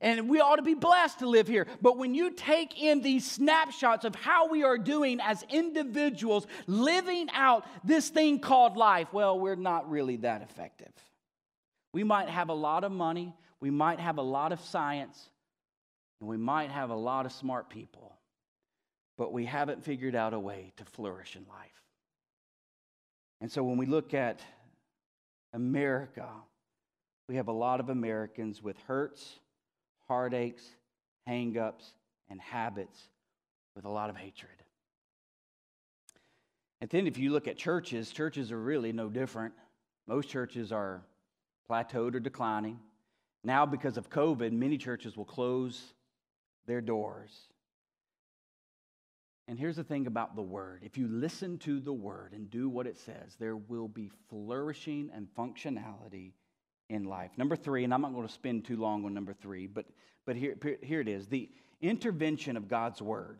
And 0.00 0.28
we 0.28 0.40
ought 0.40 0.56
to 0.56 0.62
be 0.62 0.74
blessed 0.74 1.20
to 1.20 1.28
live 1.28 1.46
here. 1.46 1.66
But 1.80 1.96
when 1.96 2.14
you 2.14 2.32
take 2.32 2.82
in 2.82 3.02
these 3.02 3.28
snapshots 3.30 4.04
of 4.04 4.16
how 4.16 4.48
we 4.48 4.64
are 4.64 4.76
doing 4.76 5.20
as 5.20 5.44
individuals, 5.48 6.46
living 6.66 7.28
out 7.32 7.64
this 7.84 8.08
thing 8.08 8.40
called 8.40 8.76
life, 8.76 9.12
well, 9.12 9.38
we're 9.38 9.54
not 9.54 9.88
really 9.88 10.16
that 10.16 10.42
effective. 10.42 10.92
We 11.92 12.04
might 12.04 12.28
have 12.28 12.48
a 12.48 12.54
lot 12.54 12.84
of 12.84 12.92
money, 12.92 13.34
we 13.60 13.70
might 13.70 14.00
have 14.00 14.18
a 14.18 14.22
lot 14.22 14.52
of 14.52 14.60
science, 14.60 15.30
and 16.20 16.28
we 16.28 16.36
might 16.36 16.70
have 16.70 16.90
a 16.90 16.96
lot 16.96 17.26
of 17.26 17.32
smart 17.32 17.68
people, 17.68 18.16
but 19.18 19.32
we 19.32 19.44
haven't 19.44 19.84
figured 19.84 20.14
out 20.14 20.34
a 20.34 20.38
way 20.38 20.72
to 20.76 20.84
flourish 20.84 21.36
in 21.36 21.44
life. 21.48 21.82
And 23.40 23.50
so 23.50 23.64
when 23.64 23.76
we 23.76 23.86
look 23.86 24.14
at 24.14 24.40
America, 25.52 26.28
we 27.28 27.36
have 27.36 27.48
a 27.48 27.52
lot 27.52 27.80
of 27.80 27.88
Americans 27.90 28.62
with 28.62 28.78
hurts, 28.86 29.38
heartaches, 30.08 30.64
hangups, 31.28 31.90
and 32.30 32.40
habits 32.40 33.08
with 33.74 33.84
a 33.84 33.88
lot 33.88 34.10
of 34.10 34.16
hatred. 34.16 34.50
And 36.80 36.90
then 36.90 37.06
if 37.06 37.18
you 37.18 37.30
look 37.30 37.48
at 37.48 37.56
churches, 37.56 38.10
churches 38.10 38.50
are 38.50 38.60
really 38.60 38.92
no 38.92 39.08
different. 39.08 39.54
Most 40.06 40.28
churches 40.28 40.72
are 40.72 41.02
plateaued 41.70 42.14
or 42.14 42.20
declining. 42.20 42.78
Now, 43.44 43.66
because 43.66 43.96
of 43.96 44.10
COVID, 44.10 44.52
many 44.52 44.78
churches 44.78 45.16
will 45.16 45.24
close 45.24 45.94
their 46.66 46.80
doors. 46.80 47.48
And 49.48 49.58
here's 49.58 49.76
the 49.76 49.84
thing 49.84 50.06
about 50.06 50.36
the 50.36 50.42
word 50.42 50.82
if 50.84 50.96
you 50.96 51.08
listen 51.08 51.58
to 51.58 51.80
the 51.80 51.92
word 51.92 52.32
and 52.32 52.48
do 52.48 52.68
what 52.68 52.86
it 52.86 52.96
says, 52.96 53.36
there 53.38 53.56
will 53.56 53.88
be 53.88 54.10
flourishing 54.28 55.10
and 55.14 55.26
functionality 55.36 56.32
in 56.88 57.04
life. 57.04 57.30
Number 57.36 57.56
three, 57.56 57.84
and 57.84 57.92
I'm 57.92 58.02
not 58.02 58.14
going 58.14 58.26
to 58.26 58.32
spend 58.32 58.64
too 58.64 58.76
long 58.76 59.04
on 59.04 59.14
number 59.14 59.32
three, 59.32 59.66
but, 59.66 59.86
but 60.26 60.36
here, 60.36 60.56
here 60.82 61.00
it 61.00 61.08
is 61.08 61.26
the 61.26 61.50
intervention 61.80 62.56
of 62.56 62.68
God's 62.68 63.02
word. 63.02 63.38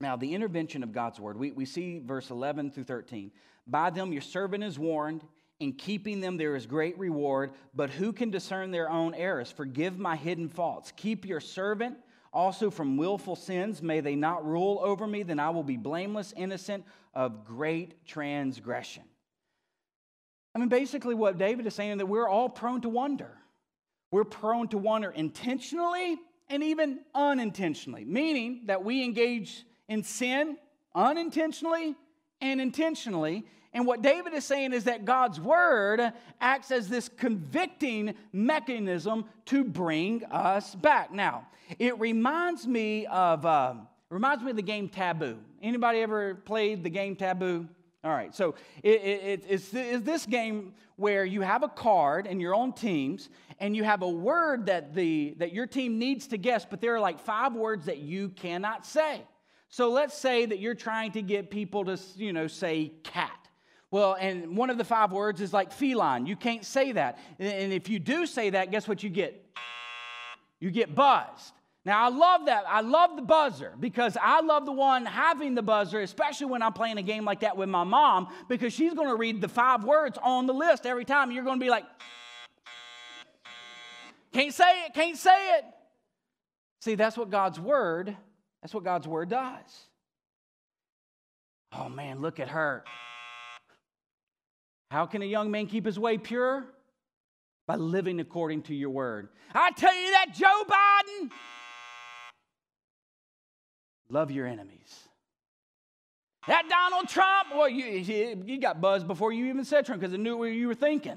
Now, 0.00 0.16
the 0.16 0.34
intervention 0.34 0.82
of 0.82 0.92
God's 0.92 1.20
word, 1.20 1.36
we, 1.36 1.52
we 1.52 1.64
see 1.64 2.00
verse 2.04 2.30
11 2.30 2.72
through 2.72 2.84
13. 2.84 3.30
By 3.66 3.90
them 3.90 4.12
your 4.12 4.22
servant 4.22 4.64
is 4.64 4.78
warned 4.78 5.22
in 5.62 5.72
keeping 5.72 6.20
them, 6.20 6.36
there 6.36 6.56
is 6.56 6.66
great 6.66 6.98
reward, 6.98 7.52
but 7.74 7.88
who 7.88 8.12
can 8.12 8.30
discern 8.30 8.70
their 8.70 8.90
own 8.90 9.14
errors? 9.14 9.50
Forgive 9.50 9.98
my 9.98 10.16
hidden 10.16 10.48
faults. 10.48 10.92
Keep 10.96 11.24
your 11.24 11.40
servant 11.40 11.96
also 12.32 12.70
from 12.70 12.96
willful 12.96 13.36
sins. 13.36 13.80
May 13.80 14.00
they 14.00 14.16
not 14.16 14.44
rule 14.44 14.80
over 14.82 15.06
me, 15.06 15.22
then 15.22 15.38
I 15.38 15.50
will 15.50 15.62
be 15.62 15.76
blameless, 15.76 16.34
innocent 16.36 16.84
of 17.14 17.44
great 17.44 18.04
transgression. 18.06 19.04
I 20.54 20.58
mean, 20.58 20.68
basically, 20.68 21.14
what 21.14 21.38
David 21.38 21.66
is 21.66 21.74
saying 21.74 21.92
is 21.92 21.98
that 21.98 22.06
we're 22.06 22.28
all 22.28 22.48
prone 22.48 22.80
to 22.82 22.88
wonder. 22.88 23.30
We're 24.10 24.24
prone 24.24 24.68
to 24.68 24.78
wonder 24.78 25.10
intentionally 25.10 26.18
and 26.50 26.62
even 26.62 27.00
unintentionally, 27.14 28.04
meaning 28.04 28.62
that 28.66 28.84
we 28.84 29.02
engage 29.02 29.64
in 29.88 30.02
sin 30.02 30.58
unintentionally 30.94 31.94
and 32.40 32.60
intentionally. 32.60 33.46
And 33.74 33.86
what 33.86 34.02
David 34.02 34.34
is 34.34 34.44
saying 34.44 34.74
is 34.74 34.84
that 34.84 35.04
God's 35.04 35.40
word 35.40 36.12
acts 36.40 36.70
as 36.70 36.88
this 36.88 37.08
convicting 37.08 38.14
mechanism 38.32 39.24
to 39.46 39.64
bring 39.64 40.24
us 40.24 40.74
back. 40.74 41.10
Now, 41.10 41.48
it 41.78 41.98
reminds 41.98 42.66
me 42.66 43.06
of 43.06 43.46
uh, 43.46 43.74
reminds 44.10 44.44
me 44.44 44.50
of 44.50 44.56
the 44.56 44.62
game 44.62 44.88
Taboo. 44.88 45.38
Anybody 45.62 46.00
ever 46.00 46.34
played 46.34 46.84
the 46.84 46.90
game 46.90 47.16
Taboo? 47.16 47.66
All 48.04 48.10
right, 48.10 48.34
so 48.34 48.56
it, 48.82 49.00
it, 49.00 49.44
it's, 49.48 49.72
it's 49.72 50.04
this 50.04 50.26
game 50.26 50.74
where 50.96 51.24
you 51.24 51.40
have 51.40 51.62
a 51.62 51.68
card 51.68 52.26
and 52.26 52.40
you're 52.40 52.54
on 52.54 52.72
teams, 52.72 53.28
and 53.60 53.76
you 53.76 53.84
have 53.84 54.02
a 54.02 54.08
word 54.08 54.66
that 54.66 54.92
the 54.92 55.34
that 55.38 55.52
your 55.52 55.66
team 55.66 56.00
needs 56.00 56.26
to 56.26 56.36
guess, 56.36 56.66
but 56.68 56.80
there 56.80 56.96
are 56.96 57.00
like 57.00 57.20
five 57.20 57.54
words 57.54 57.86
that 57.86 57.98
you 57.98 58.28
cannot 58.28 58.84
say. 58.84 59.22
So 59.68 59.90
let's 59.90 60.18
say 60.18 60.44
that 60.44 60.58
you're 60.58 60.74
trying 60.74 61.12
to 61.12 61.22
get 61.22 61.48
people 61.48 61.84
to, 61.84 61.98
you 62.16 62.32
know, 62.32 62.48
say 62.48 62.92
cat. 63.04 63.41
Well, 63.92 64.16
and 64.18 64.56
one 64.56 64.70
of 64.70 64.78
the 64.78 64.84
five 64.84 65.12
words 65.12 65.40
is 65.40 65.52
like 65.52 65.70
feline. 65.70 66.26
You 66.26 66.34
can't 66.34 66.64
say 66.64 66.90
that. 66.92 67.18
And 67.38 67.72
if 67.72 67.88
you 67.88 68.00
do 68.00 68.26
say 68.26 68.50
that, 68.50 68.72
guess 68.72 68.88
what 68.88 69.04
you 69.04 69.10
get? 69.10 69.40
You 70.58 70.72
get 70.72 70.94
buzzed. 70.94 71.52
Now, 71.84 72.04
I 72.04 72.08
love 72.08 72.46
that. 72.46 72.64
I 72.66 72.80
love 72.80 73.14
the 73.14 73.22
buzzer 73.22 73.74
because 73.78 74.16
I 74.20 74.40
love 74.40 74.66
the 74.66 74.72
one 74.72 75.06
having 75.06 75.54
the 75.54 75.62
buzzer, 75.62 76.00
especially 76.00 76.46
when 76.46 76.62
I'm 76.62 76.72
playing 76.72 76.98
a 76.98 77.02
game 77.02 77.24
like 77.24 77.40
that 77.40 77.56
with 77.56 77.68
my 77.68 77.84
mom, 77.84 78.28
because 78.48 78.72
she's 78.72 78.94
going 78.94 79.08
to 79.08 79.16
read 79.16 79.40
the 79.40 79.48
five 79.48 79.84
words 79.84 80.18
on 80.20 80.46
the 80.46 80.54
list 80.54 80.86
every 80.86 81.04
time. 81.04 81.30
You're 81.30 81.44
going 81.44 81.58
to 81.58 81.64
be 81.64 81.70
like, 81.70 81.84
can't 84.32 84.54
say 84.54 84.86
it, 84.86 84.94
can't 84.94 85.16
say 85.16 85.58
it. 85.58 85.64
See, 86.80 86.96
that's 86.96 87.16
what 87.16 87.30
God's 87.30 87.60
word 87.60 88.16
that's 88.62 88.72
what 88.72 88.84
God's 88.84 89.08
word 89.08 89.28
does. 89.28 89.88
Oh 91.72 91.88
man, 91.88 92.20
look 92.20 92.38
at 92.38 92.48
her. 92.48 92.84
How 94.92 95.06
can 95.06 95.22
a 95.22 95.24
young 95.24 95.50
man 95.50 95.68
keep 95.68 95.86
his 95.86 95.98
way 95.98 96.18
pure? 96.18 96.66
By 97.66 97.76
living 97.76 98.20
according 98.20 98.64
to 98.64 98.74
your 98.74 98.90
word. 98.90 99.30
I 99.54 99.70
tell 99.70 99.94
you 99.94 100.10
that, 100.10 100.34
Joe 100.34 100.64
Biden. 100.68 101.30
Love 104.10 104.30
your 104.30 104.46
enemies. 104.46 105.08
That 106.46 106.64
Donald 106.68 107.08
Trump, 107.08 107.48
well, 107.54 107.70
you, 107.70 108.44
you 108.44 108.60
got 108.60 108.82
buzzed 108.82 109.06
before 109.06 109.32
you 109.32 109.46
even 109.46 109.64
said 109.64 109.86
Trump 109.86 110.02
because 110.02 110.12
it 110.12 110.20
knew 110.20 110.36
what 110.36 110.50
you 110.50 110.68
were 110.68 110.74
thinking. 110.74 111.16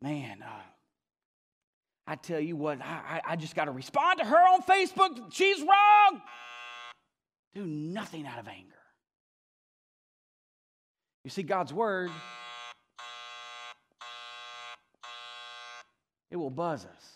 Man, 0.00 0.40
uh, 0.40 0.62
I 2.06 2.14
tell 2.14 2.38
you 2.38 2.54
what, 2.54 2.80
I, 2.80 3.22
I 3.26 3.34
just 3.34 3.56
got 3.56 3.64
to 3.64 3.72
respond 3.72 4.20
to 4.20 4.24
her 4.24 4.36
on 4.36 4.62
Facebook. 4.62 5.32
She's 5.32 5.60
wrong. 5.62 6.22
Do 7.56 7.66
nothing 7.66 8.24
out 8.24 8.38
of 8.38 8.46
anger. 8.46 8.74
You 11.24 11.30
see, 11.30 11.42
God's 11.42 11.72
word, 11.72 12.10
it 16.30 16.36
will 16.36 16.50
buzz 16.50 16.84
us. 16.84 17.10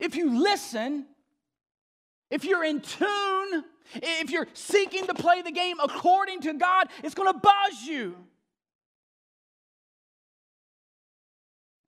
If 0.00 0.16
you 0.16 0.42
listen, 0.42 1.06
if 2.30 2.44
you're 2.44 2.64
in 2.64 2.80
tune, 2.80 3.64
if 3.94 4.30
you're 4.30 4.48
seeking 4.54 5.06
to 5.06 5.14
play 5.14 5.42
the 5.42 5.52
game 5.52 5.76
according 5.80 6.40
to 6.40 6.54
God, 6.54 6.88
it's 7.04 7.14
going 7.14 7.32
to 7.32 7.38
buzz 7.38 7.82
you. 7.86 8.16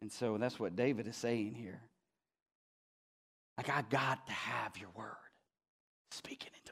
And 0.03 0.13
so 0.13 0.37
that's 0.37 0.61
what 0.61 0.77
David 0.77 1.09
is 1.09 1.17
saying 1.17 1.55
here. 1.55 1.81
Like, 3.57 3.71
I 3.71 3.83
got 3.89 4.27
to 4.27 4.33
have 4.33 4.77
your 4.77 4.91
word 4.95 5.17
speaking 6.11 6.51
life. 6.53 6.64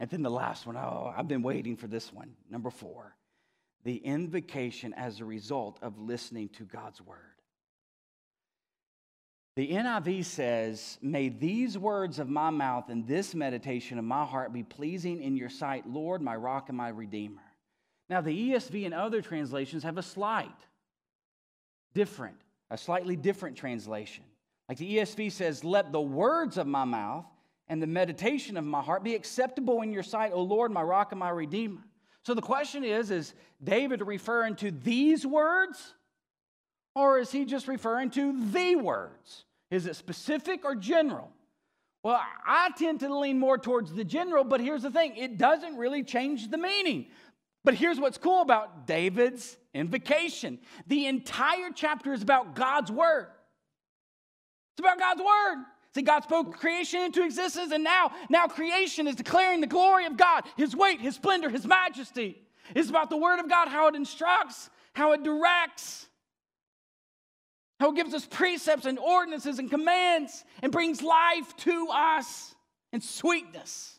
And 0.00 0.08
then 0.08 0.22
the 0.22 0.30
last 0.30 0.66
one, 0.66 0.78
oh, 0.78 1.12
I've 1.14 1.28
been 1.28 1.42
waiting 1.42 1.76
for 1.76 1.86
this 1.86 2.10
one. 2.12 2.32
Number 2.50 2.70
four, 2.70 3.14
the 3.84 3.96
invocation 3.96 4.94
as 4.94 5.20
a 5.20 5.26
result 5.26 5.78
of 5.82 5.98
listening 5.98 6.48
to 6.50 6.64
God's 6.64 7.02
word. 7.02 7.18
The 9.56 9.68
NIV 9.72 10.24
says, 10.24 10.98
May 11.02 11.28
these 11.28 11.76
words 11.76 12.18
of 12.18 12.30
my 12.30 12.48
mouth 12.48 12.88
and 12.88 13.06
this 13.06 13.34
meditation 13.34 13.98
of 13.98 14.04
my 14.06 14.24
heart 14.24 14.54
be 14.54 14.62
pleasing 14.62 15.22
in 15.22 15.36
your 15.36 15.50
sight, 15.50 15.86
Lord, 15.86 16.22
my 16.22 16.34
rock 16.34 16.70
and 16.70 16.78
my 16.78 16.88
redeemer. 16.88 17.42
Now, 18.08 18.22
the 18.22 18.52
ESV 18.52 18.86
and 18.86 18.94
other 18.94 19.20
translations 19.20 19.82
have 19.82 19.98
a 19.98 20.02
slight 20.02 20.48
different, 21.92 22.36
a 22.70 22.78
slightly 22.78 23.16
different 23.16 23.56
translation. 23.56 24.24
Like 24.66 24.78
the 24.78 24.96
ESV 24.96 25.30
says, 25.30 25.62
Let 25.62 25.92
the 25.92 26.00
words 26.00 26.56
of 26.56 26.66
my 26.66 26.84
mouth 26.84 27.26
and 27.70 27.80
the 27.80 27.86
meditation 27.86 28.56
of 28.56 28.64
my 28.64 28.82
heart 28.82 29.04
be 29.04 29.14
acceptable 29.14 29.80
in 29.80 29.92
your 29.92 30.02
sight, 30.02 30.32
O 30.34 30.42
Lord, 30.42 30.72
my 30.72 30.82
rock 30.82 31.12
and 31.12 31.20
my 31.20 31.30
redeemer. 31.30 31.80
So 32.24 32.34
the 32.34 32.42
question 32.42 32.84
is 32.84 33.10
Is 33.10 33.32
David 33.62 34.02
referring 34.02 34.56
to 34.56 34.72
these 34.72 35.24
words? 35.24 35.94
Or 36.96 37.20
is 37.20 37.30
he 37.30 37.44
just 37.44 37.68
referring 37.68 38.10
to 38.10 38.50
the 38.50 38.74
words? 38.74 39.44
Is 39.70 39.86
it 39.86 39.94
specific 39.94 40.64
or 40.64 40.74
general? 40.74 41.30
Well, 42.02 42.20
I 42.44 42.70
tend 42.76 43.00
to 43.00 43.16
lean 43.16 43.38
more 43.38 43.56
towards 43.56 43.92
the 43.92 44.04
general, 44.04 44.42
but 44.42 44.60
here's 44.60 44.82
the 44.82 44.90
thing 44.90 45.16
it 45.16 45.38
doesn't 45.38 45.76
really 45.76 46.02
change 46.02 46.50
the 46.50 46.58
meaning. 46.58 47.06
But 47.62 47.74
here's 47.74 48.00
what's 48.00 48.18
cool 48.18 48.42
about 48.42 48.88
David's 48.88 49.56
invocation 49.72 50.58
the 50.88 51.06
entire 51.06 51.70
chapter 51.72 52.12
is 52.12 52.22
about 52.22 52.56
God's 52.56 52.90
word. 52.90 53.28
It's 54.72 54.80
about 54.80 54.98
God's 54.98 55.20
word. 55.20 55.64
See, 55.94 56.02
God 56.02 56.22
spoke 56.22 56.56
creation 56.56 57.00
into 57.00 57.24
existence, 57.24 57.72
and 57.72 57.82
now, 57.82 58.12
now 58.28 58.46
creation 58.46 59.08
is 59.08 59.16
declaring 59.16 59.60
the 59.60 59.66
glory 59.66 60.06
of 60.06 60.16
God, 60.16 60.44
His 60.56 60.76
weight, 60.76 61.00
His 61.00 61.16
splendor, 61.16 61.48
His 61.48 61.66
majesty. 61.66 62.40
It's 62.74 62.88
about 62.88 63.10
the 63.10 63.16
Word 63.16 63.40
of 63.40 63.48
God, 63.48 63.68
how 63.68 63.88
it 63.88 63.96
instructs, 63.96 64.70
how 64.92 65.12
it 65.12 65.24
directs, 65.24 66.06
how 67.80 67.90
it 67.90 67.96
gives 67.96 68.14
us 68.14 68.24
precepts 68.24 68.86
and 68.86 68.98
ordinances 68.98 69.58
and 69.58 69.68
commands 69.68 70.44
and 70.62 70.70
brings 70.70 71.02
life 71.02 71.56
to 71.56 71.88
us 71.92 72.54
and 72.92 73.02
sweetness. 73.02 73.98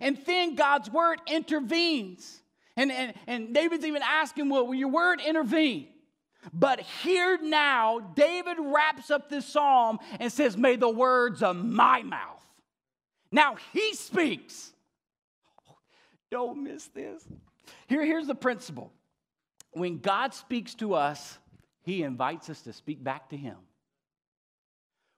And 0.00 0.18
then 0.26 0.56
God's 0.56 0.90
word 0.90 1.20
intervenes. 1.26 2.42
And, 2.76 2.92
and, 2.92 3.14
and 3.26 3.54
David's 3.54 3.84
even 3.86 4.02
asking, 4.02 4.50
Well, 4.50 4.66
will 4.66 4.74
your 4.74 4.88
word 4.88 5.20
intervene? 5.26 5.88
But 6.52 6.80
here 6.80 7.38
now, 7.42 7.98
David 7.98 8.56
wraps 8.60 9.10
up 9.10 9.28
this 9.28 9.46
psalm 9.46 9.98
and 10.20 10.32
says, 10.32 10.56
May 10.56 10.76
the 10.76 10.88
words 10.88 11.42
of 11.42 11.56
my 11.56 12.02
mouth. 12.02 12.44
Now 13.32 13.56
he 13.72 13.94
speaks. 13.94 14.72
Don't 16.30 16.62
miss 16.62 16.86
this. 16.88 17.26
Here, 17.86 18.04
here's 18.04 18.26
the 18.26 18.34
principle 18.34 18.92
when 19.72 19.98
God 19.98 20.32
speaks 20.32 20.74
to 20.76 20.94
us, 20.94 21.38
he 21.82 22.02
invites 22.02 22.48
us 22.48 22.62
to 22.62 22.72
speak 22.72 23.02
back 23.02 23.28
to 23.30 23.36
him. 23.36 23.56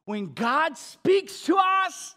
When 0.04 0.32
God 0.32 0.76
speaks 0.76 1.42
to 1.42 1.58
us, 1.58 2.14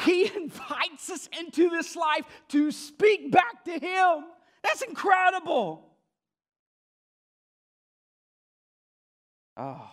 he 0.00 0.30
invites 0.36 1.10
us 1.10 1.28
into 1.38 1.70
this 1.70 1.96
life 1.96 2.24
to 2.48 2.70
speak 2.70 3.30
back 3.30 3.64
to 3.64 3.72
Him. 3.72 4.24
That's 4.62 4.82
incredible. 4.82 5.88
Oh. 9.56 9.90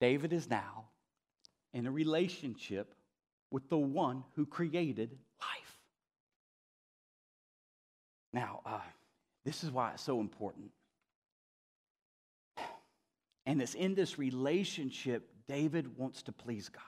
David 0.00 0.32
is 0.32 0.48
now 0.48 0.84
in 1.72 1.86
a 1.86 1.90
relationship 1.90 2.94
with 3.50 3.68
the 3.68 3.78
one 3.78 4.24
who 4.36 4.46
created 4.46 5.10
life. 5.40 5.78
Now, 8.32 8.60
uh, 8.66 8.80
this 9.44 9.64
is 9.64 9.70
why 9.70 9.92
it's 9.92 10.02
so 10.02 10.20
important. 10.20 10.70
And 13.46 13.60
it's 13.60 13.74
in 13.74 13.94
this 13.94 14.18
relationship 14.18 15.28
David 15.46 15.98
wants 15.98 16.22
to 16.22 16.32
please 16.32 16.68
God. 16.68 16.82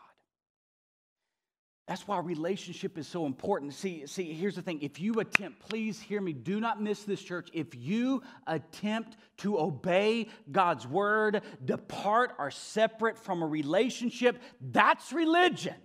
That's 1.87 2.09
why 2.09 2.19
relationship 2.19 2.99
is 2.99 3.07
so 3.07 3.27
important. 3.27 3.73
See, 3.73 4.07
see, 4.07 4.33
here's 4.33 4.57
the 4.57 4.63
thing. 4.63 4.83
If 4.83 4.99
you 5.01 5.21
attempt, 5.21 5.61
please 5.61 6.01
hear 6.01 6.21
me, 6.21 6.33
do 6.33 6.59
not 6.59 6.83
miss 6.83 7.05
this 7.05 7.23
church. 7.23 7.49
If 7.53 7.77
you 7.77 8.23
attempt 8.49 9.17
to 9.39 9.61
obey 9.61 10.29
God's 10.51 10.85
word, 10.85 11.43
depart 11.65 12.33
or 12.39 12.51
separate 12.51 13.17
from 13.17 13.41
a 13.41 13.47
relationship, 13.47 14.43
that's 14.61 15.13
religion. 15.13 15.77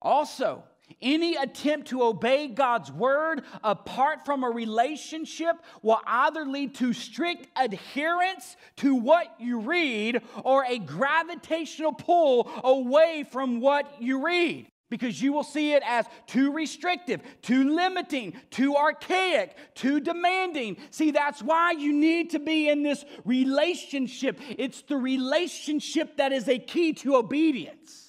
Also, 0.00 0.64
any 1.02 1.36
attempt 1.36 1.88
to 1.88 2.02
obey 2.02 2.48
God's 2.48 2.90
word 2.90 3.42
apart 3.62 4.24
from 4.24 4.44
a 4.44 4.50
relationship 4.50 5.56
will 5.82 6.00
either 6.06 6.44
lead 6.44 6.74
to 6.76 6.92
strict 6.92 7.48
adherence 7.56 8.56
to 8.76 8.94
what 8.94 9.34
you 9.38 9.60
read 9.60 10.22
or 10.44 10.64
a 10.64 10.78
gravitational 10.78 11.92
pull 11.92 12.50
away 12.62 13.24
from 13.30 13.60
what 13.60 14.00
you 14.00 14.24
read. 14.24 14.66
Because 14.88 15.20
you 15.20 15.32
will 15.32 15.42
see 15.42 15.72
it 15.72 15.82
as 15.84 16.06
too 16.28 16.52
restrictive, 16.52 17.20
too 17.42 17.74
limiting, 17.74 18.34
too 18.50 18.76
archaic, 18.76 19.56
too 19.74 19.98
demanding. 19.98 20.76
See, 20.92 21.10
that's 21.10 21.42
why 21.42 21.72
you 21.72 21.92
need 21.92 22.30
to 22.30 22.38
be 22.38 22.68
in 22.68 22.84
this 22.84 23.04
relationship. 23.24 24.38
It's 24.56 24.82
the 24.82 24.96
relationship 24.96 26.18
that 26.18 26.30
is 26.30 26.48
a 26.48 26.60
key 26.60 26.92
to 26.94 27.16
obedience. 27.16 28.05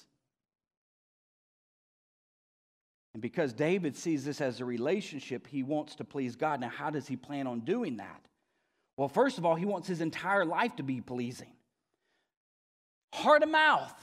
And 3.14 3.22
because 3.22 3.52
David 3.52 3.96
sees 3.96 4.24
this 4.24 4.40
as 4.40 4.60
a 4.60 4.64
relationship, 4.64 5.46
he 5.46 5.62
wants 5.62 5.96
to 5.96 6.04
please 6.04 6.36
God. 6.36 6.60
Now, 6.60 6.68
how 6.68 6.90
does 6.90 7.08
he 7.08 7.16
plan 7.16 7.46
on 7.46 7.60
doing 7.60 7.96
that? 7.96 8.26
Well, 8.96 9.08
first 9.08 9.38
of 9.38 9.46
all, 9.46 9.54
he 9.54 9.64
wants 9.64 9.88
his 9.88 10.00
entire 10.00 10.44
life 10.44 10.76
to 10.76 10.82
be 10.82 11.00
pleasing. 11.00 11.52
Heart 13.12 13.44
of 13.44 13.48
mouth. 13.48 13.94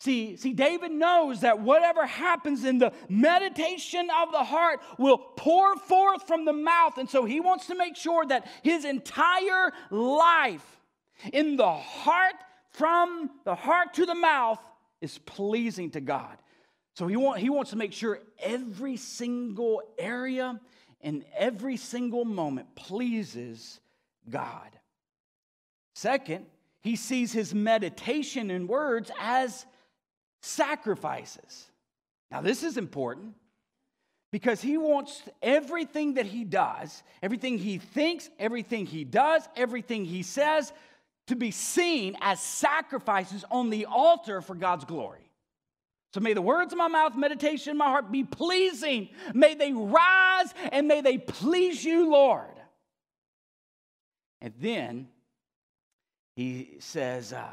See, 0.00 0.36
see, 0.36 0.52
David 0.52 0.90
knows 0.90 1.42
that 1.42 1.60
whatever 1.60 2.06
happens 2.06 2.64
in 2.64 2.78
the 2.78 2.92
meditation 3.08 4.08
of 4.20 4.32
the 4.32 4.42
heart 4.42 4.80
will 4.98 5.18
pour 5.18 5.76
forth 5.76 6.26
from 6.26 6.44
the 6.44 6.52
mouth. 6.52 6.98
And 6.98 7.08
so 7.08 7.24
he 7.24 7.38
wants 7.38 7.66
to 7.66 7.76
make 7.76 7.94
sure 7.94 8.26
that 8.26 8.48
his 8.64 8.84
entire 8.84 9.72
life 9.90 10.80
in 11.32 11.56
the 11.56 11.72
heart, 11.72 12.34
from 12.70 13.30
the 13.44 13.54
heart 13.54 13.94
to 13.94 14.06
the 14.06 14.16
mouth, 14.16 14.58
is 15.00 15.18
pleasing 15.18 15.90
to 15.92 16.00
God. 16.00 16.36
So 16.94 17.06
he, 17.06 17.16
want, 17.16 17.40
he 17.40 17.48
wants 17.48 17.70
to 17.70 17.76
make 17.76 17.92
sure 17.92 18.20
every 18.38 18.96
single 18.96 19.82
area 19.98 20.60
and 21.00 21.24
every 21.36 21.76
single 21.76 22.24
moment 22.24 22.74
pleases 22.74 23.80
God. 24.28 24.68
Second, 25.94 26.46
he 26.80 26.96
sees 26.96 27.32
his 27.32 27.54
meditation 27.54 28.50
in 28.50 28.66
words 28.66 29.10
as 29.18 29.66
sacrifices. 30.42 31.70
Now, 32.30 32.40
this 32.40 32.62
is 32.62 32.76
important 32.76 33.34
because 34.30 34.60
he 34.60 34.78
wants 34.78 35.22
everything 35.42 36.14
that 36.14 36.26
he 36.26 36.44
does, 36.44 37.02
everything 37.22 37.58
he 37.58 37.78
thinks, 37.78 38.30
everything 38.38 38.86
he 38.86 39.04
does, 39.04 39.46
everything 39.56 40.04
he 40.04 40.22
says 40.22 40.72
to 41.26 41.36
be 41.36 41.50
seen 41.50 42.16
as 42.20 42.40
sacrifices 42.40 43.44
on 43.50 43.70
the 43.70 43.86
altar 43.86 44.40
for 44.40 44.54
God's 44.54 44.84
glory. 44.84 45.30
So 46.14 46.20
may 46.20 46.34
the 46.34 46.42
words 46.42 46.72
of 46.72 46.78
my 46.78 46.88
mouth, 46.88 47.16
meditation 47.16 47.72
of 47.72 47.76
my 47.78 47.86
heart 47.86 48.12
be 48.12 48.24
pleasing. 48.24 49.08
May 49.32 49.54
they 49.54 49.72
rise 49.72 50.52
and 50.70 50.86
may 50.86 51.00
they 51.00 51.18
please 51.18 51.82
you, 51.84 52.10
Lord. 52.10 52.60
And 54.40 54.52
then 54.58 55.08
He 56.36 56.76
says, 56.80 57.32
uh, 57.32 57.46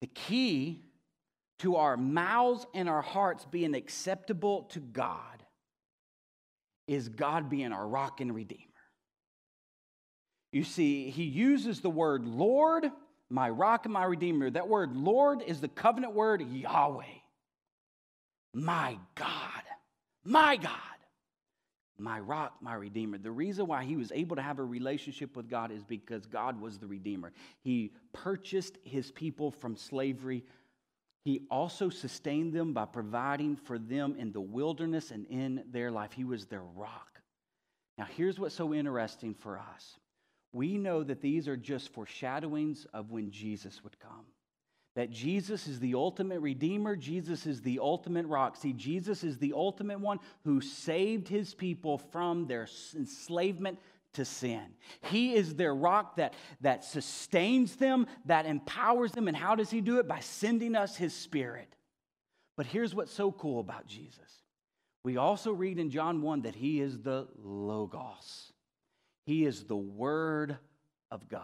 the 0.00 0.08
key 0.08 0.82
to 1.60 1.76
our 1.76 1.96
mouths 1.96 2.66
and 2.74 2.88
our 2.88 3.02
hearts 3.02 3.46
being 3.48 3.76
acceptable 3.76 4.64
to 4.70 4.80
God 4.80 5.44
is 6.88 7.08
God 7.08 7.48
being 7.48 7.72
our 7.72 7.86
rock 7.86 8.20
and 8.20 8.34
redeemer. 8.34 8.64
You 10.52 10.64
see, 10.64 11.08
he 11.10 11.22
uses 11.22 11.80
the 11.80 11.88
word 11.88 12.26
Lord, 12.26 12.90
my 13.32 13.48
rock 13.48 13.86
and 13.86 13.94
my 13.94 14.04
redeemer. 14.04 14.50
That 14.50 14.68
word 14.68 14.94
Lord 14.94 15.42
is 15.42 15.60
the 15.60 15.68
covenant 15.68 16.14
word 16.14 16.42
Yahweh. 16.52 17.04
My 18.52 18.98
God, 19.14 19.62
my 20.22 20.56
God, 20.56 20.74
my 21.98 22.20
rock, 22.20 22.56
my 22.60 22.74
redeemer. 22.74 23.16
The 23.16 23.30
reason 23.30 23.66
why 23.66 23.84
he 23.84 23.96
was 23.96 24.12
able 24.12 24.36
to 24.36 24.42
have 24.42 24.58
a 24.58 24.64
relationship 24.64 25.34
with 25.34 25.48
God 25.48 25.72
is 25.72 25.82
because 25.82 26.26
God 26.26 26.60
was 26.60 26.78
the 26.78 26.86
redeemer. 26.86 27.32
He 27.62 27.92
purchased 28.12 28.76
his 28.84 29.10
people 29.10 29.50
from 29.50 29.76
slavery. 29.76 30.44
He 31.24 31.46
also 31.50 31.88
sustained 31.88 32.52
them 32.52 32.74
by 32.74 32.84
providing 32.84 33.56
for 33.56 33.78
them 33.78 34.14
in 34.18 34.32
the 34.32 34.40
wilderness 34.42 35.10
and 35.10 35.24
in 35.30 35.64
their 35.70 35.90
life. 35.90 36.12
He 36.12 36.24
was 36.24 36.44
their 36.44 36.64
rock. 36.76 37.22
Now, 37.96 38.06
here's 38.14 38.38
what's 38.38 38.54
so 38.54 38.74
interesting 38.74 39.32
for 39.32 39.58
us 39.58 39.96
we 40.52 40.76
know 40.76 41.02
that 41.02 41.20
these 41.20 41.48
are 41.48 41.56
just 41.56 41.92
foreshadowings 41.92 42.86
of 42.92 43.10
when 43.10 43.30
Jesus 43.30 43.82
would 43.82 43.98
come. 43.98 44.26
That 44.94 45.10
Jesus 45.10 45.66
is 45.66 45.80
the 45.80 45.94
ultimate 45.94 46.40
redeemer, 46.40 46.96
Jesus 46.96 47.46
is 47.46 47.62
the 47.62 47.78
ultimate 47.78 48.26
rock. 48.26 48.56
See, 48.56 48.74
Jesus 48.74 49.24
is 49.24 49.38
the 49.38 49.54
ultimate 49.54 50.00
one 50.00 50.20
who 50.44 50.60
saved 50.60 51.28
his 51.28 51.54
people 51.54 51.96
from 51.96 52.46
their 52.46 52.68
enslavement 52.94 53.78
to 54.14 54.26
sin. 54.26 54.62
He 55.06 55.34
is 55.34 55.54
their 55.54 55.74
rock 55.74 56.16
that, 56.16 56.34
that 56.60 56.84
sustains 56.84 57.76
them, 57.76 58.06
that 58.26 58.44
empowers 58.44 59.12
them. 59.12 59.28
And 59.28 59.36
how 59.36 59.54
does 59.54 59.70
he 59.70 59.80
do 59.80 59.98
it? 59.98 60.06
By 60.06 60.20
sending 60.20 60.76
us 60.76 60.96
his 60.96 61.14
spirit. 61.14 61.74
But 62.58 62.66
here's 62.66 62.94
what's 62.94 63.12
so 63.12 63.32
cool 63.32 63.60
about 63.60 63.86
Jesus. 63.86 64.18
We 65.04 65.16
also 65.16 65.52
read 65.52 65.78
in 65.78 65.88
John 65.88 66.20
1 66.20 66.42
that 66.42 66.54
he 66.54 66.80
is 66.80 67.00
the 67.00 67.26
Logos. 67.42 68.51
He 69.24 69.44
is 69.44 69.64
the 69.64 69.76
Word 69.76 70.56
of 71.10 71.28
God. 71.28 71.42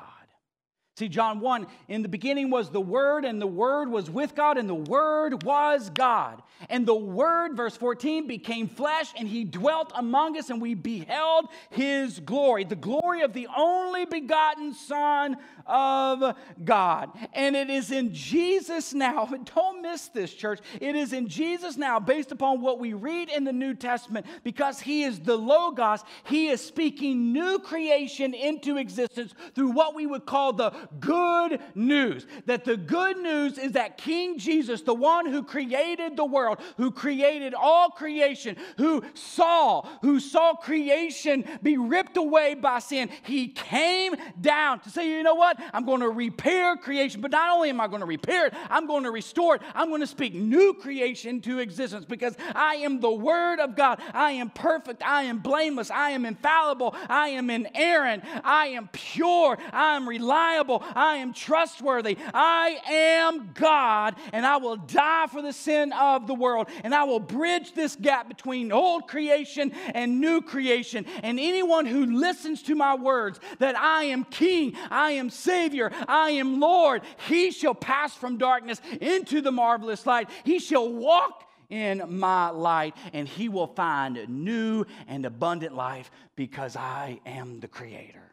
See, 0.98 1.08
John 1.08 1.38
1, 1.38 1.68
in 1.86 2.02
the 2.02 2.08
beginning 2.08 2.50
was 2.50 2.70
the 2.70 2.80
Word, 2.80 3.24
and 3.24 3.40
the 3.40 3.46
Word 3.46 3.88
was 3.88 4.10
with 4.10 4.34
God, 4.34 4.58
and 4.58 4.68
the 4.68 4.74
Word 4.74 5.44
was 5.44 5.90
God. 5.90 6.42
And 6.68 6.84
the 6.84 6.94
Word, 6.96 7.56
verse 7.56 7.76
14, 7.76 8.26
became 8.26 8.66
flesh, 8.66 9.12
and 9.16 9.28
He 9.28 9.44
dwelt 9.44 9.92
among 9.94 10.36
us, 10.36 10.50
and 10.50 10.60
we 10.60 10.74
beheld 10.74 11.50
His 11.70 12.18
glory, 12.18 12.64
the 12.64 12.74
glory 12.74 13.20
of 13.20 13.32
the 13.32 13.46
only 13.56 14.06
begotten 14.06 14.74
Son 14.74 15.36
of 15.66 16.36
God. 16.64 17.10
And 17.32 17.54
it 17.54 17.70
is 17.70 17.92
in 17.92 18.12
Jesus 18.12 18.92
now, 18.92 19.26
don't 19.54 19.82
miss 19.82 20.08
this, 20.08 20.34
church. 20.34 20.58
It 20.80 20.96
is 20.96 21.12
in 21.12 21.28
Jesus 21.28 21.76
now, 21.76 22.00
based 22.00 22.32
upon 22.32 22.60
what 22.60 22.80
we 22.80 22.92
read 22.92 23.28
in 23.28 23.44
the 23.44 23.52
New 23.52 23.74
Testament, 23.74 24.26
because 24.42 24.80
He 24.80 25.04
is 25.04 25.20
the 25.20 25.36
Logos, 25.36 26.02
He 26.24 26.48
is 26.48 26.60
speaking 26.60 27.32
new 27.32 27.60
creation 27.60 28.34
into 28.34 28.78
existence 28.78 29.32
through 29.54 29.70
what 29.70 29.94
we 29.94 30.04
would 30.04 30.26
call 30.26 30.52
the 30.52 30.72
good 31.00 31.60
news. 31.74 32.26
That 32.46 32.64
the 32.64 32.76
good 32.76 33.18
news 33.18 33.58
is 33.58 33.72
that 33.72 33.98
King 33.98 34.38
Jesus, 34.38 34.82
the 34.82 34.94
one 34.94 35.26
who 35.26 35.42
created 35.42 36.16
the 36.16 36.24
world, 36.24 36.58
who 36.76 36.90
created 36.90 37.54
all 37.54 37.90
creation, 37.90 38.56
who 38.76 39.02
saw, 39.14 39.82
who 40.02 40.20
saw 40.20 40.54
creation 40.54 41.44
be 41.62 41.76
ripped 41.76 42.16
away 42.16 42.54
by 42.54 42.78
sin, 42.78 43.10
he 43.22 43.48
came 43.48 44.14
down 44.40 44.80
to 44.80 44.90
say, 44.90 45.08
you 45.08 45.22
know 45.22 45.34
what? 45.34 45.58
I'm 45.72 45.84
going 45.84 46.00
to 46.00 46.10
repair 46.10 46.76
creation. 46.76 47.20
But 47.20 47.30
not 47.30 47.54
only 47.54 47.70
am 47.70 47.80
I 47.80 47.88
going 47.88 48.00
to 48.00 48.06
repair 48.06 48.46
it, 48.46 48.54
I'm 48.70 48.86
going 48.86 49.04
to 49.04 49.10
restore 49.10 49.56
it. 49.56 49.62
I'm 49.74 49.88
going 49.88 50.00
to 50.00 50.06
speak 50.06 50.34
new 50.34 50.74
creation 50.74 51.40
to 51.42 51.58
existence 51.58 52.04
because 52.04 52.36
I 52.54 52.76
am 52.76 53.00
the 53.00 53.10
Word 53.10 53.60
of 53.60 53.76
God. 53.76 54.00
I 54.12 54.32
am 54.32 54.50
perfect. 54.50 55.02
I 55.02 55.24
am 55.24 55.38
blameless. 55.38 55.90
I 55.90 56.10
am 56.10 56.24
infallible. 56.24 56.94
I 57.08 57.28
am 57.28 57.50
inerrant. 57.50 58.24
I 58.44 58.68
am 58.68 58.88
pure. 58.92 59.58
I 59.72 59.96
am 59.96 60.08
reliable. 60.08 60.77
I 60.94 61.16
am 61.16 61.32
trustworthy. 61.32 62.16
I 62.32 62.78
am 62.88 63.50
God, 63.54 64.16
and 64.32 64.46
I 64.46 64.56
will 64.58 64.76
die 64.76 65.26
for 65.26 65.42
the 65.42 65.52
sin 65.52 65.92
of 65.92 66.26
the 66.26 66.34
world. 66.34 66.68
And 66.84 66.94
I 66.94 67.04
will 67.04 67.20
bridge 67.20 67.74
this 67.74 67.96
gap 67.96 68.28
between 68.28 68.72
old 68.72 69.08
creation 69.08 69.72
and 69.94 70.20
new 70.20 70.40
creation. 70.40 71.04
And 71.22 71.38
anyone 71.38 71.86
who 71.86 72.06
listens 72.06 72.62
to 72.64 72.74
my 72.74 72.94
words 72.94 73.40
that 73.58 73.76
I 73.76 74.04
am 74.04 74.24
King, 74.24 74.74
I 74.90 75.12
am 75.12 75.30
Savior, 75.30 75.90
I 76.06 76.30
am 76.30 76.60
Lord, 76.60 77.02
he 77.28 77.50
shall 77.50 77.74
pass 77.74 78.14
from 78.14 78.38
darkness 78.38 78.80
into 79.00 79.40
the 79.40 79.52
marvelous 79.52 80.06
light. 80.06 80.28
He 80.44 80.58
shall 80.58 80.88
walk 80.88 81.44
in 81.70 82.18
my 82.18 82.50
light, 82.50 82.96
and 83.12 83.28
he 83.28 83.48
will 83.48 83.66
find 83.66 84.28
new 84.28 84.84
and 85.06 85.26
abundant 85.26 85.74
life 85.74 86.10
because 86.34 86.76
I 86.76 87.20
am 87.26 87.60
the 87.60 87.68
Creator. 87.68 88.27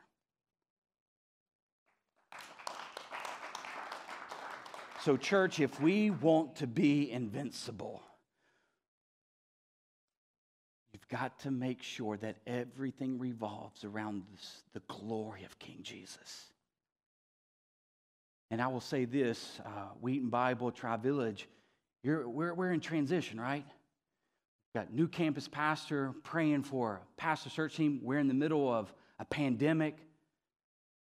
So, 5.05 5.17
church, 5.17 5.59
if 5.59 5.79
we 5.79 6.09
want 6.09 6.55
to 6.55 6.65
be 6.65 7.11
invincible, 7.11 8.01
you've 10.91 11.07
got 11.09 11.37
to 11.41 11.51
make 11.51 11.83
sure 11.83 12.17
that 12.17 12.37
everything 12.47 13.19
revolves 13.19 13.83
around 13.83 14.23
this, 14.31 14.63
the 14.73 14.81
glory 14.87 15.43
of 15.43 15.59
King 15.59 15.77
Jesus. 15.83 16.45
And 18.49 18.59
I 18.59 18.65
will 18.65 18.81
say 18.81 19.05
this 19.05 19.59
uh, 19.63 19.89
Wheaton 20.01 20.29
Bible 20.29 20.71
Tri 20.71 20.97
Village, 20.97 21.47
we're, 22.03 22.55
we're 22.55 22.71
in 22.71 22.79
transition, 22.79 23.39
right? 23.39 23.67
Got 24.73 24.91
new 24.91 25.07
campus 25.07 25.47
pastor 25.47 26.15
praying 26.23 26.63
for 26.63 26.99
pastor 27.15 27.51
search 27.51 27.75
team. 27.75 27.99
We're 28.01 28.17
in 28.17 28.27
the 28.27 28.33
middle 28.33 28.73
of 28.73 28.91
a 29.19 29.25
pandemic. 29.25 29.99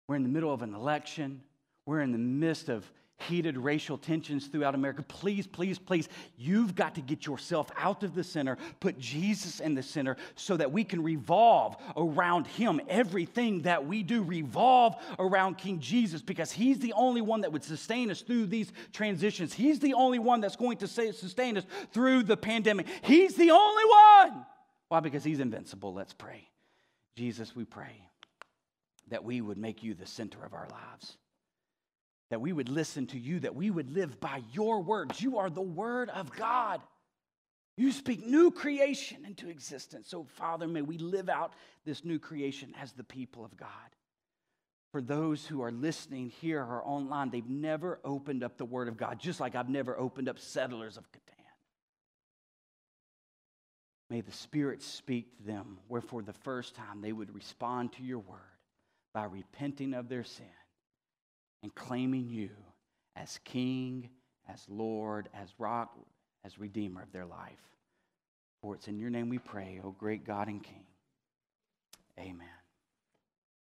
We're 0.09 0.17
in 0.17 0.23
the 0.23 0.29
middle 0.29 0.53
of 0.53 0.61
an 0.61 0.73
election. 0.73 1.41
We're 1.85 2.01
in 2.01 2.11
the 2.11 2.17
midst 2.17 2.67
of 2.67 2.85
heated 3.17 3.57
racial 3.57 3.97
tensions 3.97 4.47
throughout 4.47 4.75
America. 4.75 5.03
Please, 5.03 5.47
please, 5.47 5.79
please, 5.79 6.07
you've 6.37 6.75
got 6.75 6.95
to 6.95 7.01
get 7.01 7.25
yourself 7.25 7.71
out 7.77 8.03
of 8.03 8.13
the 8.13 8.23
center, 8.23 8.57
put 8.79 8.99
Jesus 8.99 9.59
in 9.59 9.73
the 9.73 9.83
center 9.83 10.17
so 10.35 10.55
that 10.57 10.71
we 10.71 10.83
can 10.83 11.01
revolve 11.03 11.77
around 11.95 12.45
him. 12.47 12.79
Everything 12.87 13.63
that 13.63 13.85
we 13.85 14.03
do 14.03 14.23
revolve 14.23 14.95
around 15.17 15.57
King 15.57 15.79
Jesus 15.79 16.21
because 16.21 16.51
he's 16.51 16.79
the 16.79 16.93
only 16.93 17.21
one 17.21 17.41
that 17.41 17.51
would 17.51 17.63
sustain 17.63 18.11
us 18.11 18.21
through 18.21 18.45
these 18.45 18.71
transitions. 18.93 19.53
He's 19.53 19.79
the 19.79 19.95
only 19.95 20.19
one 20.19 20.39
that's 20.39 20.55
going 20.55 20.77
to 20.77 20.87
sustain 20.87 21.57
us 21.57 21.65
through 21.91 22.23
the 22.23 22.37
pandemic. 22.37 22.87
He's 23.01 23.35
the 23.35 23.51
only 23.51 23.83
one. 23.85 24.45
Why? 24.89 24.99
Because 24.99 25.23
he's 25.23 25.39
invincible. 25.39 25.93
Let's 25.93 26.13
pray. 26.13 26.49
Jesus, 27.15 27.55
we 27.55 27.65
pray 27.65 28.07
that 29.09 29.23
we 29.23 29.41
would 29.41 29.57
make 29.57 29.81
you 29.81 29.95
the 29.95 30.05
center 30.05 30.43
of 30.45 30.53
our 30.53 30.67
lives 30.69 31.17
that 32.29 32.41
we 32.41 32.51
would 32.51 32.69
listen 32.69 33.07
to 33.07 33.19
you, 33.19 33.39
that 33.39 33.55
we 33.55 33.69
would 33.69 33.91
live 33.91 34.19
by 34.19 34.41
your 34.51 34.81
words. 34.81 35.21
You 35.21 35.37
are 35.37 35.49
the 35.49 35.61
word 35.61 36.09
of 36.09 36.35
God. 36.35 36.81
You 37.77 37.91
speak 37.91 38.25
new 38.25 38.51
creation 38.51 39.23
into 39.25 39.49
existence. 39.49 40.09
So, 40.09 40.23
Father, 40.23 40.67
may 40.67 40.81
we 40.81 40.97
live 40.97 41.29
out 41.29 41.53
this 41.85 42.03
new 42.03 42.19
creation 42.19 42.73
as 42.81 42.91
the 42.91 43.03
people 43.03 43.45
of 43.45 43.55
God. 43.55 43.69
For 44.91 45.01
those 45.01 45.45
who 45.45 45.61
are 45.61 45.71
listening 45.71 46.31
here 46.41 46.61
or 46.61 46.81
online, 46.83 47.29
they've 47.29 47.47
never 47.47 47.99
opened 48.03 48.43
up 48.43 48.57
the 48.57 48.65
Word 48.65 48.87
of 48.87 48.97
God, 48.97 49.19
just 49.19 49.39
like 49.39 49.53
I've 49.53 49.69
never 49.69 49.97
opened 49.97 50.27
up 50.27 50.39
Settlers 50.39 50.97
of 50.97 51.03
Catan. 51.11 51.23
May 54.09 54.21
the 54.21 54.31
Spirit 54.31 54.81
speak 54.81 55.37
to 55.37 55.43
them, 55.43 55.77
where 55.87 56.01
for 56.01 56.21
the 56.21 56.33
first 56.33 56.75
time 56.75 57.01
they 57.01 57.11
would 57.11 57.35
respond 57.35 57.93
to 57.93 58.03
your 58.03 58.19
Word 58.19 58.39
by 59.13 59.25
repenting 59.25 59.93
of 59.93 60.09
their 60.09 60.23
sin 60.23 60.45
and 61.67 61.75
claiming 61.75 62.29
you 62.29 62.49
as 63.17 63.41
King, 63.43 64.09
as 64.47 64.65
Lord, 64.69 65.27
as 65.33 65.49
Rock, 65.57 65.93
as 66.45 66.57
Redeemer 66.57 67.01
of 67.01 67.11
their 67.11 67.25
life. 67.25 67.59
For 68.61 68.73
it's 68.73 68.87
in 68.87 68.97
your 68.97 69.09
name 69.09 69.27
we 69.27 69.37
pray, 69.37 69.81
O 69.83 69.91
great 69.91 70.25
God 70.25 70.47
and 70.47 70.63
King. 70.63 70.85
Amen. 72.17 72.56